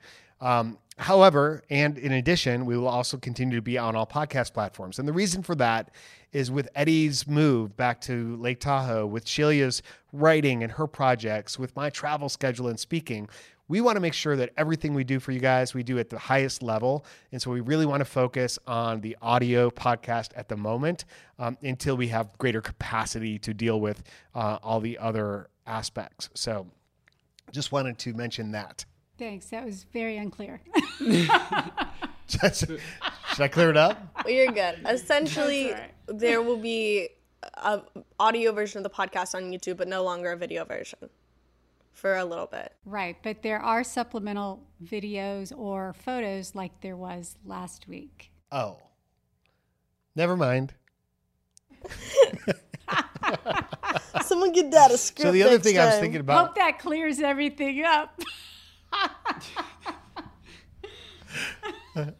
Um, 0.42 0.78
however, 0.98 1.63
and 1.70 1.98
in 1.98 2.12
addition, 2.12 2.66
we 2.66 2.78
will 2.78 2.88
also 2.88 3.18
continue 3.18 3.56
to 3.56 3.62
be 3.62 3.78
on 3.78 3.96
all 3.96 4.06
podcast 4.06 4.54
platforms. 4.54 5.00
And 5.00 5.08
the 5.08 5.13
reason 5.13 5.42
for 5.42 5.56
that 5.56 5.92
is 6.34 6.52
with 6.52 6.68
Eddie's 6.76 7.28
move 7.28 7.78
back 7.78 8.02
to 8.02 8.36
Lake 8.38 8.60
Tahoe, 8.60 9.06
with 9.06 9.26
Shelia's 9.26 9.82
writing 10.12 10.63
and 10.63 10.72
her 10.74 10.88
projects, 10.88 11.58
with 11.58 11.76
my 11.76 11.89
travel 11.89 12.28
schedule 12.28 12.68
and 12.68 12.80
speaking, 12.80 13.30
we 13.67 13.82
want 13.82 13.95
to 13.95 14.02
make 14.02 14.13
sure 14.13 14.36
that 14.36 14.52
everything 14.58 14.93
we 14.93 15.04
do 15.04 15.19
for 15.19 15.32
you 15.32 15.39
guys, 15.39 15.73
we 15.73 15.84
do 15.84 15.97
at 15.97 16.10
the 16.10 16.19
highest 16.19 16.62
level. 16.62 17.06
And 17.32 17.41
so 17.41 17.49
we 17.52 17.62
really 17.62 17.86
want 17.86 18.02
to 18.02 18.06
focus 18.06 18.60
on 18.67 19.02
the 19.02 19.17
audio 19.21 19.69
podcast 19.69 20.32
at 20.36 20.49
the 20.49 20.58
moment 20.58 21.06
um, 21.39 21.58
until 21.62 21.95
we 21.95 22.10
have 22.10 22.38
greater 22.38 22.62
capacity 22.62 23.39
to 23.39 23.54
deal 23.54 23.80
with 23.80 24.04
uh, 24.36 24.60
all 24.62 24.80
the 24.80 24.97
other 24.97 25.49
aspects. 25.65 26.30
So 26.34 26.67
just 27.52 27.71
wanted 27.71 27.97
to 27.99 28.13
mention 28.13 28.52
that. 28.52 28.86
Thanks. 29.17 29.47
That 29.47 29.65
was 29.65 29.86
very 29.93 30.17
unclear. 30.17 30.62
Should 32.28 32.80
I 33.39 33.47
clear 33.47 33.69
it 33.69 33.78
up? 33.78 33.97
Well, 34.26 34.34
you're 34.34 34.52
good. 34.52 34.80
Essentially, 34.88 35.71
That's 35.71 35.91
all 36.10 36.17
there 36.17 36.41
will 36.41 36.58
be 36.58 37.10
a 37.56 37.82
audio 38.19 38.52
version 38.52 38.80
of 38.80 38.84
the 38.84 38.89
podcast 38.89 39.36
on 39.36 39.52
YouTube, 39.52 39.78
but 39.78 39.88
no 39.88 40.04
longer 40.04 40.32
a 40.32 40.38
video 40.38 40.65
version 40.65 41.10
for 41.93 42.15
a 42.15 42.25
little 42.25 42.47
bit. 42.47 42.73
right. 42.86 43.15
But 43.23 43.41
there 43.43 43.60
are 43.60 43.84
supplemental 43.84 44.63
videos 44.84 45.56
or 45.58 45.93
photos 45.93 46.53
like 46.56 46.82
there 46.82 46.97
was 46.97 47.38
last 47.45 47.88
week. 47.88 48.32
Oh, 48.51 48.77
never 50.15 50.36
mind. 50.36 50.73
Someone 54.25 54.51
get 54.51 54.71
that 54.71 54.91
a 54.91 54.97
script. 54.97 55.21
So 55.21 55.32
the 55.32 55.43
other 55.43 55.53
next 55.53 55.63
thing 55.65 55.79
I 55.79 55.86
was 55.86 55.95
thinking 55.95 56.21
about, 56.21 56.47
Hope 56.47 56.56
that 56.56 56.79
clears 56.79 57.19
everything 57.19 57.84
up. 57.84 58.19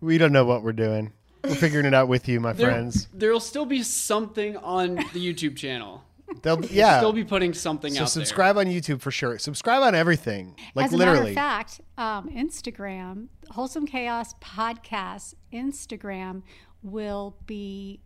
we 0.00 0.18
don't 0.18 0.32
know 0.32 0.44
what 0.44 0.62
we're 0.62 0.72
doing. 0.72 1.12
We're 1.44 1.54
figuring 1.54 1.86
it 1.86 1.94
out 1.94 2.08
with 2.08 2.28
you, 2.28 2.38
my 2.40 2.52
There, 2.52 2.68
friends. 2.68 3.08
There'll 3.12 3.40
still 3.40 3.66
be 3.66 3.82
something 3.82 4.56
on 4.58 4.96
the 4.96 5.34
YouTube 5.34 5.56
channel. 5.56 6.04
They'll, 6.42 6.64
yeah. 6.70 6.98
Still 6.98 7.12
be 7.12 7.24
putting 7.24 7.54
something 7.54 7.92
so 7.94 8.02
out 8.02 8.10
subscribe 8.10 8.56
on 8.56 8.66
YouTube 8.66 9.00
for 9.00 9.10
sure. 9.10 9.38
Subscribe 9.38 9.82
on 9.82 9.94
everything, 9.94 10.56
like 10.74 10.86
As 10.86 10.92
a 10.92 10.96
literally. 10.96 11.34
matter 11.34 11.60
of 11.60 11.68
fact, 11.68 11.80
um, 11.98 12.28
Instagram, 12.30 13.28
Wholesome 13.50 13.86
Chaos 13.86 14.34
Podcast, 14.34 15.34
Instagram 15.52 16.42
will 16.82 17.36
be 17.46 18.00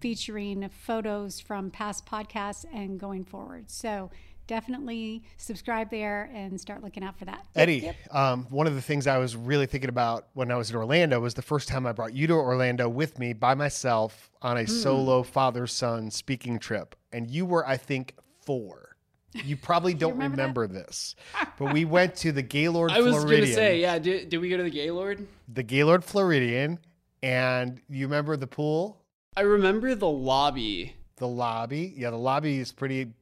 featuring 0.00 0.68
photos 0.70 1.40
from 1.40 1.70
past 1.70 2.06
podcasts 2.06 2.64
and 2.72 2.98
going 2.98 3.24
forward. 3.24 3.70
So 3.70 4.10
definitely 4.50 5.22
subscribe 5.36 5.88
there 5.92 6.28
and 6.34 6.60
start 6.60 6.82
looking 6.82 7.04
out 7.04 7.16
for 7.16 7.24
that. 7.24 7.46
Eddie, 7.54 7.92
um, 8.10 8.46
one 8.50 8.66
of 8.66 8.74
the 8.74 8.82
things 8.82 9.06
I 9.06 9.16
was 9.18 9.36
really 9.36 9.66
thinking 9.66 9.88
about 9.88 10.26
when 10.32 10.50
I 10.50 10.56
was 10.56 10.70
in 10.70 10.76
Orlando 10.76 11.20
was 11.20 11.34
the 11.34 11.42
first 11.42 11.68
time 11.68 11.86
I 11.86 11.92
brought 11.92 12.14
you 12.14 12.26
to 12.26 12.32
Orlando 12.32 12.88
with 12.88 13.16
me 13.20 13.32
by 13.32 13.54
myself 13.54 14.28
on 14.42 14.56
a 14.58 14.66
solo 14.66 15.22
father 15.22 15.68
son 15.68 16.10
speaking 16.10 16.58
trip. 16.58 16.96
And 17.12 17.30
you 17.30 17.46
were, 17.46 17.64
I 17.64 17.76
think, 17.76 18.16
four. 18.40 18.96
You 19.32 19.56
probably 19.56 19.94
don't 20.02 20.14
remember, 20.14 20.62
remember 20.62 20.66
this, 20.66 21.14
but 21.56 21.72
we 21.72 21.84
went 21.84 22.16
to 22.16 22.32
the 22.32 22.42
Gaylord 22.42 22.90
there. 22.90 22.96
I 22.98 23.02
was 23.02 23.22
gonna 23.22 23.46
say, 23.46 23.80
yeah. 23.80 24.00
Did, 24.00 24.30
did 24.30 24.38
we 24.38 24.48
go 24.50 24.56
to 24.56 24.64
the 24.64 24.70
Gaylord? 24.70 25.28
the 25.46 25.62
Gaylord 25.62 26.02
Floridian, 26.02 26.80
and 27.22 27.80
you 27.88 28.06
remember 28.06 28.36
the 28.36 28.48
pool, 28.48 29.00
I 29.36 29.42
remember 29.42 29.94
the 29.94 30.08
lobby. 30.08 30.96
the 31.18 31.28
lobby. 31.28 31.94
Yeah, 31.96 32.10
the 32.10 32.16
lobby 32.16 32.58
is 32.58 32.72
pretty 32.72 33.12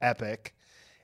epic, 0.00 0.54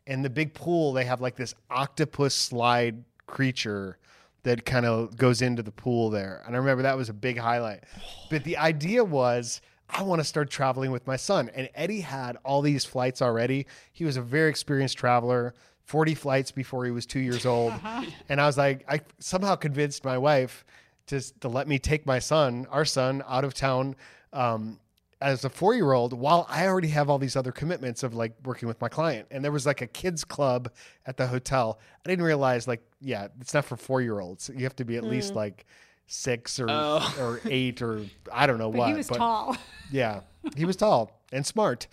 and 0.07 0.25
the 0.25 0.31
big 0.31 0.55
pool. 0.55 0.93
They 0.93 1.05
have 1.05 1.21
like 1.21 1.37
this 1.37 1.55
octopus 1.71 2.35
slide 2.35 3.05
creature 3.27 3.99
that 4.43 4.65
kind 4.65 4.85
of 4.85 5.17
goes 5.17 5.41
into 5.41 5.63
the 5.63 5.71
pool 5.71 6.11
there. 6.11 6.43
And 6.47 6.55
I 6.55 6.59
remember 6.59 6.83
that 6.83 6.97
was 6.97 7.09
a 7.09 7.15
big 7.15 7.39
highlight. 7.39 7.85
But 8.29 8.45
the 8.45 8.57
idea 8.57 9.05
was 9.05 9.61
I 9.89 10.03
want 10.03 10.21
to 10.21 10.25
start 10.25 10.51
traveling 10.51 10.91
with 10.91 11.07
my 11.07 11.17
son. 11.17 11.51
And 11.55 11.69
Eddie 11.75 12.01
had 12.01 12.39
all 12.45 12.63
these 12.63 12.85
flights 12.85 13.21
already. 13.21 13.67
He 13.93 14.05
was 14.05 14.17
a 14.17 14.23
very 14.23 14.49
experienced 14.49 14.97
traveler, 14.97 15.55
40 15.85 16.15
flights 16.15 16.51
before 16.51 16.85
he 16.85 16.91
was 16.91 17.07
two 17.07 17.21
years 17.21 17.45
old. 17.47 17.73
And 18.29 18.41
I 18.41 18.47
was 18.47 18.57
like, 18.57 18.85
I 18.89 19.01
somehow 19.19 19.55
convinced 19.57 20.05
my 20.05 20.17
wife 20.17 20.65
just 21.07 21.41
to 21.43 21.49
let 21.49 21.69
me 21.69 21.79
take 21.79 22.07
my 22.07 22.19
son, 22.19 22.67
our 22.71 22.85
son, 22.85 23.23
out 23.29 23.45
of 23.45 23.53
town 23.53 23.97
um, 24.33 24.79
as 25.23 25.45
a 25.45 25.49
four 25.51 25.75
year 25.75 25.93
old 25.93 26.13
while 26.13 26.47
I 26.49 26.67
already 26.67 26.89
have 26.89 27.09
all 27.09 27.19
these 27.19 27.37
other 27.37 27.53
commitments 27.53 28.03
of 28.03 28.15
like 28.15 28.35
working 28.45 28.67
with 28.69 28.81
my 28.81 28.89
client. 28.89 29.29
And 29.31 29.45
there 29.45 29.53
was 29.53 29.65
like 29.65 29.81
a 29.81 29.87
kids 29.87 30.25
club 30.25 30.71
at 31.07 31.17
the 31.17 31.27
hotel. 31.29 31.79
I 32.05 32.09
didn't 32.09 32.25
realize, 32.25 32.67
like, 32.69 32.83
yeah, 33.01 33.29
it's 33.41 33.55
not 33.55 33.65
for 33.65 33.77
four 33.77 34.01
year 34.03 34.21
olds. 34.21 34.51
You 34.55 34.65
have 34.65 34.77
to 34.77 34.85
be 34.85 34.97
at 34.97 35.05
least 35.05 35.35
like 35.35 35.65
six 36.07 36.59
or, 36.61 36.67
Oh. 36.69 37.15
or 37.21 37.41
eight 37.49 37.81
or 37.81 38.05
I 38.33 38.47
don't 38.47 38.59
know 38.59 38.71
But 38.71 38.79
what. 38.79 38.89
he 38.89 38.95
was 38.95 39.07
tall. 39.09 39.57
Yeah, 39.91 40.21
he 40.57 40.65
was 40.65 40.77
tall 40.77 41.21
and 41.33 41.47
smart 41.47 41.87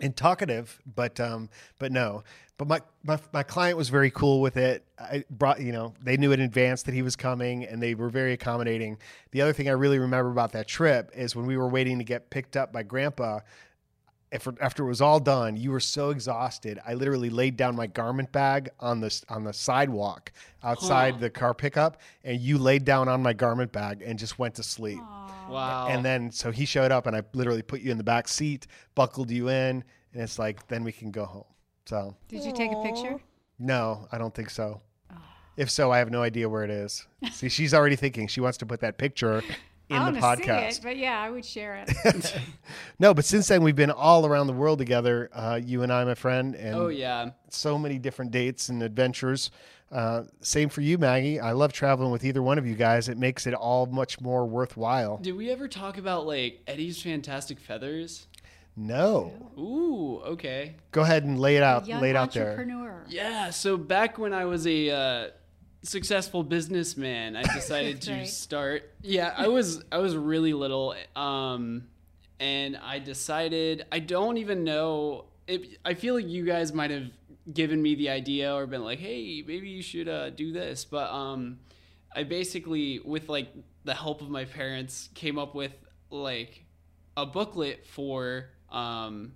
and 0.00 0.16
talkative, 0.16 0.80
but 0.84 1.18
um, 1.20 1.48
but 1.78 1.92
no. 1.92 2.24
But 2.56 2.68
my, 2.68 2.80
my 3.02 3.18
my 3.32 3.42
client 3.42 3.76
was 3.76 3.88
very 3.88 4.10
cool 4.10 4.40
with 4.40 4.56
it. 4.56 4.84
I 4.98 5.24
brought 5.28 5.60
you 5.60 5.72
know 5.72 5.94
they 6.02 6.16
knew 6.16 6.32
in 6.32 6.40
advance 6.40 6.84
that 6.84 6.94
he 6.94 7.02
was 7.02 7.16
coming, 7.16 7.64
and 7.64 7.82
they 7.82 7.94
were 7.94 8.08
very 8.08 8.32
accommodating. 8.32 8.98
The 9.32 9.42
other 9.42 9.52
thing 9.52 9.68
I 9.68 9.72
really 9.72 9.98
remember 9.98 10.30
about 10.30 10.52
that 10.52 10.68
trip 10.68 11.10
is 11.14 11.34
when 11.34 11.46
we 11.46 11.56
were 11.56 11.68
waiting 11.68 11.98
to 11.98 12.04
get 12.04 12.30
picked 12.30 12.56
up 12.56 12.72
by 12.72 12.82
Grandpa. 12.82 13.40
After, 14.32 14.52
after 14.60 14.84
it 14.84 14.88
was 14.88 15.00
all 15.00 15.20
done, 15.20 15.56
you 15.56 15.70
were 15.70 15.78
so 15.78 16.10
exhausted. 16.10 16.80
I 16.84 16.94
literally 16.94 17.30
laid 17.30 17.56
down 17.56 17.76
my 17.76 17.86
garment 17.86 18.32
bag 18.32 18.70
on 18.80 19.00
the 19.00 19.24
on 19.28 19.44
the 19.44 19.52
sidewalk 19.52 20.32
outside 20.64 21.20
the 21.20 21.30
car 21.30 21.54
pickup, 21.54 22.00
and 22.24 22.40
you 22.40 22.58
laid 22.58 22.84
down 22.84 23.08
on 23.08 23.22
my 23.22 23.32
garment 23.32 23.70
bag 23.70 24.02
and 24.04 24.18
just 24.18 24.36
went 24.38 24.56
to 24.56 24.64
sleep. 24.64 24.98
Wow. 25.48 25.86
And 25.88 26.04
then 26.04 26.32
so 26.32 26.50
he 26.50 26.64
showed 26.64 26.90
up 26.90 27.06
and 27.06 27.14
I 27.14 27.22
literally 27.32 27.62
put 27.62 27.80
you 27.80 27.92
in 27.92 27.98
the 27.98 28.04
back 28.04 28.26
seat, 28.26 28.66
buckled 28.94 29.30
you 29.30 29.50
in, 29.50 29.84
and 30.12 30.22
it's 30.22 30.38
like 30.38 30.66
then 30.68 30.82
we 30.82 30.92
can 30.92 31.10
go 31.10 31.24
home. 31.24 31.44
So 31.86 32.16
Did 32.28 32.44
you 32.44 32.52
take 32.52 32.72
a 32.72 32.82
picture? 32.82 33.20
no, 33.58 34.06
I 34.12 34.18
don't 34.18 34.34
think 34.34 34.50
so. 34.50 34.80
If 35.56 35.70
so, 35.70 35.92
I 35.92 35.98
have 35.98 36.10
no 36.10 36.22
idea 36.22 36.48
where 36.48 36.64
it 36.64 36.70
is. 36.70 37.06
See, 37.32 37.48
she's 37.48 37.72
already 37.72 37.94
thinking 37.96 38.26
she 38.26 38.40
wants 38.40 38.58
to 38.58 38.66
put 38.66 38.80
that 38.80 38.98
picture 38.98 39.38
in 39.88 39.96
I 39.96 40.10
the 40.10 40.18
wanna 40.18 40.36
See 40.36 40.42
podcast. 40.42 40.78
it, 40.78 40.80
but 40.82 40.96
yeah, 40.96 41.20
I 41.20 41.30
would 41.30 41.44
share 41.44 41.84
it. 41.86 42.34
No, 42.98 43.12
but 43.14 43.24
since 43.24 43.46
then 43.48 43.62
we've 43.62 43.76
been 43.76 43.90
all 43.90 44.24
around 44.26 44.46
the 44.48 44.52
world 44.52 44.78
together, 44.78 45.30
uh, 45.32 45.60
you 45.62 45.82
and 45.82 45.92
I, 45.92 46.04
my 46.04 46.14
friend, 46.14 46.54
and 46.56 46.74
oh 46.74 46.88
yeah. 46.88 47.30
so 47.50 47.76
many 47.78 47.98
different 47.98 48.30
dates 48.32 48.68
and 48.68 48.82
adventures. 48.82 49.50
Uh, 49.92 50.24
same 50.40 50.68
for 50.68 50.80
you, 50.80 50.96
Maggie. 50.98 51.38
I 51.38 51.52
love 51.52 51.72
traveling 51.72 52.10
with 52.10 52.24
either 52.24 52.42
one 52.42 52.58
of 52.58 52.66
you 52.66 52.74
guys. 52.74 53.08
It 53.08 53.18
makes 53.18 53.46
it 53.46 53.54
all 53.54 53.86
much 53.86 54.20
more 54.20 54.46
worthwhile. 54.46 55.18
Did 55.18 55.36
we 55.36 55.50
ever 55.50 55.68
talk 55.68 55.98
about 55.98 56.26
like 56.26 56.62
Eddie's 56.66 57.00
fantastic 57.00 57.60
feathers? 57.60 58.26
No, 58.76 59.32
Ooh, 59.56 60.20
okay. 60.32 60.74
go 60.90 61.02
ahead 61.02 61.22
and 61.24 61.38
lay 61.38 61.56
it 61.56 61.62
out. 61.62 61.86
Young 61.86 62.00
Lay 62.02 62.10
it 62.10 62.16
out 62.16 62.32
there. 62.32 62.50
entrepreneur. 62.50 63.04
Yeah, 63.08 63.50
so 63.50 63.76
back 63.76 64.18
when 64.18 64.32
I 64.32 64.46
was 64.46 64.66
a 64.66 64.90
uh, 64.90 65.28
successful 65.82 66.42
businessman, 66.42 67.36
I 67.36 67.42
decided 67.54 68.02
to 68.02 68.12
Right. 68.12 68.26
start. 68.28 68.90
Yeah, 69.02 69.32
I 69.36 69.46
was 69.48 69.84
I 69.92 69.98
was 69.98 70.16
really 70.16 70.52
little, 70.54 70.94
um, 71.14 71.84
and 72.40 72.76
I 72.76 72.98
decided 72.98 73.86
I 73.92 74.00
don't 74.00 74.38
even 74.38 74.64
know. 74.64 75.26
It, 75.46 75.78
I 75.84 75.94
feel 75.94 76.14
like 76.16 76.26
you 76.26 76.44
guys 76.44 76.72
might 76.72 76.90
have 76.90 77.10
given 77.52 77.80
me 77.80 77.94
the 77.94 78.08
idea 78.10 78.52
or 78.54 78.66
been 78.66 78.82
like, 78.82 78.98
"Hey, 78.98 79.44
maybe 79.46 79.68
you 79.68 79.82
should 79.82 80.08
uh, 80.08 80.30
do 80.30 80.52
this," 80.52 80.84
but 80.84 81.10
um, 81.12 81.60
I 82.16 82.24
basically, 82.24 82.98
with 83.04 83.28
like 83.28 83.48
the 83.84 83.94
help 83.94 84.20
of 84.20 84.30
my 84.30 84.46
parents, 84.46 85.10
came 85.14 85.38
up 85.38 85.54
with 85.54 85.72
like 86.10 86.64
a 87.16 87.24
booklet 87.26 87.86
for 87.86 88.50
um, 88.74 89.32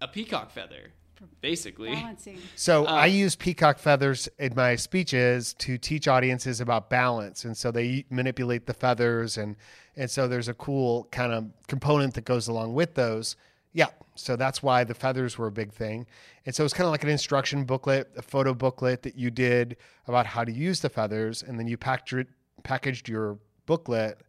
a 0.00 0.08
peacock 0.08 0.50
feather, 0.50 0.92
basically. 1.40 1.94
Balancing. 1.94 2.38
So 2.54 2.86
Uh, 2.86 2.92
I 2.92 3.06
use 3.06 3.34
peacock 3.34 3.78
feathers 3.78 4.28
in 4.38 4.54
my 4.54 4.76
speeches 4.76 5.54
to 5.54 5.78
teach 5.78 6.06
audiences 6.08 6.60
about 6.60 6.88
balance, 6.90 7.44
and 7.44 7.56
so 7.56 7.70
they 7.70 8.04
manipulate 8.10 8.66
the 8.66 8.74
feathers, 8.74 9.36
and 9.36 9.56
and 9.96 10.10
so 10.10 10.28
there's 10.28 10.48
a 10.48 10.54
cool 10.54 11.08
kind 11.10 11.32
of 11.32 11.50
component 11.68 12.14
that 12.14 12.24
goes 12.24 12.48
along 12.48 12.74
with 12.74 12.94
those. 12.94 13.36
Yeah, 13.72 13.88
so 14.14 14.36
that's 14.36 14.62
why 14.62 14.84
the 14.84 14.94
feathers 14.94 15.36
were 15.38 15.48
a 15.48 15.52
big 15.52 15.72
thing, 15.72 16.06
and 16.44 16.54
so 16.54 16.64
it's 16.64 16.74
kind 16.74 16.86
of 16.86 16.92
like 16.92 17.04
an 17.04 17.10
instruction 17.10 17.64
booklet, 17.64 18.10
a 18.16 18.22
photo 18.22 18.54
booklet 18.54 19.02
that 19.02 19.16
you 19.16 19.30
did 19.30 19.76
about 20.06 20.26
how 20.26 20.44
to 20.44 20.52
use 20.52 20.80
the 20.80 20.88
feathers, 20.88 21.42
and 21.42 21.58
then 21.58 21.66
you 21.66 21.76
packaged 21.76 22.28
packaged 22.62 23.08
your 23.08 23.38
booklet 23.66 24.20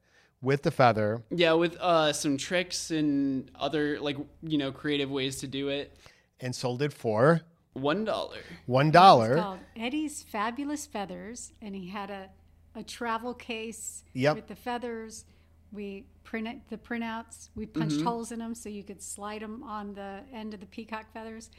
with 0.42 0.64
the 0.64 0.72
feather, 0.72 1.22
Yeah, 1.30 1.54
with 1.54 1.76
uh, 1.80 2.14
some 2.14 2.38
tricks 2.38 2.92
and 2.92 3.50
other 3.56 4.00
like 4.00 4.18
you 4.44 4.58
know 4.58 4.72
creative 4.72 5.10
ways 5.10 5.38
to 5.38 5.48
do 5.48 5.70
it. 5.70 5.98
and 6.40 6.54
sold 6.56 6.82
it 6.84 6.94
for 6.94 7.42
One 7.74 8.06
dollar. 8.06 8.38
one 8.68 8.88
It's 8.88 8.94
dollar. 8.94 9.38
called 9.38 9.60
Eddie's 9.76 10.22
Fabulous 10.24 10.86
Feathers, 10.86 11.54
and 11.62 11.76
he 11.76 11.88
had 11.88 12.10
a, 12.12 12.30
a 12.76 12.84
travel 12.84 13.34
case 13.34 14.04
Yep. 14.14 14.36
with 14.36 14.48
the 14.48 14.56
feathers. 14.56 15.26
We 15.72 16.06
printed 16.24 16.62
the 16.70 16.78
printouts. 16.78 17.50
We 17.56 17.66
punched 17.66 18.02
holes 18.02 18.32
in 18.32 18.40
them 18.40 18.54
so 18.56 18.70
you 18.70 18.84
could 18.84 19.02
slide 19.02 19.42
them 19.42 19.64
on 19.64 19.94
the 19.96 20.22
end 20.34 20.54
of 20.54 20.60
the 20.60 20.66
peacock 20.68 21.12
feathers. 21.12 21.50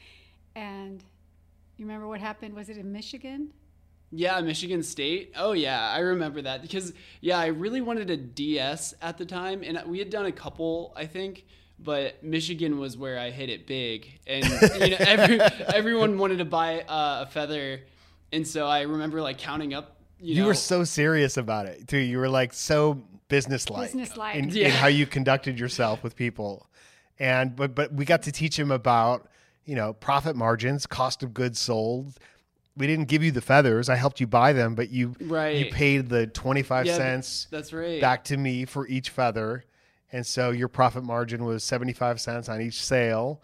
And 0.55 1.03
you 1.77 1.85
remember 1.85 2.07
what 2.09 2.21
happened? 2.21 2.55
Was 2.55 2.69
it 2.69 2.79
in 2.79 2.91
Michigan? 2.93 3.53
Yeah, 4.11 4.41
Michigan 4.41 4.83
State. 4.83 5.33
Oh 5.37 5.53
yeah, 5.53 5.91
I 5.91 5.99
remember 5.99 6.41
that 6.43 6.63
because 6.63 6.93
yeah, 7.21 7.39
I 7.39 7.47
really 7.47 7.81
wanted 7.81 8.11
a 8.11 8.17
DS 8.17 8.95
at 9.03 9.19
the 9.19 9.27
time, 9.27 9.63
and 9.63 9.81
we 9.87 9.99
had 9.99 10.11
done 10.11 10.27
a 10.27 10.33
couple, 10.33 10.93
I 10.97 11.07
think. 11.07 11.45
But 11.81 12.25
Michigan 12.25 12.79
was 12.81 12.97
where 12.97 13.19
I 13.21 13.31
hit 13.31 13.51
it 13.51 13.67
big, 13.67 14.09
and 14.27 14.45
you 14.45 14.91
know, 14.91 14.97
every, 15.01 15.41
everyone 15.41 16.19
wanted 16.19 16.39
to 16.39 16.45
buy 16.45 16.81
uh, 16.81 17.25
a 17.27 17.31
feather, 17.31 17.83
and 18.33 18.47
so 18.47 18.67
I 18.67 18.83
remember 18.83 19.21
like 19.23 19.39
counting 19.39 19.75
up. 19.75 19.97
You, 20.21 20.35
You 20.35 20.41
know, 20.43 20.47
were 20.49 20.55
so 20.55 20.83
serious 20.83 21.37
about 21.37 21.67
it 21.67 21.87
too. 21.87 21.99
You 21.99 22.19
were 22.19 22.29
like 22.29 22.53
so 22.53 23.01
businesslike, 23.29 23.93
Businesslike. 23.93 24.35
in, 24.37 24.49
Yeah. 24.49 24.65
in 24.67 24.71
how 24.73 24.89
you 24.89 25.07
conducted 25.07 25.61
yourself 25.61 26.03
with 26.03 26.17
people, 26.17 26.67
and 27.21 27.55
but 27.55 27.75
but 27.77 27.93
we 27.93 28.05
got 28.05 28.23
to 28.23 28.33
teach 28.33 28.59
him 28.59 28.71
about 28.73 29.29
you 29.65 29.77
know 29.77 29.93
profit 29.93 30.35
margins, 30.35 30.87
cost 30.87 31.23
of 31.23 31.33
goods 31.35 31.61
sold. 31.61 32.19
We 32.79 32.87
didn't 32.87 33.07
give 33.09 33.23
you 33.23 33.31
the 33.33 33.41
feathers. 33.43 33.89
I 33.89 33.97
helped 33.97 34.21
you 34.21 34.27
buy 34.27 34.53
them, 34.55 34.75
but 34.75 34.91
you 34.91 35.15
you 35.21 35.67
paid 35.71 36.09
the 36.09 36.27
twenty 36.29 36.63
five 36.63 36.87
Yeah, 36.87 36.97
cents 36.97 37.47
That's 37.51 37.73
right. 37.73 38.01
back 38.01 38.25
to 38.25 38.37
me 38.37 38.65
for 38.65 38.87
each 38.89 39.11
feather, 39.11 39.65
and 40.13 40.25
so 40.27 40.51
your 40.51 40.69
profit 40.69 41.03
margin 41.05 41.45
was 41.45 41.65
seventy 41.65 41.93
five 41.93 42.21
cents 42.21 42.49
on 42.49 42.61
each 42.63 42.81
sale, 42.83 43.43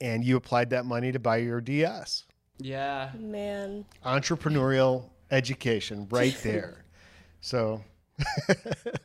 and 0.00 0.24
you 0.24 0.36
applied 0.36 0.70
that 0.70 0.84
money 0.84 1.12
to 1.12 1.18
buy 1.18 1.36
your 1.38 1.60
DS. 1.60 2.24
yeah. 2.58 3.10
Man. 3.18 3.84
Entrepreneurial 4.04 5.04
education, 5.30 6.06
right 6.10 6.36
there. 6.42 6.84
So 7.40 7.82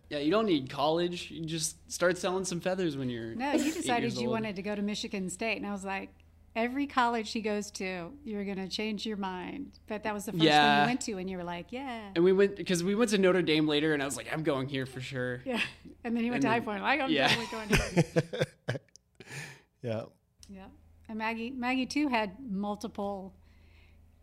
Yeah, 0.09 0.19
you 0.19 0.31
don't 0.31 0.45
need 0.45 0.69
college. 0.69 1.31
You 1.31 1.45
just 1.45 1.91
start 1.91 2.17
selling 2.17 2.45
some 2.45 2.59
feathers 2.59 2.97
when 2.97 3.09
you're. 3.09 3.35
No, 3.35 3.53
you 3.53 3.65
eight 3.69 3.73
decided 3.75 4.03
years 4.11 4.21
you 4.21 4.27
old. 4.27 4.33
wanted 4.33 4.55
to 4.57 4.61
go 4.61 4.75
to 4.75 4.81
Michigan 4.81 5.29
State. 5.29 5.57
And 5.57 5.65
I 5.65 5.71
was 5.71 5.83
like, 5.85 6.09
every 6.55 6.87
college 6.87 7.31
he 7.31 7.41
goes 7.41 7.69
to, 7.71 8.11
you're 8.23 8.43
going 8.45 8.57
to 8.57 8.67
change 8.67 9.05
your 9.05 9.17
mind. 9.17 9.79
But 9.87 10.03
that 10.03 10.13
was 10.13 10.25
the 10.25 10.31
first 10.31 10.39
one 10.39 10.47
Yeah. 10.47 10.81
you 10.81 10.87
went 10.87 11.01
to, 11.01 11.17
and 11.17 11.29
you 11.29 11.37
were 11.37 11.43
like, 11.43 11.71
yeah. 11.71 12.09
And 12.15 12.23
we 12.23 12.33
went 12.33 12.55
because 12.55 12.83
we 12.83 12.95
went 12.95 13.11
to 13.11 13.17
Notre 13.17 13.41
Dame 13.41 13.67
later, 13.67 13.93
and 13.93 14.01
I 14.01 14.05
was 14.05 14.17
like, 14.17 14.27
I'm 14.31 14.43
going 14.43 14.67
here 14.67 14.85
for 14.85 15.01
sure. 15.01 15.41
Yeah. 15.45 15.59
And 16.03 16.15
then 16.15 16.23
he 16.23 16.29
went 16.31 16.43
And 16.43 16.43
to 16.43 16.47
then- 16.47 16.51
High 16.61 16.65
Point. 16.65 16.83
Like, 16.83 17.01
I'm 17.01 17.11
yeah. 17.11 17.27
definitely 17.27 17.57
going 17.57 17.69
to. 17.69 18.79
yeah. 19.81 20.01
Yeah. 20.49 20.65
And 21.09 21.17
Maggie, 21.17 21.51
Maggie 21.51 21.85
too 21.85 22.07
had 22.07 22.31
multiple. 22.49 23.33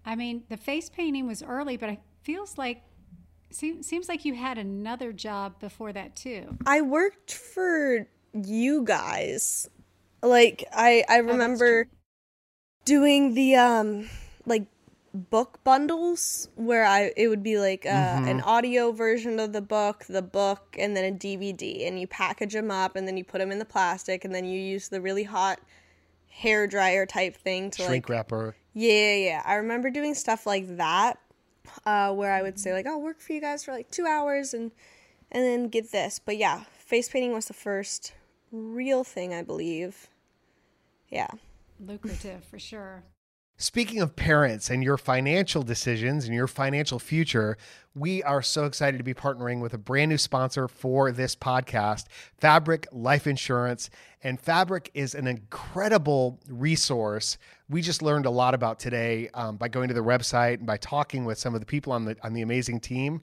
I 0.05 0.17
mean, 0.17 0.45
the 0.49 0.57
face 0.57 0.89
painting 0.91 1.27
was 1.27 1.43
early, 1.43 1.77
but 1.77 1.89
it 1.91 1.99
feels 2.23 2.59
like 2.59 2.83
seems 3.51 3.87
seems 3.87 4.09
like 4.09 4.25
you 4.25 4.35
had 4.35 4.59
another 4.59 5.13
job 5.13 5.61
before 5.61 5.93
that 5.93 6.17
too. 6.17 6.57
I 6.67 6.83
worked 6.83 7.33
for 7.33 8.07
you 8.35 8.83
guys. 8.85 9.69
Like 10.23 10.65
I 10.73 11.05
I 11.09 11.21
oh, 11.21 11.23
remember 11.25 11.89
doing 12.85 13.35
the 13.35 13.57
um 13.57 14.09
like 14.47 14.67
book 15.15 15.63
bundles 15.63 16.49
where 16.57 16.85
I 16.85 17.13
it 17.17 17.29
would 17.29 17.43
be 17.43 17.59
like 17.59 17.87
uh, 17.87 18.23
an 18.27 18.41
audio 18.41 18.91
version 18.93 19.39
of 19.39 19.53
the 19.53 19.63
book, 19.63 20.05
the 20.09 20.23
book, 20.23 20.75
and 20.79 20.97
then 20.97 21.15
a 21.15 21.17
DVD, 21.17 21.87
and 21.87 22.01
you 22.01 22.07
package 22.07 22.53
them 22.53 22.71
up, 22.71 22.97
and 22.97 23.07
then 23.07 23.17
you 23.17 23.25
put 23.25 23.39
them 23.39 23.53
in 23.53 23.59
the 23.59 23.65
plastic, 23.65 24.25
and 24.25 24.35
then 24.35 24.45
you 24.45 24.61
use 24.61 24.89
the 24.89 25.01
really 25.01 25.23
hot 25.23 25.61
hair 26.29 26.67
dryer 26.67 27.07
type 27.07 27.37
thing 27.37 27.71
to 27.71 27.83
Shrink 27.83 27.91
like 27.91 28.09
wrapper. 28.09 28.57
yeah, 28.75 28.93
yeah, 28.93 29.17
yeah. 29.27 29.43
I 29.45 29.55
remember 29.55 29.89
doing 29.89 30.15
stuff 30.15 30.47
like 30.47 30.77
that, 30.79 31.21
uh, 31.87 32.13
where 32.13 32.33
I 32.33 32.43
would 32.43 32.59
say 32.59 32.73
like, 32.73 32.87
"I'll 32.87 33.01
work 33.01 33.21
for 33.21 33.33
you 33.33 33.41
guys 33.41 33.65
for 33.65 33.73
like 33.73 33.91
two 33.93 34.07
hours 34.07 34.53
and 34.53 34.73
and 35.31 35.45
then 35.45 35.69
get 35.69 35.93
this." 35.93 36.19
But 36.19 36.39
yeah, 36.39 36.65
face 36.77 37.09
painting 37.09 37.33
was 37.33 37.47
the 37.47 37.55
first 37.55 38.13
real 38.51 39.05
thing 39.05 39.33
I 39.33 39.43
believe. 39.43 40.09
Yeah, 41.09 41.29
Lucrative 41.79 42.45
for 42.45 42.59
sure. 42.59 43.05
Speaking 43.57 44.01
of 44.01 44.17
parents 44.17 44.69
and 44.69 44.83
your 44.83 44.97
financial 44.97 45.63
decisions 45.63 46.25
and 46.25 46.35
your 46.35 46.49
financial 46.49 46.99
future, 46.99 47.57
we 47.95 48.21
are 48.25 48.43
so 48.43 48.65
excited 48.65 48.99
to 48.99 49.05
be 49.05 49.15
partnering 49.15 49.61
with 49.61 49.73
a 49.73 49.79
brand 49.79 50.09
new 50.09 50.19
sponsor 50.19 50.67
for 50.67 51.13
this 51.13 51.37
podcast, 51.37 52.07
Fabric 52.37 52.89
Life 52.91 53.29
Insurance. 53.29 53.91
And 54.25 54.41
Fabric 54.41 54.91
is 54.93 55.15
an 55.15 55.29
incredible 55.29 56.41
resource. 56.49 57.39
We 57.69 57.81
just 57.81 58.03
learned 58.03 58.27
a 58.27 58.31
lot 58.31 58.55
about 58.55 58.81
today 58.81 59.29
um, 59.35 59.57
by 59.57 59.69
going 59.69 59.87
to 59.87 59.95
their 59.95 60.03
website 60.03 60.55
and 60.55 60.67
by 60.67 60.79
talking 60.79 61.25
with 61.25 61.39
some 61.39 61.55
of 61.55 61.61
the 61.61 61.67
people 61.67 61.93
on 61.93 62.07
the 62.07 62.17
on 62.25 62.33
the 62.33 62.43
amazing 62.43 62.81
team. 62.81 63.23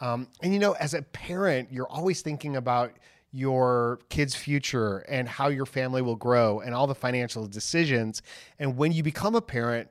Um, 0.00 0.28
and 0.42 0.52
you 0.52 0.60
know, 0.60 0.72
as 0.72 0.94
a 0.94 1.02
parent, 1.02 1.72
you're 1.72 1.90
always 1.90 2.22
thinking 2.22 2.54
about 2.54 2.92
your 3.32 3.98
kid's 4.10 4.34
future 4.34 4.98
and 5.08 5.26
how 5.26 5.48
your 5.48 5.66
family 5.66 6.02
will 6.02 6.16
grow 6.16 6.60
and 6.60 6.74
all 6.74 6.86
the 6.86 6.94
financial 6.94 7.46
decisions. 7.46 8.22
And 8.58 8.76
when 8.76 8.92
you 8.92 9.02
become 9.02 9.34
a 9.34 9.40
parent, 9.40 9.88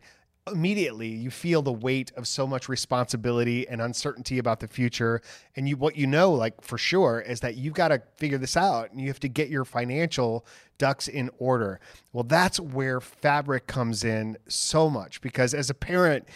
immediately 0.47 1.07
you 1.07 1.29
feel 1.29 1.61
the 1.61 1.71
weight 1.71 2.11
of 2.17 2.27
so 2.27 2.47
much 2.47 2.67
responsibility 2.67 3.67
and 3.67 3.81
uncertainty 3.81 4.39
about 4.39 4.59
the 4.59 4.67
future. 4.67 5.21
And 5.55 5.67
you 5.67 5.77
what 5.77 5.95
you 5.95 6.07
know 6.07 6.31
like 6.31 6.61
for 6.61 6.77
sure 6.77 7.19
is 7.19 7.39
that 7.41 7.55
you've 7.55 7.73
got 7.73 7.89
to 7.89 8.01
figure 8.17 8.37
this 8.37 8.57
out 8.57 8.91
and 8.91 8.99
you 8.99 9.07
have 9.07 9.19
to 9.21 9.29
get 9.29 9.49
your 9.49 9.65
financial 9.65 10.45
ducks 10.77 11.07
in 11.07 11.29
order. 11.37 11.79
Well 12.11 12.23
that's 12.23 12.59
where 12.59 12.99
fabric 12.99 13.67
comes 13.67 14.03
in 14.03 14.37
so 14.47 14.89
much 14.89 15.21
because 15.21 15.53
as 15.53 15.69
a 15.69 15.75
parent 15.75 16.27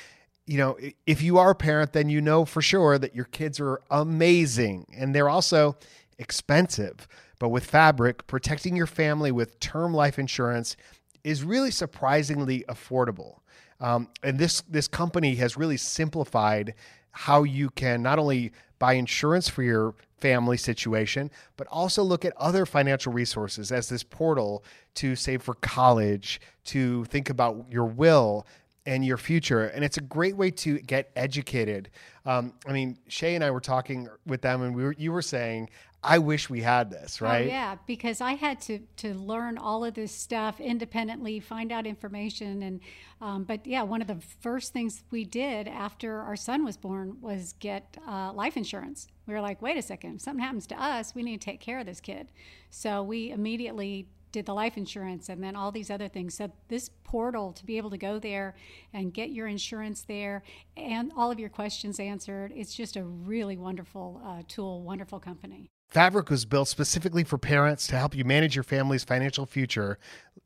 you 0.45 0.57
know 0.57 0.77
if 1.07 1.23
you 1.23 1.39
are 1.39 1.51
a 1.51 1.55
parent 1.55 1.93
then 1.93 2.07
you 2.07 2.21
know 2.21 2.45
for 2.45 2.61
sure 2.61 2.99
that 2.99 3.15
your 3.15 3.25
kids 3.25 3.59
are 3.59 3.81
amazing. 3.89 4.85
And 4.95 5.15
they're 5.15 5.29
also 5.29 5.77
expensive. 6.19 7.07
But 7.39 7.49
with 7.49 7.65
Fabric, 7.65 8.27
protecting 8.27 8.75
your 8.75 8.87
family 8.87 9.31
with 9.31 9.59
term 9.59 9.93
life 9.93 10.17
insurance 10.17 10.75
is 11.23 11.43
really 11.43 11.71
surprisingly 11.71 12.63
affordable. 12.69 13.39
Um, 13.81 14.07
and 14.23 14.39
this 14.39 14.61
this 14.61 14.87
company 14.87 15.35
has 15.35 15.57
really 15.57 15.77
simplified 15.77 16.75
how 17.11 17.43
you 17.43 17.69
can 17.69 18.01
not 18.01 18.19
only 18.19 18.51
buy 18.79 18.93
insurance 18.93 19.49
for 19.49 19.63
your 19.63 19.95
family 20.19 20.57
situation, 20.57 21.29
but 21.57 21.67
also 21.67 22.03
look 22.03 22.25
at 22.25 22.33
other 22.37 22.65
financial 22.65 23.11
resources 23.11 23.71
as 23.71 23.89
this 23.89 24.03
portal 24.03 24.63
to 24.95 25.15
save 25.15 25.41
for 25.41 25.55
college, 25.55 26.39
to 26.63 27.05
think 27.05 27.29
about 27.29 27.65
your 27.69 27.85
will 27.85 28.45
and 28.85 29.05
your 29.05 29.17
future. 29.17 29.65
And 29.67 29.83
it's 29.83 29.97
a 29.97 30.01
great 30.01 30.35
way 30.35 30.51
to 30.51 30.79
get 30.79 31.11
educated. 31.15 31.89
Um, 32.25 32.53
I 32.67 32.73
mean, 32.73 32.97
Shay 33.07 33.35
and 33.35 33.43
I 33.43 33.51
were 33.51 33.61
talking 33.61 34.07
with 34.25 34.41
them, 34.41 34.61
and 34.61 34.75
we 34.75 34.83
were, 34.83 34.95
you 34.97 35.11
were 35.11 35.21
saying, 35.21 35.69
I 36.05 36.19
wish 36.19 36.49
we 36.51 36.61
had 36.61 36.91
this, 36.91 37.19
right? 37.19 37.45
Oh, 37.45 37.47
yeah, 37.47 37.75
because 37.87 38.21
I 38.21 38.33
had 38.33 38.61
to 38.61 38.79
to 38.97 39.15
learn 39.15 39.57
all 39.57 39.83
of 39.83 39.95
this 39.95 40.11
stuff 40.11 40.59
independently, 40.59 41.39
find 41.39 41.71
out 41.71 41.87
information, 41.87 42.61
and 42.61 42.79
um, 43.21 43.43
but 43.43 43.65
yeah, 43.65 43.81
one 43.81 44.01
of 44.01 44.07
the 44.07 44.21
first 44.39 44.71
things 44.71 45.03
we 45.09 45.25
did 45.25 45.67
after 45.67 46.19
our 46.19 46.35
son 46.35 46.63
was 46.63 46.77
born 46.77 47.17
was 47.21 47.53
get 47.53 47.97
uh, 48.07 48.31
life 48.33 48.55
insurance. 48.55 49.07
We 49.25 49.33
were 49.33 49.41
like, 49.41 49.61
wait 49.63 49.77
a 49.77 49.81
second, 49.81 50.17
if 50.17 50.21
something 50.21 50.43
happens 50.43 50.67
to 50.67 50.81
us, 50.81 51.15
we 51.15 51.23
need 51.23 51.41
to 51.41 51.45
take 51.45 51.59
care 51.59 51.79
of 51.79 51.87
this 51.87 51.99
kid. 51.99 52.27
So 52.69 53.01
we 53.01 53.31
immediately 53.31 54.07
did 54.31 54.45
the 54.45 54.53
life 54.53 54.77
insurance 54.77 55.29
and 55.29 55.41
then 55.41 55.55
all 55.55 55.71
these 55.71 55.89
other 55.89 56.09
things. 56.09 56.35
So 56.35 56.51
this 56.67 56.89
portal 57.03 57.53
to 57.53 57.65
be 57.65 57.77
able 57.77 57.89
to 57.89 57.97
go 57.97 58.19
there 58.19 58.53
and 58.93 59.13
get 59.13 59.29
your 59.29 59.47
insurance 59.47 60.03
there 60.03 60.43
and 60.75 61.11
all 61.15 61.31
of 61.31 61.39
your 61.39 61.49
questions 61.49 61.99
answered, 61.99 62.51
it's 62.53 62.75
just 62.75 62.97
a 62.97 63.03
really 63.03 63.57
wonderful 63.57 64.21
uh, 64.23 64.43
tool, 64.47 64.83
wonderful 64.83 65.19
company. 65.19 65.69
Fabric 65.95 66.29
was 66.29 66.43
built 66.43 66.67
specifically 66.67 67.23
for 67.23 67.37
parents 67.37 67.87
to 67.87 67.95
help 67.95 68.13
you 68.13 68.25
manage 68.25 68.53
your 68.53 68.65
family's 68.65 69.05
financial 69.05 69.45
future 69.45 69.97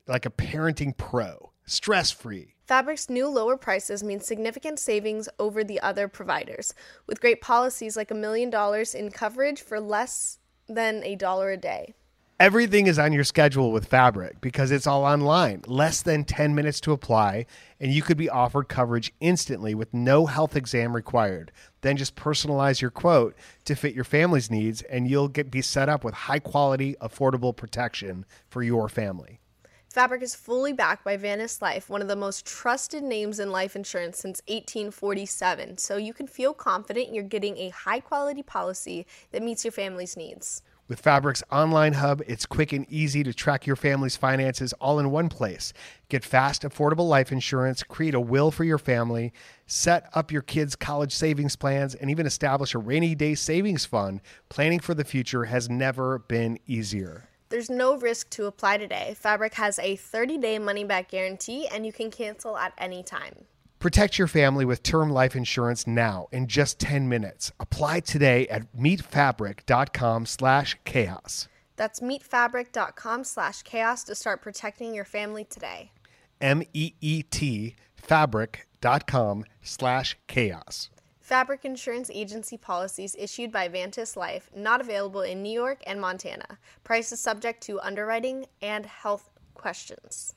like 0.06 0.28
a 0.28 0.30
parenting 0.30 0.95
pro, 0.95 1.50
stress 1.66 2.12
free. 2.12 2.54
Fabric's 2.68 3.10
new 3.10 3.28
lower 3.28 3.58
prices 3.58 4.04
mean 4.04 4.20
significant 4.20 4.78
savings 4.78 5.28
over 5.39 5.64
the 5.64 5.82
other 5.82 6.08
providers, 6.08 6.76
with 7.08 7.20
great 7.20 7.41
policies 7.41 7.97
like 7.97 8.12
a 8.12 8.14
million 8.14 8.52
dollars 8.52 8.93
in 8.93 9.10
coverage 9.10 9.60
for 9.60 9.80
less 9.80 10.38
than 10.68 11.04
a 11.04 11.16
dollar 11.16 11.50
a 11.50 11.58
day. 11.58 11.95
Everything 12.40 12.88
is 12.88 12.98
on 12.98 13.12
your 13.12 13.26
schedule 13.26 13.74
with 13.74 13.88
Fabric 13.88 14.40
because 14.40 14.72
it's 14.72 14.88
all 14.88 15.04
online, 15.04 15.62
less 15.68 16.02
than 16.02 16.24
10 16.24 16.56
minutes 16.56 16.80
to 16.80 16.94
apply, 16.94 17.46
and 17.82 17.92
you 17.92 18.02
could 18.02 18.16
be 18.16 18.30
offered 18.30 18.70
coverage 18.70 19.14
instantly 19.20 19.76
with 19.76 19.94
no 19.94 20.26
health 20.26 20.56
exam 20.56 20.96
required. 20.96 21.52
Then 21.82 21.98
just 21.98 22.16
personalize 22.16 22.80
your 22.80 22.92
quote 22.92 23.36
to 23.66 23.76
fit 23.76 23.94
your 23.94 24.06
family's 24.06 24.50
needs, 24.50 24.82
and 24.84 25.10
you'll 25.10 25.28
get 25.28 25.52
be 25.52 25.62
set 25.62 25.90
up 25.90 26.06
with 26.06 26.14
high 26.14 26.40
quality, 26.40 26.96
affordable 27.02 27.54
protection 27.54 28.26
for 28.48 28.64
your 28.64 28.88
family. 28.88 29.42
Fabric 29.90 30.22
is 30.22 30.34
fully 30.34 30.72
backed 30.72 31.04
by 31.04 31.18
Vantis 31.18 31.62
Life, 31.62 31.90
one 31.90 32.02
of 32.02 32.08
the 32.08 32.16
most 32.16 32.46
trusted 32.46 33.04
names 33.04 33.42
in 33.42 33.52
life 33.52 33.76
insurance 33.76 34.18
since 34.18 34.42
1847. 34.48 35.78
So 35.78 35.98
you 35.98 36.14
can 36.14 36.26
feel 36.26 36.54
confident 36.54 37.14
you're 37.14 37.22
getting 37.26 37.58
a 37.58 37.68
high 37.68 38.00
quality 38.00 38.44
policy 38.44 39.06
that 39.32 39.44
meets 39.44 39.66
your 39.66 39.74
family's 39.74 40.16
needs. 40.16 40.62
With 40.90 41.02
Fabric's 41.02 41.44
online 41.52 41.94
hub, 41.94 42.24
it's 42.26 42.48
quick 42.48 42.74
and 42.74 42.84
easy 42.90 43.22
to 43.22 43.32
track 43.32 43.68
your 43.68 43.76
family's 43.76 44.18
finances 44.18 44.74
all 44.82 44.98
in 44.98 45.12
one 45.12 45.30
place. 45.30 45.72
Get 46.10 46.26
fast, 46.26 46.64
affordable 46.64 47.08
life 47.08 47.32
insurance, 47.32 47.84
create 47.84 48.16
a 48.16 48.20
will 48.20 48.50
for 48.50 48.64
your 48.64 48.80
family, 48.80 49.32
set 49.68 50.10
up 50.16 50.32
your 50.32 50.42
kids' 50.42 50.76
college 50.76 51.14
savings 51.14 51.56
plans, 51.56 51.94
and 51.94 52.10
even 52.10 52.26
establish 52.26 52.74
a 52.74 52.80
rainy 52.80 53.14
day 53.14 53.36
savings 53.36 53.86
fund. 53.86 54.20
Planning 54.50 54.80
for 54.80 54.96
the 54.96 55.04
future 55.04 55.46
has 55.46 55.70
never 55.70 56.18
been 56.18 56.58
easier. 56.66 57.30
There's 57.50 57.70
no 57.70 57.96
risk 57.96 58.32
to 58.32 58.48
apply 58.48 58.78
today. 58.78 59.14
Fabric 59.16 59.54
has 59.54 59.78
a 59.78 59.96
30 59.96 60.40
day 60.40 60.58
money 60.58 60.86
back 60.86 61.10
guarantee 61.10 61.68
and 61.68 61.86
you 61.86 61.94
can 61.94 62.10
cancel 62.10 62.58
at 62.58 62.74
any 62.80 63.04
time. 63.04 63.46
Protect 63.80 64.18
your 64.18 64.28
family 64.28 64.66
with 64.66 64.84
term 64.84 65.10
life 65.10 65.38
insurance 65.38 65.88
now 65.88 66.28
in 66.34 66.48
just 66.48 66.80
10 66.80 67.08
minutes. 67.08 67.54
Apply 67.62 68.02
today 68.02 68.46
at 68.50 68.72
meetfabric.com 68.76 70.26
slash 70.26 70.78
chaos. 70.84 71.48
That's 71.78 72.02
meetfabric.com 72.02 73.24
slash 73.24 73.62
chaos 73.62 74.04
to 74.04 74.16
start 74.16 74.42
protecting 74.42 74.94
your 74.94 75.06
family 75.06 75.46
today. 75.46 75.94
M-E-E-T 76.42 77.76
fabric.com 77.96 79.46
slash 79.62 80.18
chaos. 80.28 80.90
Fabric 81.22 81.64
Insurance 81.64 82.10
Agency 82.12 82.58
policies 82.58 83.16
issued 83.18 83.52
by 83.52 83.70
Vantis 83.70 84.18
Life, 84.18 84.50
not 84.54 84.82
available 84.82 85.22
in 85.22 85.42
New 85.42 85.54
York 85.54 85.82
and 85.86 86.02
Montana. 86.02 86.58
Price 86.84 87.12
is 87.12 87.22
subject 87.22 87.62
to 87.64 87.80
underwriting 87.80 88.48
and 88.62 88.86
health 88.86 89.30
questions. 89.54 90.34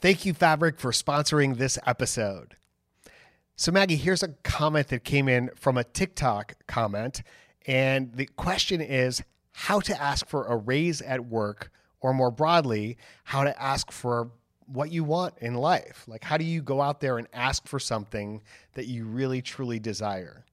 Thank 0.00 0.24
you, 0.24 0.32
Fabric, 0.32 0.78
for 0.78 0.92
sponsoring 0.92 1.56
this 1.56 1.76
episode. 1.84 2.54
So, 3.60 3.72
Maggie, 3.72 3.96
here's 3.96 4.22
a 4.22 4.28
comment 4.44 4.86
that 4.86 5.02
came 5.02 5.28
in 5.28 5.50
from 5.56 5.76
a 5.78 5.82
TikTok 5.82 6.54
comment. 6.68 7.24
And 7.66 8.14
the 8.14 8.26
question 8.26 8.80
is 8.80 9.20
how 9.50 9.80
to 9.80 10.00
ask 10.00 10.28
for 10.28 10.46
a 10.46 10.56
raise 10.56 11.02
at 11.02 11.26
work, 11.26 11.72
or 12.00 12.14
more 12.14 12.30
broadly, 12.30 12.98
how 13.24 13.42
to 13.42 13.60
ask 13.60 13.90
for 13.90 14.30
what 14.66 14.92
you 14.92 15.02
want 15.02 15.34
in 15.38 15.54
life. 15.54 16.04
Like, 16.06 16.22
how 16.22 16.36
do 16.36 16.44
you 16.44 16.62
go 16.62 16.80
out 16.80 17.00
there 17.00 17.18
and 17.18 17.26
ask 17.32 17.66
for 17.66 17.80
something 17.80 18.42
that 18.74 18.86
you 18.86 19.06
really 19.06 19.42
truly 19.42 19.80
desire? 19.80 20.44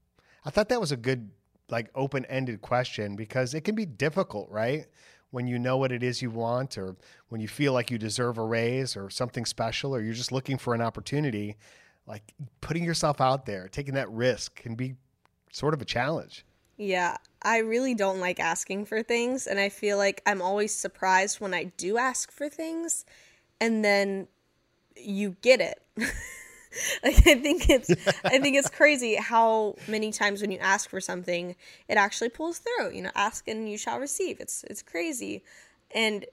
I 0.43 0.49
thought 0.49 0.69
that 0.69 0.81
was 0.81 0.91
a 0.91 0.97
good, 0.97 1.29
like, 1.69 1.91
open 1.93 2.25
ended 2.25 2.63
question 2.63 3.15
because 3.15 3.53
it 3.53 3.61
can 3.61 3.75
be 3.75 3.85
difficult, 3.85 4.49
right? 4.49 4.87
When 5.29 5.45
you 5.45 5.59
know 5.59 5.77
what 5.77 5.91
it 5.91 6.01
is 6.01 6.23
you 6.23 6.31
want, 6.31 6.75
or 6.75 6.95
when 7.29 7.39
you 7.39 7.47
feel 7.47 7.71
like 7.71 7.91
you 7.91 7.99
deserve 7.99 8.39
a 8.39 8.43
raise 8.43 8.97
or 8.97 9.11
something 9.11 9.45
special, 9.45 9.95
or 9.95 10.01
you're 10.01 10.15
just 10.15 10.31
looking 10.31 10.57
for 10.57 10.73
an 10.73 10.81
opportunity 10.81 11.55
like 12.07 12.33
putting 12.61 12.83
yourself 12.83 13.21
out 13.21 13.45
there, 13.45 13.67
taking 13.67 13.95
that 13.95 14.09
risk 14.09 14.55
can 14.55 14.75
be 14.75 14.95
sort 15.51 15.73
of 15.73 15.81
a 15.81 15.85
challenge. 15.85 16.45
Yeah, 16.77 17.17
I 17.41 17.59
really 17.59 17.95
don't 17.95 18.19
like 18.19 18.39
asking 18.39 18.85
for 18.85 19.01
things, 19.01 19.47
and 19.47 19.59
I 19.59 19.69
feel 19.69 19.97
like 19.97 20.21
I'm 20.25 20.41
always 20.41 20.75
surprised 20.75 21.39
when 21.39 21.53
I 21.53 21.65
do 21.77 21.97
ask 21.97 22.31
for 22.31 22.49
things, 22.49 23.05
and 23.61 23.83
then 23.83 24.27
you 24.97 25.37
get 25.41 25.61
it. 25.61 25.81
like 27.03 27.25
I 27.25 27.35
think 27.35 27.69
it's 27.69 27.89
I 28.25 28.39
think 28.39 28.57
it's 28.57 28.69
crazy 28.69 29.15
how 29.15 29.75
many 29.87 30.11
times 30.11 30.41
when 30.41 30.51
you 30.51 30.59
ask 30.59 30.89
for 30.89 30.99
something, 30.99 31.55
it 31.87 31.95
actually 31.95 32.29
pulls 32.29 32.59
through. 32.59 32.91
You 32.91 33.03
know, 33.03 33.11
ask 33.15 33.47
and 33.47 33.69
you 33.69 33.77
shall 33.77 33.99
receive. 33.99 34.39
It's 34.41 34.65
it's 34.65 34.81
crazy, 34.81 35.43
and 35.91 36.25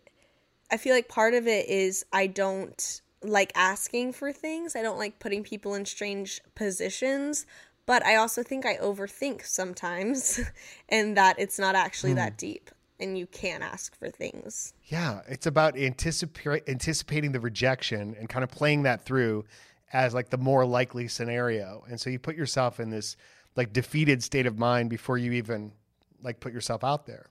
I 0.71 0.77
feel 0.77 0.95
like 0.95 1.09
part 1.09 1.35
of 1.35 1.47
it 1.47 1.69
is 1.69 2.05
I 2.13 2.27
don't 2.27 3.01
like 3.23 3.53
asking 3.55 4.13
for 4.13 4.33
things. 4.33 4.77
I 4.77 4.83
don't 4.83 4.99
like 4.99 5.19
putting 5.19 5.43
people 5.43 5.75
in 5.75 5.85
strange 5.85 6.41
positions, 6.55 7.47
but 7.87 8.05
I 8.05 8.17
also 8.17 8.43
think 8.43 8.67
I 8.67 8.77
overthink 8.77 9.45
sometimes 9.45 10.41
and 10.89 11.17
that 11.17 11.37
it's 11.39 11.59
not 11.59 11.75
actually 11.75 12.15
that 12.15 12.33
hmm. 12.33 12.37
deep 12.37 12.71
and 13.03 13.19
you 13.19 13.27
can 13.27 13.63
ask 13.63 13.99
for 13.99 14.11
things. 14.11 14.75
Yeah, 14.87 15.23
it's 15.27 15.47
about 15.47 15.75
anticip- 15.75 16.69
anticipating 16.69 17.33
the 17.33 17.41
rejection 17.41 18.15
and 18.19 18.29
kind 18.29 18.45
of 18.45 18.51
playing 18.51 18.85
that 18.85 19.05
through 19.05 19.45
as 19.93 20.15
like 20.15 20.31
the 20.31 20.39
more 20.39 20.65
likely 20.65 21.09
scenario. 21.09 21.85
And 21.89 22.01
so 22.01 22.09
you 22.11 22.19
put 22.19 22.37
yourself 22.37 22.81
in 22.81 22.91
this 22.91 23.17
like 23.57 23.73
defeated 23.73 24.23
state 24.23 24.47
of 24.47 24.59
mind 24.59 24.89
before 24.89 25.19
you 25.19 25.33
even 25.33 25.73
like 26.23 26.41
put 26.41 26.53
yourself 26.53 26.85
out 26.85 27.07
there. 27.07 27.27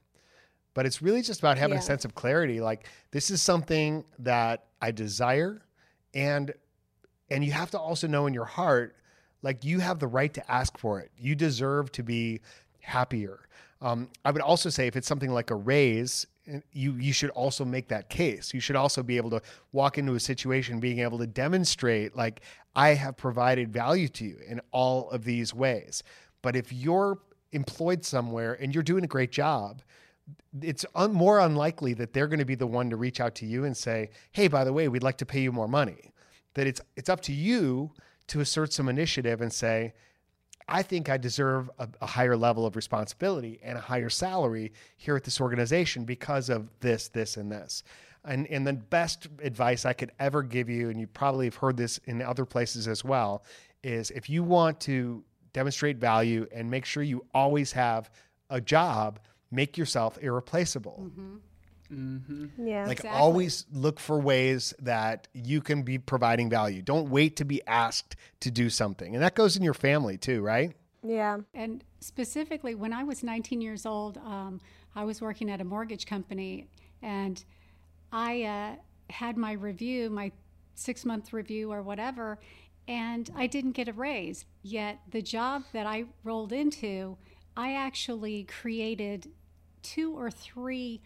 But 0.73 0.85
it's 0.85 1.01
really 1.01 1.21
just 1.21 1.39
about 1.39 1.57
having 1.57 1.75
Yeah. 1.75 1.79
a 1.79 1.83
sense 1.83 2.05
of 2.05 2.15
clarity 2.15 2.61
like 2.61 2.87
this 3.11 3.31
is 3.31 3.41
something 3.41 4.03
that 4.19 4.65
I 4.81 4.91
desire 4.91 5.61
and 6.13 6.53
And 7.29 7.45
you 7.45 7.53
have 7.53 7.71
to 7.71 7.79
also 7.79 8.07
know 8.07 8.27
in 8.27 8.33
your 8.33 8.45
heart, 8.45 8.95
like 9.41 9.63
you 9.63 9.79
have 9.79 9.99
the 9.99 10.07
right 10.07 10.33
to 10.33 10.51
ask 10.51 10.77
for 10.77 10.99
it. 10.99 11.11
You 11.17 11.33
deserve 11.35 11.91
to 11.93 12.03
be 12.03 12.41
happier. 12.81 13.47
Um, 13.81 14.09
I 14.25 14.31
would 14.31 14.41
also 14.41 14.69
say 14.69 14.87
if 14.87 14.95
it's 14.95 15.07
something 15.07 15.31
like 15.31 15.49
a 15.49 15.55
raise, 15.55 16.27
you 16.73 16.93
you 16.95 17.13
should 17.13 17.29
also 17.31 17.63
make 17.63 17.87
that 17.87 18.09
case. 18.09 18.53
You 18.53 18.59
should 18.59 18.75
also 18.75 19.01
be 19.01 19.17
able 19.17 19.29
to 19.29 19.41
walk 19.71 19.97
into 19.97 20.13
a 20.15 20.19
situation 20.19 20.79
being 20.79 20.99
able 20.99 21.17
to 21.19 21.27
demonstrate 21.27 22.15
like 22.15 22.41
I 22.75 22.89
have 22.89 23.15
provided 23.15 23.71
value 23.71 24.09
to 24.09 24.25
you 24.25 24.37
in 24.47 24.59
all 24.71 25.09
of 25.11 25.23
these 25.23 25.53
ways. 25.53 26.03
But 26.41 26.55
if 26.55 26.73
you're 26.73 27.19
employed 27.53 28.03
somewhere 28.03 28.53
and 28.61 28.73
you're 28.73 28.83
doing 28.83 29.03
a 29.03 29.07
great 29.07 29.31
job, 29.31 29.81
it's 30.61 30.85
un- 30.95 31.13
more 31.13 31.39
unlikely 31.39 31.93
that 31.95 32.13
they're 32.13 32.27
going 32.27 32.39
to 32.39 32.45
be 32.45 32.55
the 32.55 32.67
one 32.67 32.89
to 32.89 32.97
reach 32.97 33.19
out 33.19 33.35
to 33.35 33.45
you 33.45 33.65
and 33.65 33.75
say, 33.75 34.09
"Hey, 34.31 34.47
by 34.47 34.63
the 34.63 34.73
way, 34.73 34.87
we'd 34.87 35.03
like 35.03 35.17
to 35.17 35.25
pay 35.25 35.41
you 35.41 35.51
more 35.51 35.67
money." 35.67 36.11
That 36.53 36.67
it's 36.67 36.81
it's 36.95 37.09
up 37.09 37.21
to 37.21 37.33
you 37.33 37.91
to 38.27 38.39
assert 38.39 38.71
some 38.73 38.87
initiative 38.87 39.41
and 39.41 39.51
say, 39.51 39.93
I 40.67 40.83
think 40.83 41.09
I 41.09 41.17
deserve 41.17 41.69
a, 41.79 41.89
a, 42.01 42.05
higher 42.05 42.37
level 42.37 42.65
of 42.65 42.77
responsibility 42.77 43.59
and 43.61 43.77
a 43.77 43.81
higher 43.81 44.09
salary 44.09 44.71
here 44.95 45.17
at 45.17 45.25
this 45.25 45.41
organization 45.41 46.05
because 46.05 46.49
of 46.49 46.69
this, 46.79 47.09
this, 47.09 47.35
and 47.35 47.51
this. 47.51 47.83
And, 48.23 48.47
and 48.47 48.65
the 48.65 48.73
best 48.73 49.27
advice 49.43 49.85
I 49.85 49.91
could 49.91 50.11
ever 50.17 50.43
give 50.43 50.69
you, 50.69 50.89
and 50.89 50.99
you 50.99 51.07
probably 51.07 51.45
have 51.45 51.55
heard 51.55 51.75
this 51.75 51.97
in 52.05 52.21
other 52.21 52.45
places 52.45 52.87
as 52.87 53.03
well, 53.03 53.43
is 53.83 54.11
if 54.11 54.29
you 54.29 54.43
want 54.43 54.79
to 54.81 55.23
demonstrate 55.51 55.97
value 55.97 56.47
and 56.53 56.71
make 56.71 56.85
sure 56.85 57.03
you 57.03 57.25
always 57.33 57.73
have 57.73 58.09
a 58.49 58.61
job, 58.61 59.19
make 59.51 59.77
yourself 59.77 60.17
irreplaceable. 60.21 61.03
Mm-hmm. 61.03 61.35
Mm-hmm. 61.93 62.67
Yeah. 62.67 62.87
Like 62.87 62.99
Exactly. 62.99 63.19
always 63.19 63.65
look 63.71 63.99
for 63.99 64.17
ways 64.19 64.73
that 64.79 65.27
you 65.33 65.59
can 65.61 65.83
be 65.83 65.97
providing 65.97 66.49
value. 66.49 66.81
Don't 66.81 67.09
wait 67.09 67.35
to 67.37 67.45
be 67.45 67.61
asked 67.67 68.15
to 68.39 68.49
do 68.51 68.69
something. 68.69 69.13
And 69.13 69.23
that 69.23 69.35
goes 69.35 69.57
in 69.57 69.63
your 69.63 69.73
family 69.73 70.17
too, 70.17 70.41
right? 70.41 70.73
yeah. 71.03 71.39
And 71.53 71.83
specifically, 71.99 72.75
when 72.75 72.93
I 72.93 73.03
was 73.03 73.23
19 73.23 73.59
years 73.59 73.85
old, 73.85 74.17
um, 74.19 74.61
I 74.95 75.03
was 75.03 75.19
working 75.21 75.49
at 75.49 75.59
a 75.59 75.63
mortgage 75.63 76.05
company, 76.05 76.67
and 77.01 77.43
I 78.11 78.43
uh, 78.43 78.75
had 79.13 79.35
my 79.35 79.53
review, 79.53 80.09
my 80.09 80.31
six 80.75 81.03
month 81.05 81.33
review 81.33 81.71
or 81.71 81.81
whatever, 81.81 82.39
and 82.87 83.29
I 83.35 83.47
didn't 83.47 83.71
get 83.71 83.87
a 83.87 83.93
raise. 83.93 84.45
Yet 84.61 84.99
the 85.09 85.21
job 85.21 85.63
that 85.73 85.85
I 85.87 86.05
rolled 86.23 86.53
into, 86.53 87.17
I 87.57 87.73
actually 87.73 88.43
created 88.43 89.29
two 89.83 90.17
or 90.17 90.29
three 90.29 91.01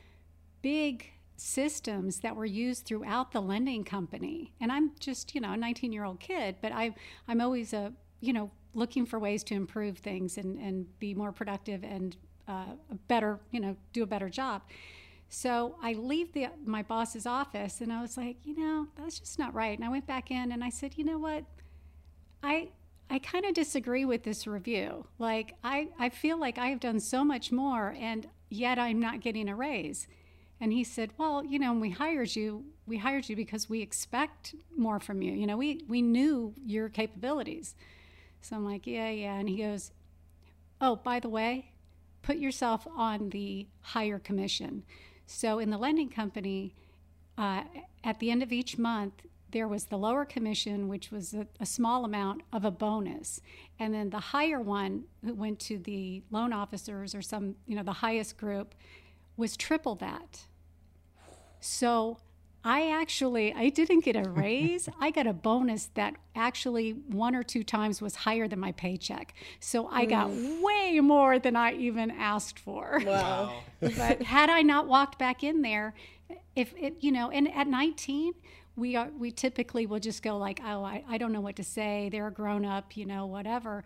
big 0.61 1.11
systems 1.37 2.19
that 2.21 2.35
were 2.35 2.45
used 2.45 2.85
throughout 2.85 3.31
the 3.31 3.41
lending 3.41 3.83
company. 3.83 4.53
And 4.61 4.71
I'm 4.71 4.91
just, 4.99 5.35
you 5.35 5.41
know, 5.41 5.53
a 5.53 5.57
19 5.57 5.91
year 5.91 6.05
old 6.05 6.19
kid, 6.19 6.55
but 6.61 6.71
I, 6.71 6.95
I'm 7.27 7.41
always 7.41 7.73
a, 7.73 7.93
you 8.21 8.33
know, 8.33 8.51
looking 8.73 9.05
for 9.05 9.19
ways 9.19 9.43
to 9.45 9.53
improve 9.53 9.97
things 9.97 10.37
and, 10.37 10.57
and 10.59 10.99
be 10.99 11.13
more 11.13 11.31
productive 11.31 11.83
and 11.83 12.15
uh, 12.47 12.73
better, 13.07 13.39
you 13.51 13.59
know, 13.59 13.75
do 13.93 14.03
a 14.03 14.07
better 14.07 14.29
job. 14.29 14.61
So 15.29 15.75
I 15.81 15.93
leave 15.93 16.33
the 16.33 16.47
my 16.63 16.83
boss's 16.83 17.25
office 17.25 17.81
and 17.81 17.91
I 17.91 18.01
was 18.01 18.15
like, 18.15 18.37
you 18.43 18.55
know, 18.55 18.87
that's 18.95 19.19
just 19.19 19.39
not 19.39 19.53
right. 19.53 19.77
And 19.77 19.85
I 19.85 19.89
went 19.89 20.05
back 20.05 20.31
in 20.31 20.51
and 20.51 20.63
I 20.63 20.69
said, 20.69 20.93
you 20.97 21.03
know 21.03 21.17
what? 21.17 21.43
I 22.43 22.69
I 23.09 23.19
kind 23.19 23.45
of 23.45 23.53
disagree 23.53 24.05
with 24.05 24.23
this 24.23 24.47
review. 24.47 25.05
Like 25.19 25.53
I, 25.63 25.89
I 25.99 26.09
feel 26.09 26.39
like 26.39 26.57
I 26.57 26.67
have 26.67 26.79
done 26.79 26.99
so 26.99 27.23
much 27.23 27.51
more 27.51 27.95
and 27.99 28.27
yet 28.49 28.79
I'm 28.79 28.99
not 28.99 29.21
getting 29.21 29.49
a 29.49 29.55
raise. 29.55 30.07
And 30.59 30.71
he 30.71 30.83
said, 30.83 31.11
Well, 31.17 31.43
you 31.43 31.59
know, 31.59 31.73
we 31.73 31.89
hired 31.89 32.35
you, 32.35 32.65
we 32.87 32.97
hired 32.97 33.27
you 33.27 33.35
because 33.35 33.69
we 33.69 33.81
expect 33.81 34.55
more 34.77 34.99
from 34.99 35.21
you. 35.21 35.33
You 35.33 35.47
know, 35.47 35.57
we, 35.57 35.83
we 35.87 36.01
knew 36.01 36.53
your 36.65 36.89
capabilities. 36.89 37.75
So 38.41 38.55
I'm 38.55 38.65
like, 38.65 38.87
Yeah, 38.87 39.09
yeah. 39.09 39.35
And 39.35 39.49
he 39.49 39.57
goes, 39.57 39.91
Oh, 40.79 40.95
by 40.95 41.19
the 41.19 41.29
way, 41.29 41.71
put 42.21 42.37
yourself 42.37 42.87
on 42.95 43.29
the 43.29 43.67
higher 43.81 44.19
commission. 44.19 44.83
So 45.25 45.59
in 45.59 45.69
the 45.69 45.77
lending 45.77 46.09
company, 46.09 46.75
uh, 47.37 47.63
at 48.03 48.19
the 48.19 48.31
end 48.31 48.43
of 48.43 48.51
each 48.51 48.77
month, 48.77 49.13
there 49.51 49.67
was 49.67 49.85
the 49.85 49.97
lower 49.97 50.25
commission, 50.25 50.87
which 50.87 51.11
was 51.11 51.33
a, 51.33 51.47
a, 51.59 51.65
small 51.65 52.03
amount 52.03 52.41
of 52.51 52.65
a 52.65 52.71
bonus, 52.71 53.39
and 53.79 53.93
then 53.93 54.09
the 54.09 54.19
higher 54.19 54.59
one, 54.59 55.03
who 55.23 55.33
went 55.33 55.59
to 55.61 55.77
the 55.77 56.23
loan 56.31 56.53
officers 56.53 57.13
or 57.13 57.21
some, 57.21 57.55
you 57.67 57.75
know, 57.75 57.83
the 57.83 57.93
highest 57.93 58.37
group, 58.37 58.73
was 59.37 59.57
triple 59.57 59.95
that. 59.95 60.41
So 61.59 62.17
I 62.63 62.89
actually 62.91 63.53
I 63.53 63.69
didn't 63.69 64.05
get 64.05 64.15
a 64.15 64.29
raise. 64.29 64.89
I 64.99 65.11
got 65.11 65.27
a 65.27 65.33
bonus 65.33 65.89
that 65.93 66.15
actually 66.35 66.91
one 66.91 67.35
or 67.35 67.43
two 67.43 67.63
times 67.63 68.01
was 68.01 68.15
higher 68.15 68.47
than 68.47 68.59
my 68.59 68.71
paycheck. 68.71 69.35
So 69.59 69.87
I 69.87 70.05
got 70.05 70.31
way 70.31 70.99
more 71.01 71.37
than 71.37 71.55
I 71.55 71.73
even 71.73 72.11
asked 72.11 72.59
for. 72.59 73.01
Wow. 73.05 73.61
but 73.79 74.23
had 74.23 74.49
I 74.49 74.63
not 74.63 74.87
walked 74.87 75.19
back 75.19 75.43
in 75.43 75.61
there, 75.61 75.93
if 76.55 76.73
it 76.77 76.95
you 77.01 77.11
know, 77.11 77.29
and 77.29 77.53
at 77.53 77.67
19 77.67 78.33
we 78.75 78.95
are 78.95 79.09
we 79.17 79.31
typically 79.31 79.85
will 79.85 79.99
just 79.99 80.21
go 80.21 80.37
like, 80.37 80.59
oh, 80.63 80.83
I, 80.83 81.03
I 81.09 81.17
don't 81.17 81.31
know 81.31 81.41
what 81.41 81.55
to 81.57 81.63
say. 81.63 82.09
They're 82.11 82.27
a 82.27 82.31
grown 82.31 82.65
up, 82.65 82.97
you 82.97 83.05
know, 83.05 83.25
whatever. 83.25 83.83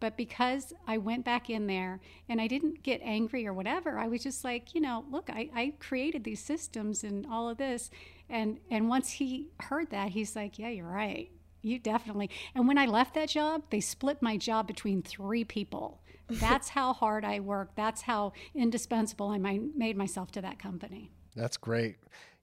But 0.00 0.16
because 0.16 0.72
I 0.86 0.96
went 0.96 1.26
back 1.26 1.50
in 1.50 1.66
there 1.66 2.00
and 2.28 2.40
I 2.40 2.46
didn't 2.46 2.82
get 2.82 3.02
angry 3.04 3.46
or 3.46 3.52
whatever, 3.52 3.98
I 3.98 4.08
was 4.08 4.22
just 4.22 4.44
like, 4.44 4.74
you 4.74 4.80
know, 4.80 5.04
look, 5.10 5.28
I, 5.28 5.50
I 5.54 5.74
created 5.78 6.24
these 6.24 6.42
systems 6.42 7.04
and 7.04 7.26
all 7.30 7.50
of 7.50 7.58
this. 7.58 7.90
And 8.30 8.58
and 8.70 8.88
once 8.88 9.10
he 9.10 9.48
heard 9.60 9.90
that, 9.90 10.10
he's 10.10 10.34
like, 10.34 10.58
yeah, 10.58 10.70
you're 10.70 10.86
right. 10.86 11.30
You 11.62 11.78
definitely. 11.78 12.30
And 12.54 12.66
when 12.66 12.78
I 12.78 12.86
left 12.86 13.14
that 13.14 13.28
job, 13.28 13.64
they 13.68 13.80
split 13.80 14.22
my 14.22 14.38
job 14.38 14.66
between 14.66 15.02
three 15.02 15.44
people. 15.44 16.00
That's 16.30 16.70
how 16.70 16.94
hard 16.94 17.24
I 17.24 17.40
worked. 17.40 17.76
That's 17.76 18.02
how 18.02 18.32
indispensable 18.54 19.28
I 19.28 19.38
made 19.38 19.96
myself 19.96 20.30
to 20.32 20.40
that 20.40 20.58
company. 20.58 21.10
That's 21.36 21.58
great. 21.58 21.96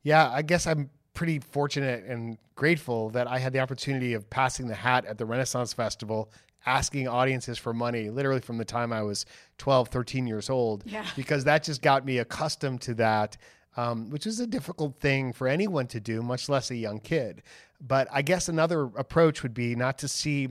Yeah, 0.04 0.30
I 0.32 0.41
guess 0.41 0.68
I'm 0.68 0.89
pretty 1.18 1.39
fortunate 1.39 2.05
and 2.05 2.38
grateful 2.53 3.09
that 3.09 3.26
I 3.28 3.39
had 3.39 3.51
the 3.51 3.59
opportunity 3.59 4.13
of 4.13 4.30
passing 4.30 4.68
the 4.68 4.76
hat 4.76 5.03
at 5.05 5.18
the 5.18 5.26
Renaissance 5.26 5.74
Festival, 5.74 6.32
asking 6.68 7.07
audiences 7.07 7.57
for 7.57 7.74
money 7.74 8.11
literally 8.11 8.39
from 8.39 8.59
the 8.59 8.65
time 8.65 8.93
I 8.93 9.01
was 9.01 9.26
12, 9.57 9.88
13 9.88 10.28
years 10.28 10.47
old, 10.47 10.84
Yeah. 10.86 11.03
because 11.15 11.43
that 11.45 11.63
just 11.63 11.82
got 11.82 12.05
me 12.05 12.20
accustomed 12.20 12.82
to 12.82 12.93
that, 12.95 13.36
um, 13.78 14.11
which 14.11 14.28
is 14.28 14.39
a 14.39 14.45
difficult 14.45 14.99
thing 14.99 15.34
for 15.34 15.47
anyone 15.47 15.88
to 15.88 15.99
do, 15.99 16.22
much 16.22 16.49
less 16.49 16.70
a 16.70 16.76
young 16.76 16.99
kid. 16.99 17.41
But 17.82 18.07
I 18.11 18.22
guess 18.22 18.47
another 18.47 18.84
approach 18.84 19.41
would 19.41 19.55
be 19.55 19.76
not 19.76 19.97
to 19.97 20.07
see 20.07 20.49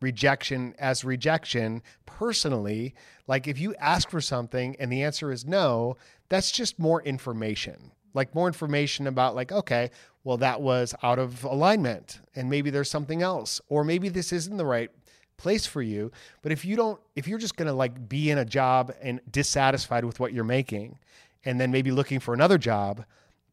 rejection 0.00 0.74
as 0.80 1.04
rejection 1.04 1.80
personally. 2.06 2.96
Like 3.28 3.46
if 3.46 3.60
you 3.60 3.72
ask 3.76 4.10
for 4.10 4.20
something 4.20 4.74
and 4.80 4.90
the 4.90 5.04
answer 5.04 5.30
is 5.30 5.44
no, 5.46 5.96
that's 6.28 6.50
just 6.50 6.76
more 6.80 7.00
information 7.02 7.92
like 8.14 8.34
more 8.34 8.46
information 8.46 9.06
about 9.06 9.34
like 9.34 9.52
okay 9.52 9.90
well 10.24 10.36
that 10.36 10.60
was 10.60 10.94
out 11.02 11.18
of 11.18 11.44
alignment 11.44 12.20
and 12.34 12.50
maybe 12.50 12.70
there's 12.70 12.90
something 12.90 13.22
else 13.22 13.60
or 13.68 13.84
maybe 13.84 14.08
this 14.08 14.32
isn't 14.32 14.56
the 14.56 14.66
right 14.66 14.90
place 15.38 15.64
for 15.64 15.80
you. 15.80 16.12
But 16.42 16.52
if 16.52 16.64
you 16.64 16.76
don't 16.76 17.00
if 17.16 17.26
you're 17.26 17.38
just 17.38 17.56
going 17.56 17.68
to 17.68 17.72
like 17.72 18.08
be 18.08 18.30
in 18.30 18.36
a 18.36 18.44
job 18.44 18.92
and 19.00 19.20
dissatisfied 19.30 20.04
with 20.04 20.20
what 20.20 20.34
you're 20.34 20.44
making 20.44 20.98
and 21.44 21.58
then 21.58 21.70
maybe 21.70 21.90
looking 21.90 22.20
for 22.20 22.34
another 22.34 22.58
job 22.58 23.04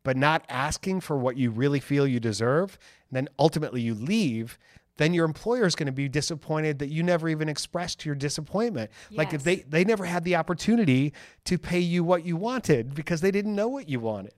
but 0.03 0.17
not 0.17 0.45
asking 0.49 1.01
for 1.01 1.17
what 1.17 1.37
you 1.37 1.49
really 1.49 1.79
feel 1.79 2.05
you 2.05 2.19
deserve 2.19 2.77
and 3.09 3.15
then 3.15 3.29
ultimately 3.39 3.81
you 3.81 3.93
leave 3.93 4.57
then 4.97 5.13
your 5.13 5.25
employer 5.25 5.65
is 5.65 5.75
going 5.75 5.87
to 5.87 5.91
be 5.91 6.07
disappointed 6.07 6.79
that 6.79 6.89
you 6.89 7.03
never 7.03 7.27
even 7.27 7.49
expressed 7.49 8.05
your 8.05 8.15
disappointment. 8.15 8.91
Like 9.11 9.33
if 9.33 9.43
they 9.43 9.57
they 9.67 9.83
never 9.83 10.05
had 10.05 10.23
the 10.23 10.35
opportunity 10.35 11.13
to 11.45 11.57
pay 11.57 11.79
you 11.79 12.03
what 12.03 12.25
you 12.25 12.37
wanted 12.37 12.95
because 12.95 13.21
they 13.21 13.31
didn't 13.31 13.55
know 13.55 13.67
what 13.67 13.89
you 13.89 13.99
wanted. 13.99 14.33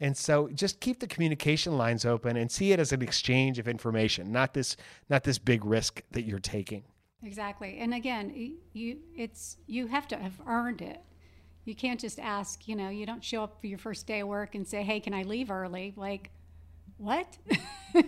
And 0.00 0.16
so 0.16 0.48
just 0.48 0.80
keep 0.80 0.98
the 0.98 1.06
communication 1.06 1.76
lines 1.76 2.06
open 2.06 2.36
and 2.36 2.50
see 2.50 2.72
it 2.72 2.80
as 2.80 2.92
an 2.92 3.02
exchange 3.02 3.58
of 3.58 3.68
information, 3.68 4.32
not 4.32 4.54
this 4.54 4.76
not 5.08 5.24
this 5.24 5.38
big 5.38 5.64
risk 5.64 6.02
that 6.10 6.22
you're 6.22 6.38
taking. 6.38 6.84
Exactly. 7.22 7.78
And 7.78 7.92
again, 7.92 8.56
you 8.72 8.98
it's 9.14 9.58
you 9.66 9.86
have 9.88 10.08
to 10.08 10.16
have 10.16 10.40
earned 10.46 10.80
it. 10.80 11.00
You 11.66 11.74
can't 11.74 12.00
just 12.00 12.18
ask, 12.18 12.66
you 12.66 12.74
know, 12.74 12.88
you 12.88 13.04
don't 13.04 13.22
show 13.22 13.44
up 13.44 13.60
for 13.60 13.66
your 13.66 13.78
first 13.78 14.06
day 14.06 14.20
of 14.20 14.28
work 14.28 14.54
and 14.54 14.66
say, 14.66 14.82
"Hey, 14.82 14.98
can 14.98 15.12
I 15.12 15.22
leave 15.22 15.50
early?" 15.50 15.92
Like, 15.96 16.30
what? 16.96 17.38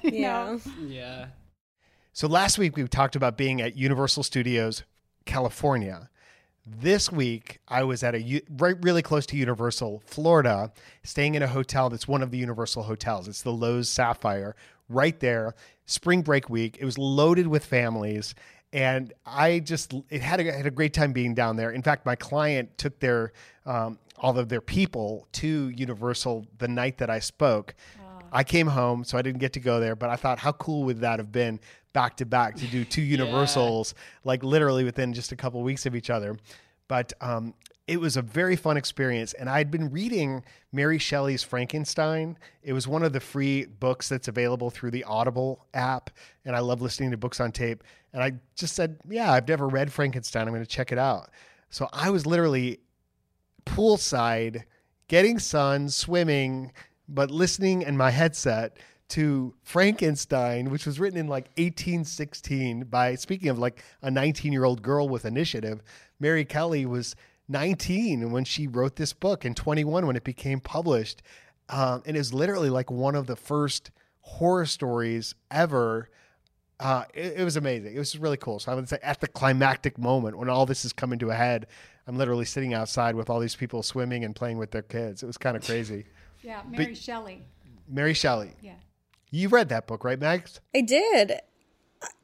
Yeah. 0.03 0.45
know? 0.45 0.61
Yeah. 0.87 1.27
So 2.15 2.29
last 2.29 2.59
week 2.59 2.77
we 2.77 2.87
talked 2.87 3.17
about 3.17 3.39
being 3.39 3.63
at 3.63 3.75
Universal 3.75 4.25
Studios 4.25 4.83
California. 5.25 6.11
This 6.67 7.11
week 7.11 7.61
I 7.67 7.85
was 7.85 8.03
at 8.03 8.15
a 8.15 8.43
right 8.59 8.77
really 8.83 9.01
close 9.01 9.25
to 9.27 9.37
Universal, 9.39 10.03
Florida, 10.05 10.73
staying 11.03 11.37
in 11.37 11.43
a 11.43 11.49
hotel 11.49 11.89
that's 11.89 12.07
one 12.07 12.23
of 12.23 12.31
the 12.31 12.37
Universal 12.37 12.83
hotels. 12.83 13.29
It's 13.29 13.41
the 13.41 13.51
Loews 13.51 13.87
Sapphire 13.87 14.55
right 14.91 15.19
there. 15.21 15.55
Spring 15.87 16.21
break 16.21 16.51
week. 16.51 16.77
It 16.79 16.85
was 16.85 16.99
loaded 16.99 17.47
with 17.47 17.65
families 17.65 18.35
and 18.75 19.15
I 19.25 19.61
just 19.61 19.95
it 20.11 20.21
had 20.21 20.41
a, 20.41 20.53
had 20.53 20.67
a 20.67 20.71
great 20.71 20.93
time 20.93 21.13
being 21.13 21.35
down 21.35 21.57
there. 21.57 21.71
In 21.71 21.81
fact, 21.81 22.05
my 22.05 22.15
client 22.15 22.77
took 22.77 23.01
their 23.01 23.33
um, 23.65 23.99
all 24.19 24.39
of 24.39 24.51
their 24.51 24.61
people 24.61 25.27
to 25.33 25.71
Universal 25.71 26.47
the 26.59 26.69
night 26.69 26.99
that 26.99 27.09
I 27.09 27.21
spoke. 27.21 27.75
I 28.33 28.45
came 28.45 28.67
home, 28.67 29.05
so 29.05 29.19
I 29.19 29.23
didn't 29.23 29.41
get 29.41 29.53
to 29.53 29.61
go 29.61 29.79
there. 29.79 29.95
But 29.95 30.11
I 30.11 30.17
thought, 30.17 30.39
how 30.39 30.53
cool 30.53 30.85
would 30.85 31.01
that 31.01 31.19
have 31.19 31.31
been 31.31 31.61
back 31.93 32.17
to 32.17 32.27
back 32.27 32.57
to 32.57 32.67
do 32.67 32.85
two 32.85 33.03
Universals, 33.03 33.95
like 34.25 34.43
literally 34.43 34.85
within 34.85 35.13
just 35.13 35.33
a 35.33 35.37
couple 35.37 35.63
weeks 35.63 35.87
of 35.87 35.95
each 35.95 36.11
other. 36.11 36.37
But 36.89 37.13
um, 37.21 37.55
it 37.87 38.01
was 38.01 38.17
a 38.17 38.23
very 38.23 38.57
fun 38.57 38.77
experience. 38.77 39.35
And 39.35 39.49
I'd 39.49 39.71
been 39.71 39.91
reading 39.91 40.43
Mary 40.73 40.99
Shelley's 40.99 41.43
Frankenstein. 41.43 42.39
It 42.63 42.73
was 42.73 42.89
one 42.89 43.03
of 43.03 43.13
the 43.13 43.21
free 43.21 43.67
books 43.67 44.09
that's 44.09 44.29
available 44.29 44.71
through 44.71 44.93
the 44.93 45.05
Audible 45.05 45.67
app. 45.75 46.11
And 46.45 46.57
I 46.57 46.61
love 46.61 46.81
listening 46.81 47.11
to 47.11 47.17
books 47.17 47.41
on 47.41 47.53
tape. 47.53 47.85
And 48.13 48.23
I 48.23 48.33
just 48.57 48.75
said, 48.75 48.99
yeah, 49.09 49.33
I've 49.33 49.49
never 49.49 49.69
read 49.69 49.93
Frankenstein. 49.93 50.47
I'm 50.47 50.55
going 50.55 50.65
to 50.65 50.71
check 50.71 50.93
it 50.93 50.99
out. 50.99 51.31
So 51.71 51.89
I 51.93 52.11
was 52.11 52.27
literally 52.27 52.81
poolside, 53.65 54.65
getting 55.09 55.39
sun, 55.39 55.89
swimming, 55.89 56.73
but 57.15 57.31
listening 57.31 57.83
in 57.83 57.97
my 57.97 58.11
headset 58.11 58.79
to 59.11 59.55
Frankenstein, 59.63 60.71
which 60.71 60.87
was 60.87 60.99
written 60.99 61.19
in 61.19 61.29
like 61.29 61.49
1816 61.59 62.85
by, 62.85 63.15
speaking 63.15 63.51
of 63.51 63.59
like 63.59 63.85
a 64.01 64.11
19 64.11 64.53
year 64.53 64.65
old 64.65 64.83
girl 64.83 65.09
with 65.09 65.25
initiative, 65.25 65.83
Mary 66.19 66.45
Kelly 66.45 66.87
was 66.87 67.15
19 67.49 68.31
when 68.31 68.45
she 68.45 68.67
wrote 68.67 68.97
this 68.97 69.13
book 69.13 69.45
and 69.45 69.57
21 69.57 70.07
when 70.07 70.17
it 70.17 70.25
became 70.25 70.61
published. 70.61 71.23
Um, 71.69 72.03
and 72.05 72.17
is 72.17 72.35
literally 72.35 72.71
like 72.71 72.91
one 72.91 73.15
of 73.15 73.27
the 73.27 73.37
first 73.37 73.91
horror 74.21 74.67
stories 74.67 75.35
ever. 75.51 76.11
Uh, 76.81 77.05
it, 77.15 77.35
it 77.39 77.45
was 77.45 77.57
amazing. 77.57 77.95
It 77.95 77.99
was 77.99 78.19
really 78.19 78.37
cool. 78.37 78.59
So 78.59 78.73
I 78.73 78.75
would 78.75 78.89
say 78.89 78.99
at 79.03 79.21
the 79.21 79.29
climactic 79.29 79.97
moment 79.99 80.37
when 80.37 80.49
all 80.49 80.67
this 80.67 80.85
is 80.85 80.93
coming 80.93 81.19
to 81.21 81.31
a 81.31 81.35
head, 81.35 81.67
I'm 82.07 82.17
literally 82.17 82.45
sitting 82.45 82.75
outside 82.75 83.15
with 83.15 83.31
all 83.31 83.41
these 83.41 83.55
people 83.55 83.83
swimming 83.83 84.25
and 84.25 84.35
playing 84.35 84.59
with 84.59 84.71
their 84.71 84.83
kids. 84.83 85.23
It 85.23 85.27
was 85.27 85.39
kind 85.39 85.57
of 85.57 85.65
crazy. 85.65 86.07
Yeah, 86.43 86.63
Mary 86.69 86.95
Shelley. 86.95 87.43
Mary 87.89 88.15
Shelley. 88.15 88.53
Yeah. 88.61 88.75
You 89.31 89.49
read 89.49 89.69
that 89.71 89.87
book, 89.87 90.05
right, 90.05 90.19
Mags? 90.19 90.61
I 90.75 90.81
did. 90.83 91.35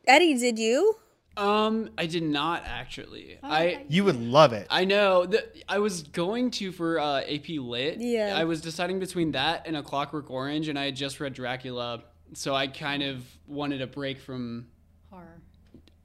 Eddie, 0.07 0.35
did 0.39 0.59
you? 0.59 0.97
Um, 1.37 1.91
I 1.97 2.07
did 2.07 2.25
not 2.25 2.65
actually. 2.67 3.39
I 3.43 3.85
You 3.89 4.03
would 4.05 4.21
love 4.21 4.53
it. 4.53 4.67
I 4.71 4.85
know 4.85 5.25
that 5.25 5.57
I 5.69 5.79
was 5.79 6.03
going 6.03 6.51
to 6.53 6.73
for 6.73 6.99
uh, 6.99 7.21
AP 7.21 7.49
Lit. 7.51 7.99
Yeah. 8.01 8.35
I 8.37 8.45
was 8.45 8.61
deciding 8.61 8.99
between 8.99 9.33
that 9.33 9.67
and 9.67 9.77
A 9.77 9.83
Clockwork 9.83 10.31
Orange, 10.31 10.69
and 10.69 10.77
I 10.79 10.87
had 10.87 10.97
just 10.97 11.21
read 11.21 11.35
Dracula, 11.35 12.03
so 12.33 12.55
I 12.57 12.67
kind 12.67 13.03
of 13.05 13.23
wanted 13.47 13.81
a 13.83 13.87
break 13.87 14.19
from 14.21 14.67
Horror. 15.11 15.41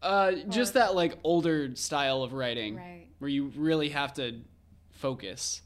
uh, 0.03 0.33
just 0.49 0.75
that 0.75 0.93
like 0.93 1.17
older 1.23 1.75
style 1.75 2.21
of 2.21 2.33
writing, 2.33 2.75
Right. 2.75 3.07
where 3.17 3.29
you 3.29 3.51
really 3.55 3.89
have 3.89 4.13
to 4.15 4.39
focus. 4.91 5.61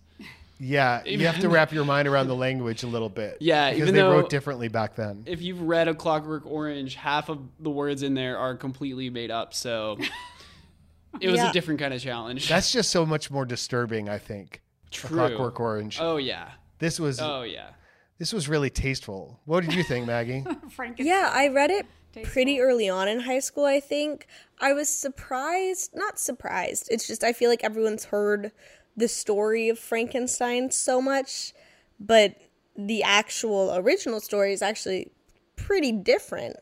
Yeah, 0.60 1.04
you 1.06 1.26
have 1.28 1.40
to 1.42 1.50
wrap 1.56 1.72
your 1.72 1.86
mind 1.86 2.08
around 2.08 2.28
the 2.28 2.36
language 2.36 2.84
a 2.84 2.88
little 2.88 3.10
bit. 3.10 3.38
Yeah, 3.40 3.70
because 3.70 3.82
even 3.84 3.94
they 3.96 4.02
though- 4.02 4.12
wrote 4.12 4.30
differently 4.30 4.68
back 4.70 4.96
then. 4.96 5.24
If 5.28 5.42
you've 5.42 5.62
read 5.62 5.88
A 5.88 5.94
Clockwork 5.96 6.46
Orange, 6.46 6.96
half 6.96 7.30
of 7.30 7.40
the 7.60 7.70
words 7.70 8.02
in 8.04 8.14
there 8.16 8.38
are 8.40 8.56
completely 8.56 9.10
made 9.10 9.30
up, 9.32 9.54
so 9.54 9.98
it 11.22 11.30
was 11.30 11.38
Yeah. 11.38 11.50
a 11.50 11.54
different 11.54 11.80
kind 11.80 11.94
of 11.94 12.02
challenge. 12.02 12.48
That's 12.50 12.72
just 12.72 12.90
so 12.90 13.06
much 13.06 13.30
more 13.32 13.46
disturbing. 13.46 14.10
I 14.10 14.18
think. 14.18 14.62
A 14.88 14.90
True. 14.92 15.18
Clockwork 15.18 15.60
Orange. 15.60 15.98
Oh 16.02 16.18
yeah. 16.18 16.52
This 16.80 17.00
was 17.00 17.20
Oh 17.22 17.42
yeah. 17.44 17.70
this 18.18 18.34
was 18.34 18.48
really 18.48 18.70
tasteful. 18.70 19.40
What 19.46 19.64
did 19.64 19.74
you 19.74 19.84
think, 19.84 20.08
Maggie? 20.08 20.44
Frankenstein. 20.70 21.08
Yeah, 21.08 21.30
I 21.34 21.50
read 21.50 21.72
it 21.72 21.86
Tasteful. 22.14 22.32
pretty 22.34 22.60
early 22.62 22.88
on 22.90 23.08
in 23.08 23.20
high 23.20 23.40
school, 23.40 23.66
I 23.66 23.80
think. 23.80 24.28
I 24.60 24.74
was 24.74 24.90
surprised, 24.90 25.92
not 25.94 26.18
surprised. 26.20 26.88
It's 26.90 27.06
just 27.08 27.24
I 27.24 27.34
feel 27.34 27.50
like 27.50 27.64
everyone's 27.64 28.06
heard 28.06 28.52
the 28.98 29.08
story 29.08 29.70
of 29.70 29.78
Frankenstein 29.80 30.72
so 30.72 31.00
much, 31.02 31.54
but 32.00 32.36
the 32.76 33.04
actual 33.04 33.74
original 33.76 34.20
story 34.20 34.52
is 34.52 34.62
actually 34.62 35.12
pretty 35.56 35.92
different. 35.92 36.58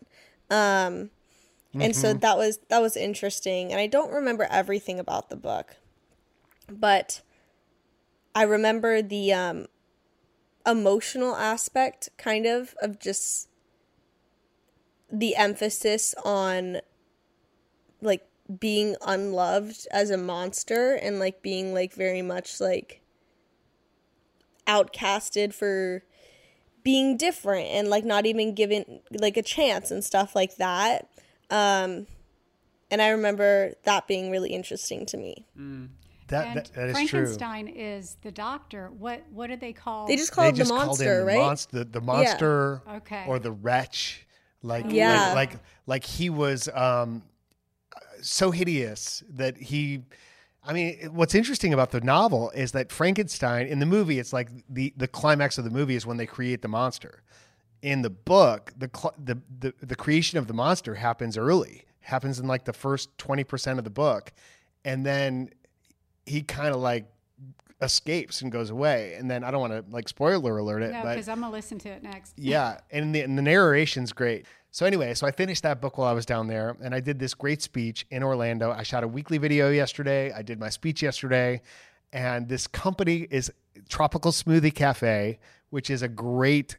Um 0.49 1.09
and 1.77 1.95
so 1.95 2.13
that 2.13 2.37
was 2.37 2.59
that 2.69 2.81
was 2.81 2.95
interesting 2.95 3.71
and 3.71 3.81
I 3.81 3.87
don't 3.87 4.11
remember 4.11 4.47
everything 4.49 4.99
about 4.99 5.29
the 5.29 5.35
book. 5.35 5.77
But 6.69 7.21
I 8.33 8.43
remember 8.43 9.01
the 9.01 9.33
um 9.33 9.67
emotional 10.65 11.35
aspect 11.35 12.09
kind 12.17 12.45
of 12.45 12.75
of 12.81 12.99
just 12.99 13.49
the 15.11 15.35
emphasis 15.35 16.15
on 16.23 16.81
like 18.01 18.27
being 18.59 18.95
unloved 19.05 19.87
as 19.91 20.09
a 20.09 20.17
monster 20.17 20.93
and 20.93 21.19
like 21.19 21.41
being 21.41 21.73
like 21.73 21.93
very 21.93 22.21
much 22.21 22.59
like 22.61 23.01
outcasted 24.67 25.53
for 25.53 26.03
being 26.83 27.17
different 27.17 27.67
and 27.67 27.89
like 27.89 28.03
not 28.05 28.25
even 28.25 28.53
given 28.53 29.01
like 29.11 29.37
a 29.37 29.41
chance 29.41 29.91
and 29.91 30.03
stuff 30.03 30.35
like 30.35 30.55
that 30.57 31.09
um 31.49 32.05
and 32.91 33.01
i 33.01 33.09
remember 33.09 33.73
that 33.83 34.07
being 34.07 34.29
really 34.31 34.51
interesting 34.53 35.05
to 35.05 35.17
me 35.17 35.45
That 36.27 36.47
And 36.47 36.57
that, 36.57 36.73
that 36.73 36.89
is 36.89 37.09
true. 37.09 37.25
Frankenstein 37.25 37.67
is 37.67 38.17
the 38.23 38.31
doctor. 38.31 38.89
What 38.97 39.21
what 39.31 39.47
do 39.47 39.55
they 39.57 39.73
call? 39.73 40.07
they 40.07 40.15
just 40.15 40.31
call 40.31 40.45
They 40.45 40.49
it 40.49 40.53
the 40.53 40.57
just 40.57 40.71
called 40.71 40.87
monster 40.87 41.21
him 41.21 41.27
right 41.27 41.33
the 41.35 41.39
monster, 41.43 41.77
the, 41.77 41.85
the 41.85 42.01
monster, 42.01 42.81
Okay. 42.97 43.23
or 43.27 43.37
the 43.39 43.51
wretch. 43.51 44.25
Like, 44.63 44.85
Yeah. 44.89 45.33
like, 45.33 45.51
like, 45.51 45.59
like 45.85 46.03
he 46.03 46.31
was 46.31 46.67
um, 46.69 47.21
so 48.25 48.51
hideous 48.51 49.23
that 49.29 49.57
he. 49.57 50.01
I 50.67 50.73
mean, 50.73 51.11
what's 51.13 51.35
interesting 51.35 51.73
about 51.73 51.91
the 51.91 52.01
novel 52.01 52.49
is 52.49 52.71
that 52.71 52.91
Frankenstein 52.91 53.67
in 53.67 53.77
the 53.79 53.85
movie, 53.85 54.17
it's 54.17 54.33
like 54.33 54.49
the 54.67 54.93
the 54.97 55.07
climax 55.07 55.57
of 55.57 55.63
the 55.63 55.69
movie 55.69 55.95
is 55.95 56.05
when 56.05 56.17
they 56.17 56.25
create 56.25 56.61
the 56.61 56.67
monster. 56.67 57.21
In 57.81 58.01
the 58.01 58.09
book, 58.09 58.73
the 58.75 58.89
the 59.23 59.41
the, 59.59 59.73
the 59.85 59.95
creation 59.95 60.39
of 60.39 60.47
the 60.47 60.53
monster 60.53 60.95
happens 60.95 61.37
early, 61.37 61.85
happens 61.99 62.39
in 62.39 62.47
like 62.47 62.65
the 62.65 62.73
first 62.73 63.15
twenty 63.17 63.43
percent 63.43 63.77
of 63.77 63.83
the 63.85 63.91
book, 63.91 64.33
and 64.83 65.05
then 65.05 65.51
he 66.25 66.41
kind 66.41 66.73
of 66.73 66.81
like 66.81 67.05
escapes 67.81 68.41
and 68.41 68.51
goes 68.51 68.71
away. 68.71 69.15
And 69.19 69.29
then 69.29 69.43
I 69.43 69.51
don't 69.51 69.61
want 69.61 69.73
to 69.73 69.85
like 69.93 70.07
spoiler 70.09 70.57
alert 70.57 70.81
it, 70.81 70.91
no, 70.93 71.03
because 71.03 71.29
I'm 71.29 71.41
gonna 71.41 71.51
listen 71.51 71.77
to 71.79 71.89
it 71.89 72.01
next. 72.01 72.33
yeah, 72.37 72.79
and 72.89 73.13
the, 73.13 73.21
and 73.21 73.37
the 73.37 73.43
narration's 73.43 74.13
great. 74.13 74.47
So 74.75 74.85
anyway, 74.85 75.13
so 75.13 75.25
I 75.25 75.31
finished 75.31 75.63
that 75.63 75.79
book 75.79 75.97
while 75.97 76.09
I 76.09 76.11
was 76.11 76.25
down 76.25 76.47
there, 76.47 76.75
and 76.81 76.93
I 76.93 76.99
did 76.99 77.17
this 77.17 77.33
great 77.33 77.61
speech 77.61 78.05
in 78.11 78.21
Orlando. 78.21 78.71
I 78.73 78.83
shot 78.83 79.05
a 79.05 79.07
weekly 79.07 79.37
video 79.37 79.71
yesterday. 79.71 80.33
I 80.33 80.41
did 80.41 80.59
my 80.59 80.67
speech 80.67 81.01
yesterday, 81.01 81.61
and 82.11 82.49
this 82.49 82.67
company 82.67 83.25
is 83.31 83.49
Tropical 83.87 84.33
Smoothie 84.33 84.75
Cafe, 84.75 85.39
which 85.69 85.89
is 85.89 86.01
a 86.01 86.09
great 86.09 86.75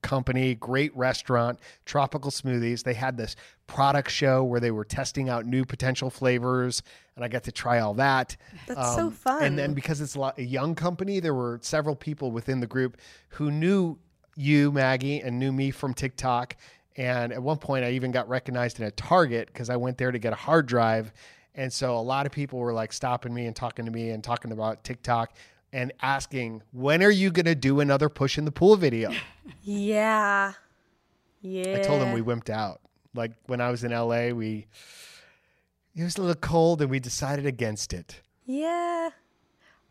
company, 0.00 0.54
great 0.54 0.96
restaurant, 0.96 1.58
tropical 1.86 2.30
smoothies. 2.30 2.84
They 2.84 2.94
had 2.94 3.16
this 3.16 3.34
product 3.66 4.12
show 4.12 4.44
where 4.44 4.60
they 4.60 4.70
were 4.70 4.84
testing 4.84 5.28
out 5.28 5.44
new 5.44 5.64
potential 5.64 6.08
flavors, 6.08 6.84
and 7.16 7.24
I 7.24 7.28
got 7.28 7.42
to 7.42 7.52
try 7.52 7.80
all 7.80 7.94
that. 7.94 8.36
That's 8.68 8.78
um, 8.78 8.94
so 8.94 9.10
fun. 9.10 9.42
And 9.42 9.58
then 9.58 9.74
because 9.74 10.00
it's 10.00 10.14
a, 10.14 10.20
lot, 10.20 10.38
a 10.38 10.44
young 10.44 10.76
company, 10.76 11.18
there 11.18 11.34
were 11.34 11.58
several 11.62 11.96
people 11.96 12.30
within 12.30 12.60
the 12.60 12.68
group 12.68 12.96
who 13.30 13.50
knew 13.50 13.98
you, 14.36 14.70
Maggie, 14.70 15.20
and 15.20 15.40
knew 15.40 15.50
me 15.50 15.72
from 15.72 15.94
TikTok. 15.94 16.56
And 16.96 17.32
at 17.32 17.42
one 17.42 17.58
point, 17.58 17.84
I 17.84 17.92
even 17.92 18.10
got 18.10 18.28
recognized 18.28 18.80
in 18.80 18.86
a 18.86 18.90
Target 18.90 19.46
because 19.46 19.70
I 19.70 19.76
went 19.76 19.98
there 19.98 20.10
to 20.10 20.18
get 20.18 20.32
a 20.32 20.36
hard 20.36 20.66
drive. 20.66 21.12
And 21.54 21.72
so 21.72 21.96
a 21.96 22.00
lot 22.00 22.26
of 22.26 22.32
people 22.32 22.58
were 22.58 22.72
like 22.72 22.92
stopping 22.92 23.32
me 23.32 23.46
and 23.46 23.54
talking 23.54 23.84
to 23.84 23.90
me 23.90 24.10
and 24.10 24.22
talking 24.22 24.52
about 24.52 24.84
TikTok 24.84 25.32
and 25.72 25.92
asking, 26.02 26.62
when 26.72 27.02
are 27.02 27.10
you 27.10 27.30
going 27.30 27.46
to 27.46 27.54
do 27.54 27.80
another 27.80 28.08
push 28.08 28.38
in 28.38 28.44
the 28.44 28.52
pool 28.52 28.76
video? 28.76 29.12
yeah 29.62 30.52
yeah 31.42 31.76
I 31.76 31.82
told 31.82 32.00
them 32.00 32.12
we 32.12 32.22
wimped 32.22 32.50
out. 32.50 32.80
Like 33.14 33.32
when 33.46 33.60
I 33.60 33.70
was 33.70 33.82
in 33.84 33.92
LA, 33.92 34.28
we, 34.28 34.66
it 35.94 36.02
was 36.02 36.16
a 36.16 36.20
little 36.20 36.36
cold 36.36 36.82
and 36.82 36.90
we 36.90 37.00
decided 37.00 37.46
against 37.46 37.92
it. 37.92 38.20
yeah 38.46 39.10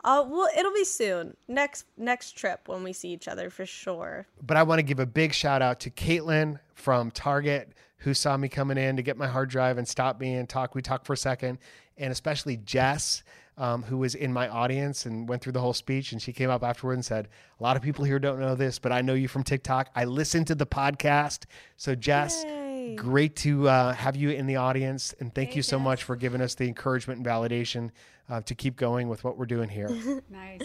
uh, 0.03 0.23
well 0.27 0.49
it'll 0.57 0.73
be 0.73 0.83
soon 0.85 1.35
next 1.47 1.85
next 1.97 2.37
trip 2.37 2.67
when 2.67 2.83
we 2.83 2.93
see 2.93 3.09
each 3.09 3.27
other 3.27 3.49
for 3.49 3.65
sure 3.65 4.27
but 4.41 4.57
I 4.57 4.63
want 4.63 4.79
to 4.79 4.83
give 4.83 4.99
a 4.99 5.05
big 5.05 5.33
shout 5.33 5.61
out 5.61 5.79
to 5.81 5.89
Katelyn 5.89 6.59
from 6.73 7.11
Target 7.11 7.73
who 7.99 8.13
saw 8.13 8.37
me 8.37 8.47
coming 8.47 8.77
in 8.77 8.95
to 8.95 9.01
get 9.01 9.17
my 9.17 9.27
hard 9.27 9.49
drive 9.49 9.77
and 9.77 9.87
stop 9.87 10.19
me 10.19 10.35
and 10.35 10.47
talk. 10.47 10.73
We 10.73 10.81
talked 10.81 11.05
for 11.05 11.13
a 11.13 11.17
second, 11.17 11.59
and 11.97 12.11
especially 12.11 12.57
Jess, 12.57 13.23
um, 13.57 13.83
who 13.83 13.97
was 13.97 14.15
in 14.15 14.31
my 14.31 14.47
audience 14.47 15.05
and 15.05 15.27
went 15.27 15.41
through 15.41 15.51
the 15.51 15.59
whole 15.59 15.73
speech. 15.73 16.13
And 16.13 16.21
she 16.21 16.31
came 16.31 16.49
up 16.49 16.63
afterward 16.63 16.93
and 16.93 17.03
said, 17.03 17.27
"A 17.59 17.63
lot 17.63 17.75
of 17.75 17.83
people 17.83 18.05
here 18.05 18.17
don't 18.17 18.39
know 18.39 18.55
this, 18.55 18.79
but 18.79 18.93
I 18.93 19.01
know 19.01 19.13
you 19.15 19.27
from 19.27 19.43
TikTok. 19.43 19.89
I 19.95 20.05
listened 20.05 20.47
to 20.47 20.55
the 20.55 20.65
podcast. 20.65 21.43
So 21.77 21.93
Jess." 21.93 22.43
Yay. 22.45 22.95
Great 22.95 23.35
to 23.35 23.67
uh, 23.67 23.93
have 23.93 24.15
you 24.15 24.31
in 24.31 24.47
the 24.47 24.55
audience, 24.55 25.13
and 25.19 25.35
thank 25.35 25.49
Hey, 25.49 25.57
you 25.57 25.61
so 25.61 25.77
Jess. 25.77 25.83
much 25.83 26.03
for 26.03 26.15
giving 26.15 26.41
us 26.41 26.55
the 26.55 26.65
encouragement 26.67 27.17
and 27.17 27.27
validation 27.27 27.91
uh, 28.29 28.41
to 28.41 28.55
keep 28.55 28.75
going 28.75 29.09
with 29.09 29.23
what 29.23 29.37
we're 29.37 29.45
doing 29.45 29.69
here. 29.69 29.89
Nice. 30.29 30.61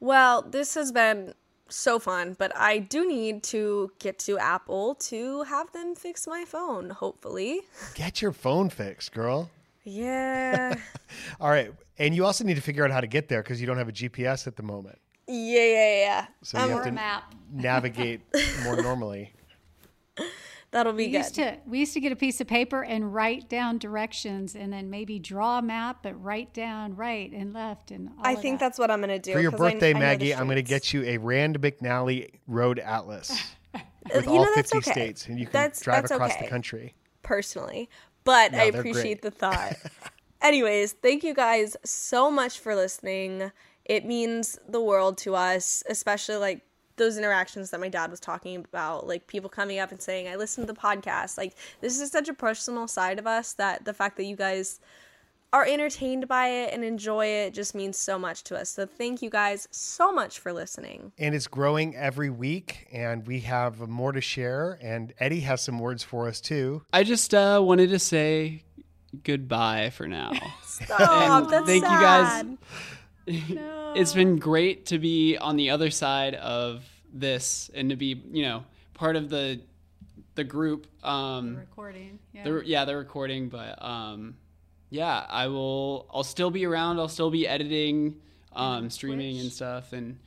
Well, 0.00 0.42
this 0.42 0.74
has 0.74 0.90
been 0.92 1.32
so 1.68 1.98
fun, 1.98 2.34
but 2.38 2.52
I 2.56 2.78
do 2.78 3.06
need 3.06 3.42
to 3.44 3.92
get 4.00 4.18
to 4.20 4.36
Apple 4.38 4.96
to 4.96 5.44
have 5.44 5.72
them 5.72 5.94
fix 5.94 6.26
my 6.26 6.44
phone, 6.44 6.90
hopefully. 6.90 7.60
Get 7.94 8.20
your 8.20 8.32
phone 8.32 8.68
fixed, 8.68 9.12
girl. 9.12 9.48
Yeah. 9.84 10.74
All 11.40 11.48
right. 11.50 11.72
And 11.98 12.14
you 12.16 12.24
also 12.26 12.42
need 12.44 12.54
to 12.56 12.60
figure 12.60 12.84
out 12.84 12.90
how 12.90 13.00
to 13.00 13.06
get 13.06 13.28
there 13.28 13.42
because 13.42 13.60
you 13.60 13.66
don't 13.66 13.78
have 13.78 13.88
a 13.88 13.92
GPS 13.92 14.46
at 14.46 14.56
the 14.56 14.62
moment. 14.64 14.98
Yeah, 15.28 15.64
yeah, 15.64 15.94
yeah. 15.98 16.26
So 16.42 16.58
you 16.58 16.64
Um, 16.64 16.70
have 16.70 16.78
Or 16.78 16.82
a 16.82 16.86
to 16.86 16.92
map. 16.92 17.34
navigate 17.52 18.20
more 18.64 18.82
normally. 18.82 19.32
That'll 20.72 20.92
be 20.94 21.04
We 21.06 21.10
good. 21.12 21.18
used 21.18 21.34
to 21.36 21.58
we 21.66 21.78
used 21.80 21.92
to 21.94 22.00
get 22.00 22.12
a 22.12 22.16
piece 22.16 22.40
of 22.40 22.46
paper 22.46 22.82
and 22.82 23.14
write 23.14 23.48
down 23.48 23.78
directions 23.78 24.54
and 24.54 24.72
then 24.72 24.88
maybe 24.90 25.18
draw 25.18 25.58
a 25.58 25.62
map 25.62 25.98
but 26.02 26.14
write 26.22 26.52
down 26.54 26.96
right 26.96 27.30
and 27.30 27.52
left 27.52 27.90
and 27.90 28.08
all 28.18 28.26
I 28.26 28.34
think 28.34 28.58
that. 28.58 28.66
that's 28.66 28.78
what 28.78 28.90
I'm 28.90 29.00
gonna 29.00 29.18
do. 29.18 29.32
For 29.34 29.40
your 29.40 29.50
birthday, 29.50 29.94
I 29.94 29.98
Maggie, 29.98 30.34
I'm 30.34 30.46
going 30.46 30.56
to 30.56 30.62
get 30.62 30.92
you 30.94 31.04
a 31.04 31.18
Rand 31.18 31.60
McNally 31.60 32.30
Road 32.46 32.78
Atlas 32.78 33.30
with 34.14 34.24
You 34.24 34.32
all 34.32 34.44
know, 34.46 34.52
50 34.54 34.78
okay. 34.78 34.90
states, 34.90 35.26
and 35.28 35.38
you 35.38 35.44
can 35.46 35.52
That's- 35.52 35.80
drive 35.82 36.02
that's 36.02 36.12
across 36.12 36.32
okay. 36.32 36.44
the 36.46 36.50
country. 36.50 36.94
personally, 37.22 37.88
but 38.24 38.52
No, 38.52 38.58
I 38.58 38.62
appreciate 38.64 39.20
great. 39.20 39.22
the 39.22 39.30
thought. 39.38 39.74
Anyways, 40.40 40.92
thank 40.94 41.22
you 41.22 41.34
guys 41.34 41.76
so 41.84 42.30
much 42.30 42.58
for 42.58 42.74
listening. 42.74 43.52
It 43.84 44.04
means 44.06 44.58
the 44.68 44.80
world 44.80 45.18
to 45.18 45.34
us, 45.36 45.82
especially 45.88 46.36
like 46.36 46.62
those 47.02 47.18
interactions 47.18 47.70
that 47.70 47.80
my 47.80 47.88
dad 47.88 48.10
was 48.10 48.20
talking 48.20 48.56
about, 48.56 49.08
like 49.08 49.26
people 49.26 49.50
coming 49.50 49.80
up 49.80 49.90
and 49.90 50.00
saying, 50.00 50.28
I 50.28 50.36
listened 50.36 50.68
to 50.68 50.72
the 50.72 50.78
podcast. 50.78 51.36
Like, 51.36 51.54
this 51.80 52.00
is 52.00 52.10
such 52.10 52.28
a 52.28 52.34
personal 52.34 52.86
side 52.86 53.18
of 53.18 53.26
us 53.26 53.54
that 53.54 53.84
the 53.84 53.92
fact 53.92 54.16
that 54.18 54.24
you 54.24 54.36
guys 54.36 54.78
are 55.52 55.66
entertained 55.66 56.28
by 56.28 56.46
it 56.46 56.72
and 56.72 56.84
enjoy 56.84 57.26
it 57.26 57.52
just 57.52 57.74
means 57.74 57.98
so 57.98 58.18
much 58.18 58.44
to 58.44 58.56
us. 58.56 58.70
So, 58.70 58.86
thank 58.86 59.20
you 59.20 59.30
guys 59.30 59.66
so 59.72 60.12
much 60.12 60.38
for 60.38 60.52
listening. 60.52 61.10
And 61.18 61.34
it's 61.34 61.48
growing 61.48 61.96
every 61.96 62.30
week, 62.30 62.86
and 62.92 63.26
we 63.26 63.40
have 63.40 63.80
more 63.80 64.12
to 64.12 64.20
share. 64.20 64.78
And 64.80 65.12
Eddie 65.18 65.40
has 65.40 65.60
some 65.60 65.80
words 65.80 66.04
for 66.04 66.28
us 66.28 66.40
too. 66.40 66.82
I 66.92 67.02
just 67.02 67.34
uh, 67.34 67.60
wanted 67.64 67.90
to 67.90 67.98
say 67.98 68.62
goodbye 69.24 69.90
for 69.90 70.06
now. 70.06 70.32
Stop. 70.64 71.50
That's 71.50 71.66
thank 71.66 71.82
you 71.82 71.88
guys. 71.88 72.28
sad. 72.28 72.58
it's 73.96 74.14
been 74.14 74.38
great 74.38 74.86
to 74.86 74.98
be 74.98 75.36
on 75.36 75.56
the 75.56 75.70
other 75.70 75.90
side 75.90 76.34
of 76.36 76.84
this 77.12 77.70
and 77.74 77.90
to 77.90 77.96
be, 77.96 78.22
you 78.30 78.42
know, 78.42 78.64
part 78.94 79.16
of 79.16 79.28
the 79.28 79.60
the 80.34 80.44
group. 80.44 80.86
Um, 81.04 81.56
recording. 81.56 82.18
Yeah. 82.32 82.44
the, 82.44 82.62
yeah, 82.64 82.84
the 82.84 82.96
recording, 82.96 83.48
but 83.48 83.82
um, 83.84 84.36
yeah, 84.90 85.26
I 85.28 85.46
will. 85.48 86.06
I'll 86.12 86.24
still 86.24 86.50
be 86.50 86.64
around. 86.64 86.98
I'll 86.98 87.08
still 87.08 87.30
be 87.30 87.46
editing, 87.46 88.16
um, 88.54 88.90
streaming 88.90 89.38
and 89.40 89.50
stuff, 89.52 89.92
and 89.92 90.18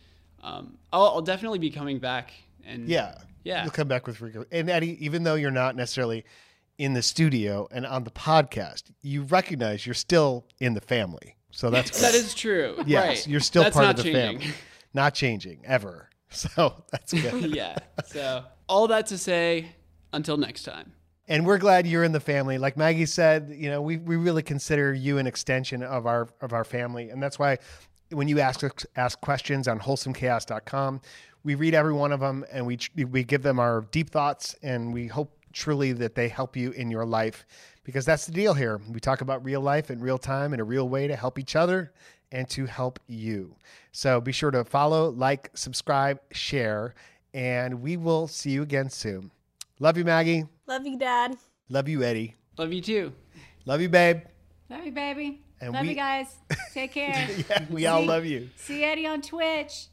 um, 0.43 0.77
I'll, 0.93 1.05
I'll 1.05 1.21
definitely 1.21 1.59
be 1.59 1.71
coming 1.71 1.99
back. 1.99 2.31
And 2.65 2.87
Yeah. 2.87 3.15
Yeah. 3.43 3.63
You'll 3.63 3.71
come 3.71 3.87
back 3.87 4.07
with 4.07 4.21
regular. 4.21 4.47
And 4.51 4.69
Eddie, 4.69 5.03
even 5.05 5.23
though 5.23 5.35
you're 5.35 5.51
not 5.51 5.75
necessarily 5.75 6.25
in 6.79 6.93
the 6.93 7.01
studio 7.01 7.67
and 7.71 7.85
on 7.85 8.03
the 8.03 8.11
podcast, 8.11 8.83
you 9.01 9.21
recognize 9.21 9.85
you're 9.85 9.93
still 9.93 10.45
in 10.59 10.73
the 10.73 10.81
family. 10.81 11.35
So 11.51 11.69
that's 11.69 12.01
that 12.01 12.15
is 12.15 12.33
true. 12.33 12.75
yes, 12.85 13.07
right. 13.07 13.27
you're 13.27 13.39
still 13.39 13.63
That's 13.63 13.75
part 13.75 13.85
not 13.85 13.99
of 13.99 14.03
the 14.03 14.11
changing. 14.11 14.39
family. 14.39 14.55
Not 14.93 15.13
changing 15.13 15.61
ever. 15.63 16.09
So 16.31 16.83
that's 16.91 17.13
good. 17.13 17.55
yeah. 17.55 17.77
So 18.07 18.43
all 18.67 18.87
that 18.87 19.07
to 19.07 19.17
say, 19.17 19.67
until 20.11 20.37
next 20.37 20.63
time. 20.63 20.93
and 21.27 21.45
we're 21.45 21.57
glad 21.57 21.87
you're 21.87 22.03
in 22.03 22.11
the 22.11 22.19
family. 22.19 22.57
Like 22.57 22.77
Maggie 22.77 23.05
said, 23.05 23.53
you 23.55 23.69
know, 23.69 23.81
we, 23.81 23.97
we 23.97 24.15
really 24.15 24.43
consider 24.43 24.93
you 24.93 25.17
an 25.17 25.27
extension 25.27 25.81
of 25.83 26.05
our 26.05 26.27
of 26.41 26.51
our 26.53 26.63
family, 26.63 27.09
and 27.09 27.21
that's 27.23 27.39
why 27.39 27.57
when 28.11 28.27
you 28.27 28.39
ask 28.39 28.63
us- 28.63 28.85
ask 28.95 29.19
questions 29.21 29.67
on 29.67 29.79
wholesomechaos.com, 29.79 31.01
we 31.43 31.55
read 31.55 31.73
every 31.73 31.93
one 31.93 32.11
of 32.11 32.19
them 32.19 32.45
and 32.51 32.65
we 32.65 32.77
we 33.09 33.23
give 33.23 33.41
them 33.43 33.59
our 33.59 33.81
deep 33.91 34.09
thoughts, 34.09 34.55
and 34.61 34.93
we 34.93 35.07
hope 35.07 35.31
truly 35.53 35.93
that 35.93 36.15
they 36.15 36.27
help 36.27 36.57
you 36.57 36.71
in 36.71 36.91
your 36.91 37.05
life 37.05 37.45
because 37.85 38.03
that's 38.05 38.25
the 38.25 38.31
deal 38.33 38.53
here. 38.53 38.81
We 38.91 38.99
talk 38.99 39.21
about 39.21 39.43
real 39.45 39.61
life 39.61 39.89
in 39.89 39.99
real 40.01 40.17
time 40.17 40.53
in 40.53 40.59
a 40.59 40.63
real 40.65 40.89
way 40.89 41.07
to 41.07 41.15
help 41.15 41.39
each 41.39 41.55
other 41.55 41.93
and 42.35 42.49
to 42.49 42.65
help 42.65 42.99
you. 43.07 43.55
So 43.93 44.19
be 44.19 44.31
sure 44.33 44.51
to 44.51 44.65
follow, 44.65 45.09
like, 45.09 45.49
subscribe, 45.55 46.19
share, 46.31 46.93
and 47.33 47.81
we 47.81 47.95
will 47.97 48.27
see 48.27 48.51
you 48.51 48.61
again 48.61 48.89
soon. 48.89 49.31
Love 49.79 49.97
you, 49.97 50.03
Maggie. 50.03 50.45
Love 50.67 50.85
you, 50.85 50.97
Dad. 50.99 51.37
Love 51.69 51.87
you, 51.87 52.03
Eddie. 52.03 52.35
Love 52.57 52.73
you 52.73 52.81
too. 52.81 53.13
Love 53.65 53.79
you, 53.81 53.89
babe. 53.89 54.21
Love 54.69 54.85
you, 54.85 54.91
baby. 54.91 55.41
And 55.61 55.71
Love 55.73 55.83
we- 55.83 55.89
you 55.89 55.95
guys. 55.95 56.35
Take 56.73 56.91
care. 56.91 57.27
Yeah, 57.49 57.65
we 57.69 57.85
all 57.87 58.03
love 58.05 58.25
you. 58.25 58.49
See 58.57 58.83
Eddie 58.83 59.07
on 59.07 59.21
Twitch. 59.21 59.87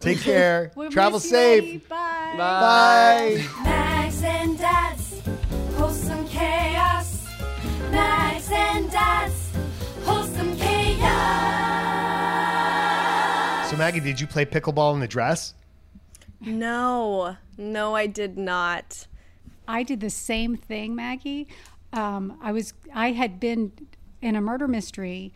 Take 0.00 0.20
care. 0.20 0.72
We'll 0.76 0.90
Travel 0.90 1.18
miss 1.18 1.24
you, 1.26 1.30
safe. 1.30 1.62
Eddie. 1.64 1.76
Bye. 1.88 2.34
Bye. 2.38 3.44
Mags 3.62 4.22
and 4.24 4.58
Dad's 4.58 5.20
wholesome 5.76 6.26
chaos. 6.28 7.26
Mags 7.90 8.48
and 8.50 8.90
Dad's 8.90 9.41
Maggie, 13.82 13.98
did 13.98 14.20
you 14.20 14.28
play 14.28 14.44
pickleball 14.44 14.94
in 14.94 15.00
the 15.00 15.08
dress? 15.08 15.54
No, 16.40 17.36
no, 17.58 17.96
I 17.96 18.06
did 18.06 18.38
not. 18.38 19.08
I 19.66 19.82
did 19.82 19.98
the 19.98 20.08
same 20.08 20.54
thing, 20.54 20.94
Maggie. 20.94 21.48
Um, 21.92 22.38
I 22.40 22.52
was 22.52 22.74
I 22.94 23.10
had 23.10 23.40
been 23.40 23.72
in 24.20 24.36
a 24.36 24.40
murder 24.40 24.68
mystery 24.68 25.32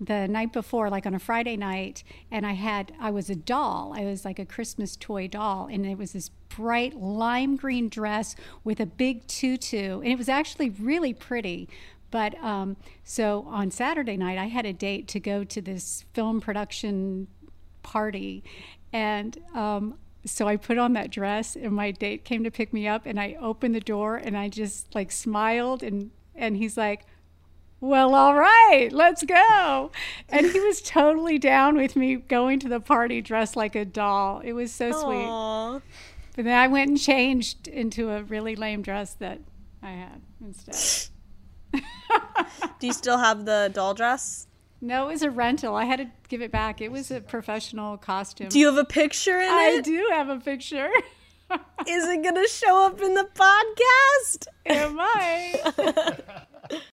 the 0.00 0.26
night 0.26 0.50
before, 0.50 0.88
like 0.88 1.04
on 1.04 1.14
a 1.14 1.18
Friday 1.18 1.58
night, 1.58 2.02
and 2.30 2.46
I 2.46 2.52
had 2.52 2.90
I 2.98 3.10
was 3.10 3.28
a 3.28 3.36
doll. 3.36 3.92
I 3.94 4.06
was 4.06 4.24
like 4.24 4.38
a 4.38 4.46
Christmas 4.46 4.96
toy 4.96 5.28
doll, 5.28 5.68
and 5.70 5.84
it 5.84 5.98
was 5.98 6.14
this 6.14 6.30
bright 6.48 6.94
lime 6.96 7.56
green 7.56 7.90
dress 7.90 8.34
with 8.64 8.80
a 8.80 8.86
big 8.86 9.26
tutu, 9.26 10.00
and 10.00 10.06
it 10.06 10.16
was 10.16 10.30
actually 10.30 10.70
really 10.70 11.12
pretty. 11.12 11.68
But 12.10 12.34
um, 12.42 12.78
so 13.04 13.44
on 13.46 13.70
Saturday 13.70 14.16
night, 14.16 14.38
I 14.38 14.46
had 14.46 14.64
a 14.64 14.72
date 14.72 15.06
to 15.08 15.20
go 15.20 15.44
to 15.44 15.60
this 15.60 16.06
film 16.14 16.40
production 16.40 17.28
party. 17.82 18.42
And 18.92 19.38
um, 19.54 19.98
so 20.24 20.46
i 20.46 20.56
put 20.56 20.78
on 20.78 20.92
that 20.92 21.10
dress 21.10 21.56
and 21.56 21.72
my 21.72 21.90
date 21.90 22.24
came 22.24 22.44
to 22.44 22.50
pick 22.50 22.72
me 22.72 22.86
up 22.86 23.06
and 23.06 23.18
i 23.18 23.36
opened 23.40 23.74
the 23.74 23.80
door 23.80 24.16
and 24.16 24.36
i 24.36 24.48
just 24.48 24.94
like 24.94 25.10
smiled 25.10 25.82
and 25.82 26.10
and 26.34 26.56
he's 26.56 26.76
like 26.76 27.06
well 27.80 28.14
all 28.14 28.34
right 28.34 28.90
let's 28.92 29.22
go. 29.24 29.90
And 30.28 30.44
he 30.50 30.60
was 30.60 30.82
totally 30.84 31.38
down 31.38 31.76
with 31.76 31.96
me 31.96 32.16
going 32.16 32.60
to 32.60 32.68
the 32.68 32.78
party 32.78 33.22
dressed 33.22 33.56
like 33.56 33.74
a 33.74 33.86
doll. 33.86 34.40
It 34.44 34.52
was 34.52 34.70
so 34.70 34.92
sweet. 34.92 35.80
But 36.36 36.44
then 36.44 36.58
i 36.58 36.66
went 36.66 36.90
and 36.90 37.00
changed 37.00 37.68
into 37.68 38.10
a 38.10 38.22
really 38.22 38.54
lame 38.54 38.82
dress 38.82 39.14
that 39.14 39.40
i 39.82 39.92
had 39.92 40.20
instead. 40.42 41.10
Do 42.78 42.86
you 42.86 42.92
still 42.92 43.16
have 43.16 43.46
the 43.46 43.70
doll 43.72 43.94
dress? 43.94 44.46
No 44.80 45.08
it 45.08 45.12
was 45.12 45.22
a 45.22 45.30
rental 45.30 45.74
i 45.74 45.84
had 45.84 45.98
to 45.98 46.10
give 46.28 46.40
it 46.42 46.50
back 46.50 46.80
it 46.80 46.90
was 46.90 47.10
a 47.10 47.20
professional 47.20 47.96
costume 47.96 48.48
Do 48.48 48.58
you 48.58 48.66
have 48.66 48.78
a 48.78 48.84
picture 48.84 49.38
in 49.40 49.50
I 49.50 49.74
it? 49.74 49.78
I 49.78 49.80
do 49.82 50.08
have 50.12 50.28
a 50.28 50.38
picture. 50.38 50.88
Is 51.86 52.06
it 52.06 52.22
gonna 52.22 52.46
show 52.46 52.86
up 52.86 53.00
in 53.02 53.14
the 53.14 53.28
podcast? 53.34 54.46
Am 54.66 54.96
I? 55.00 56.42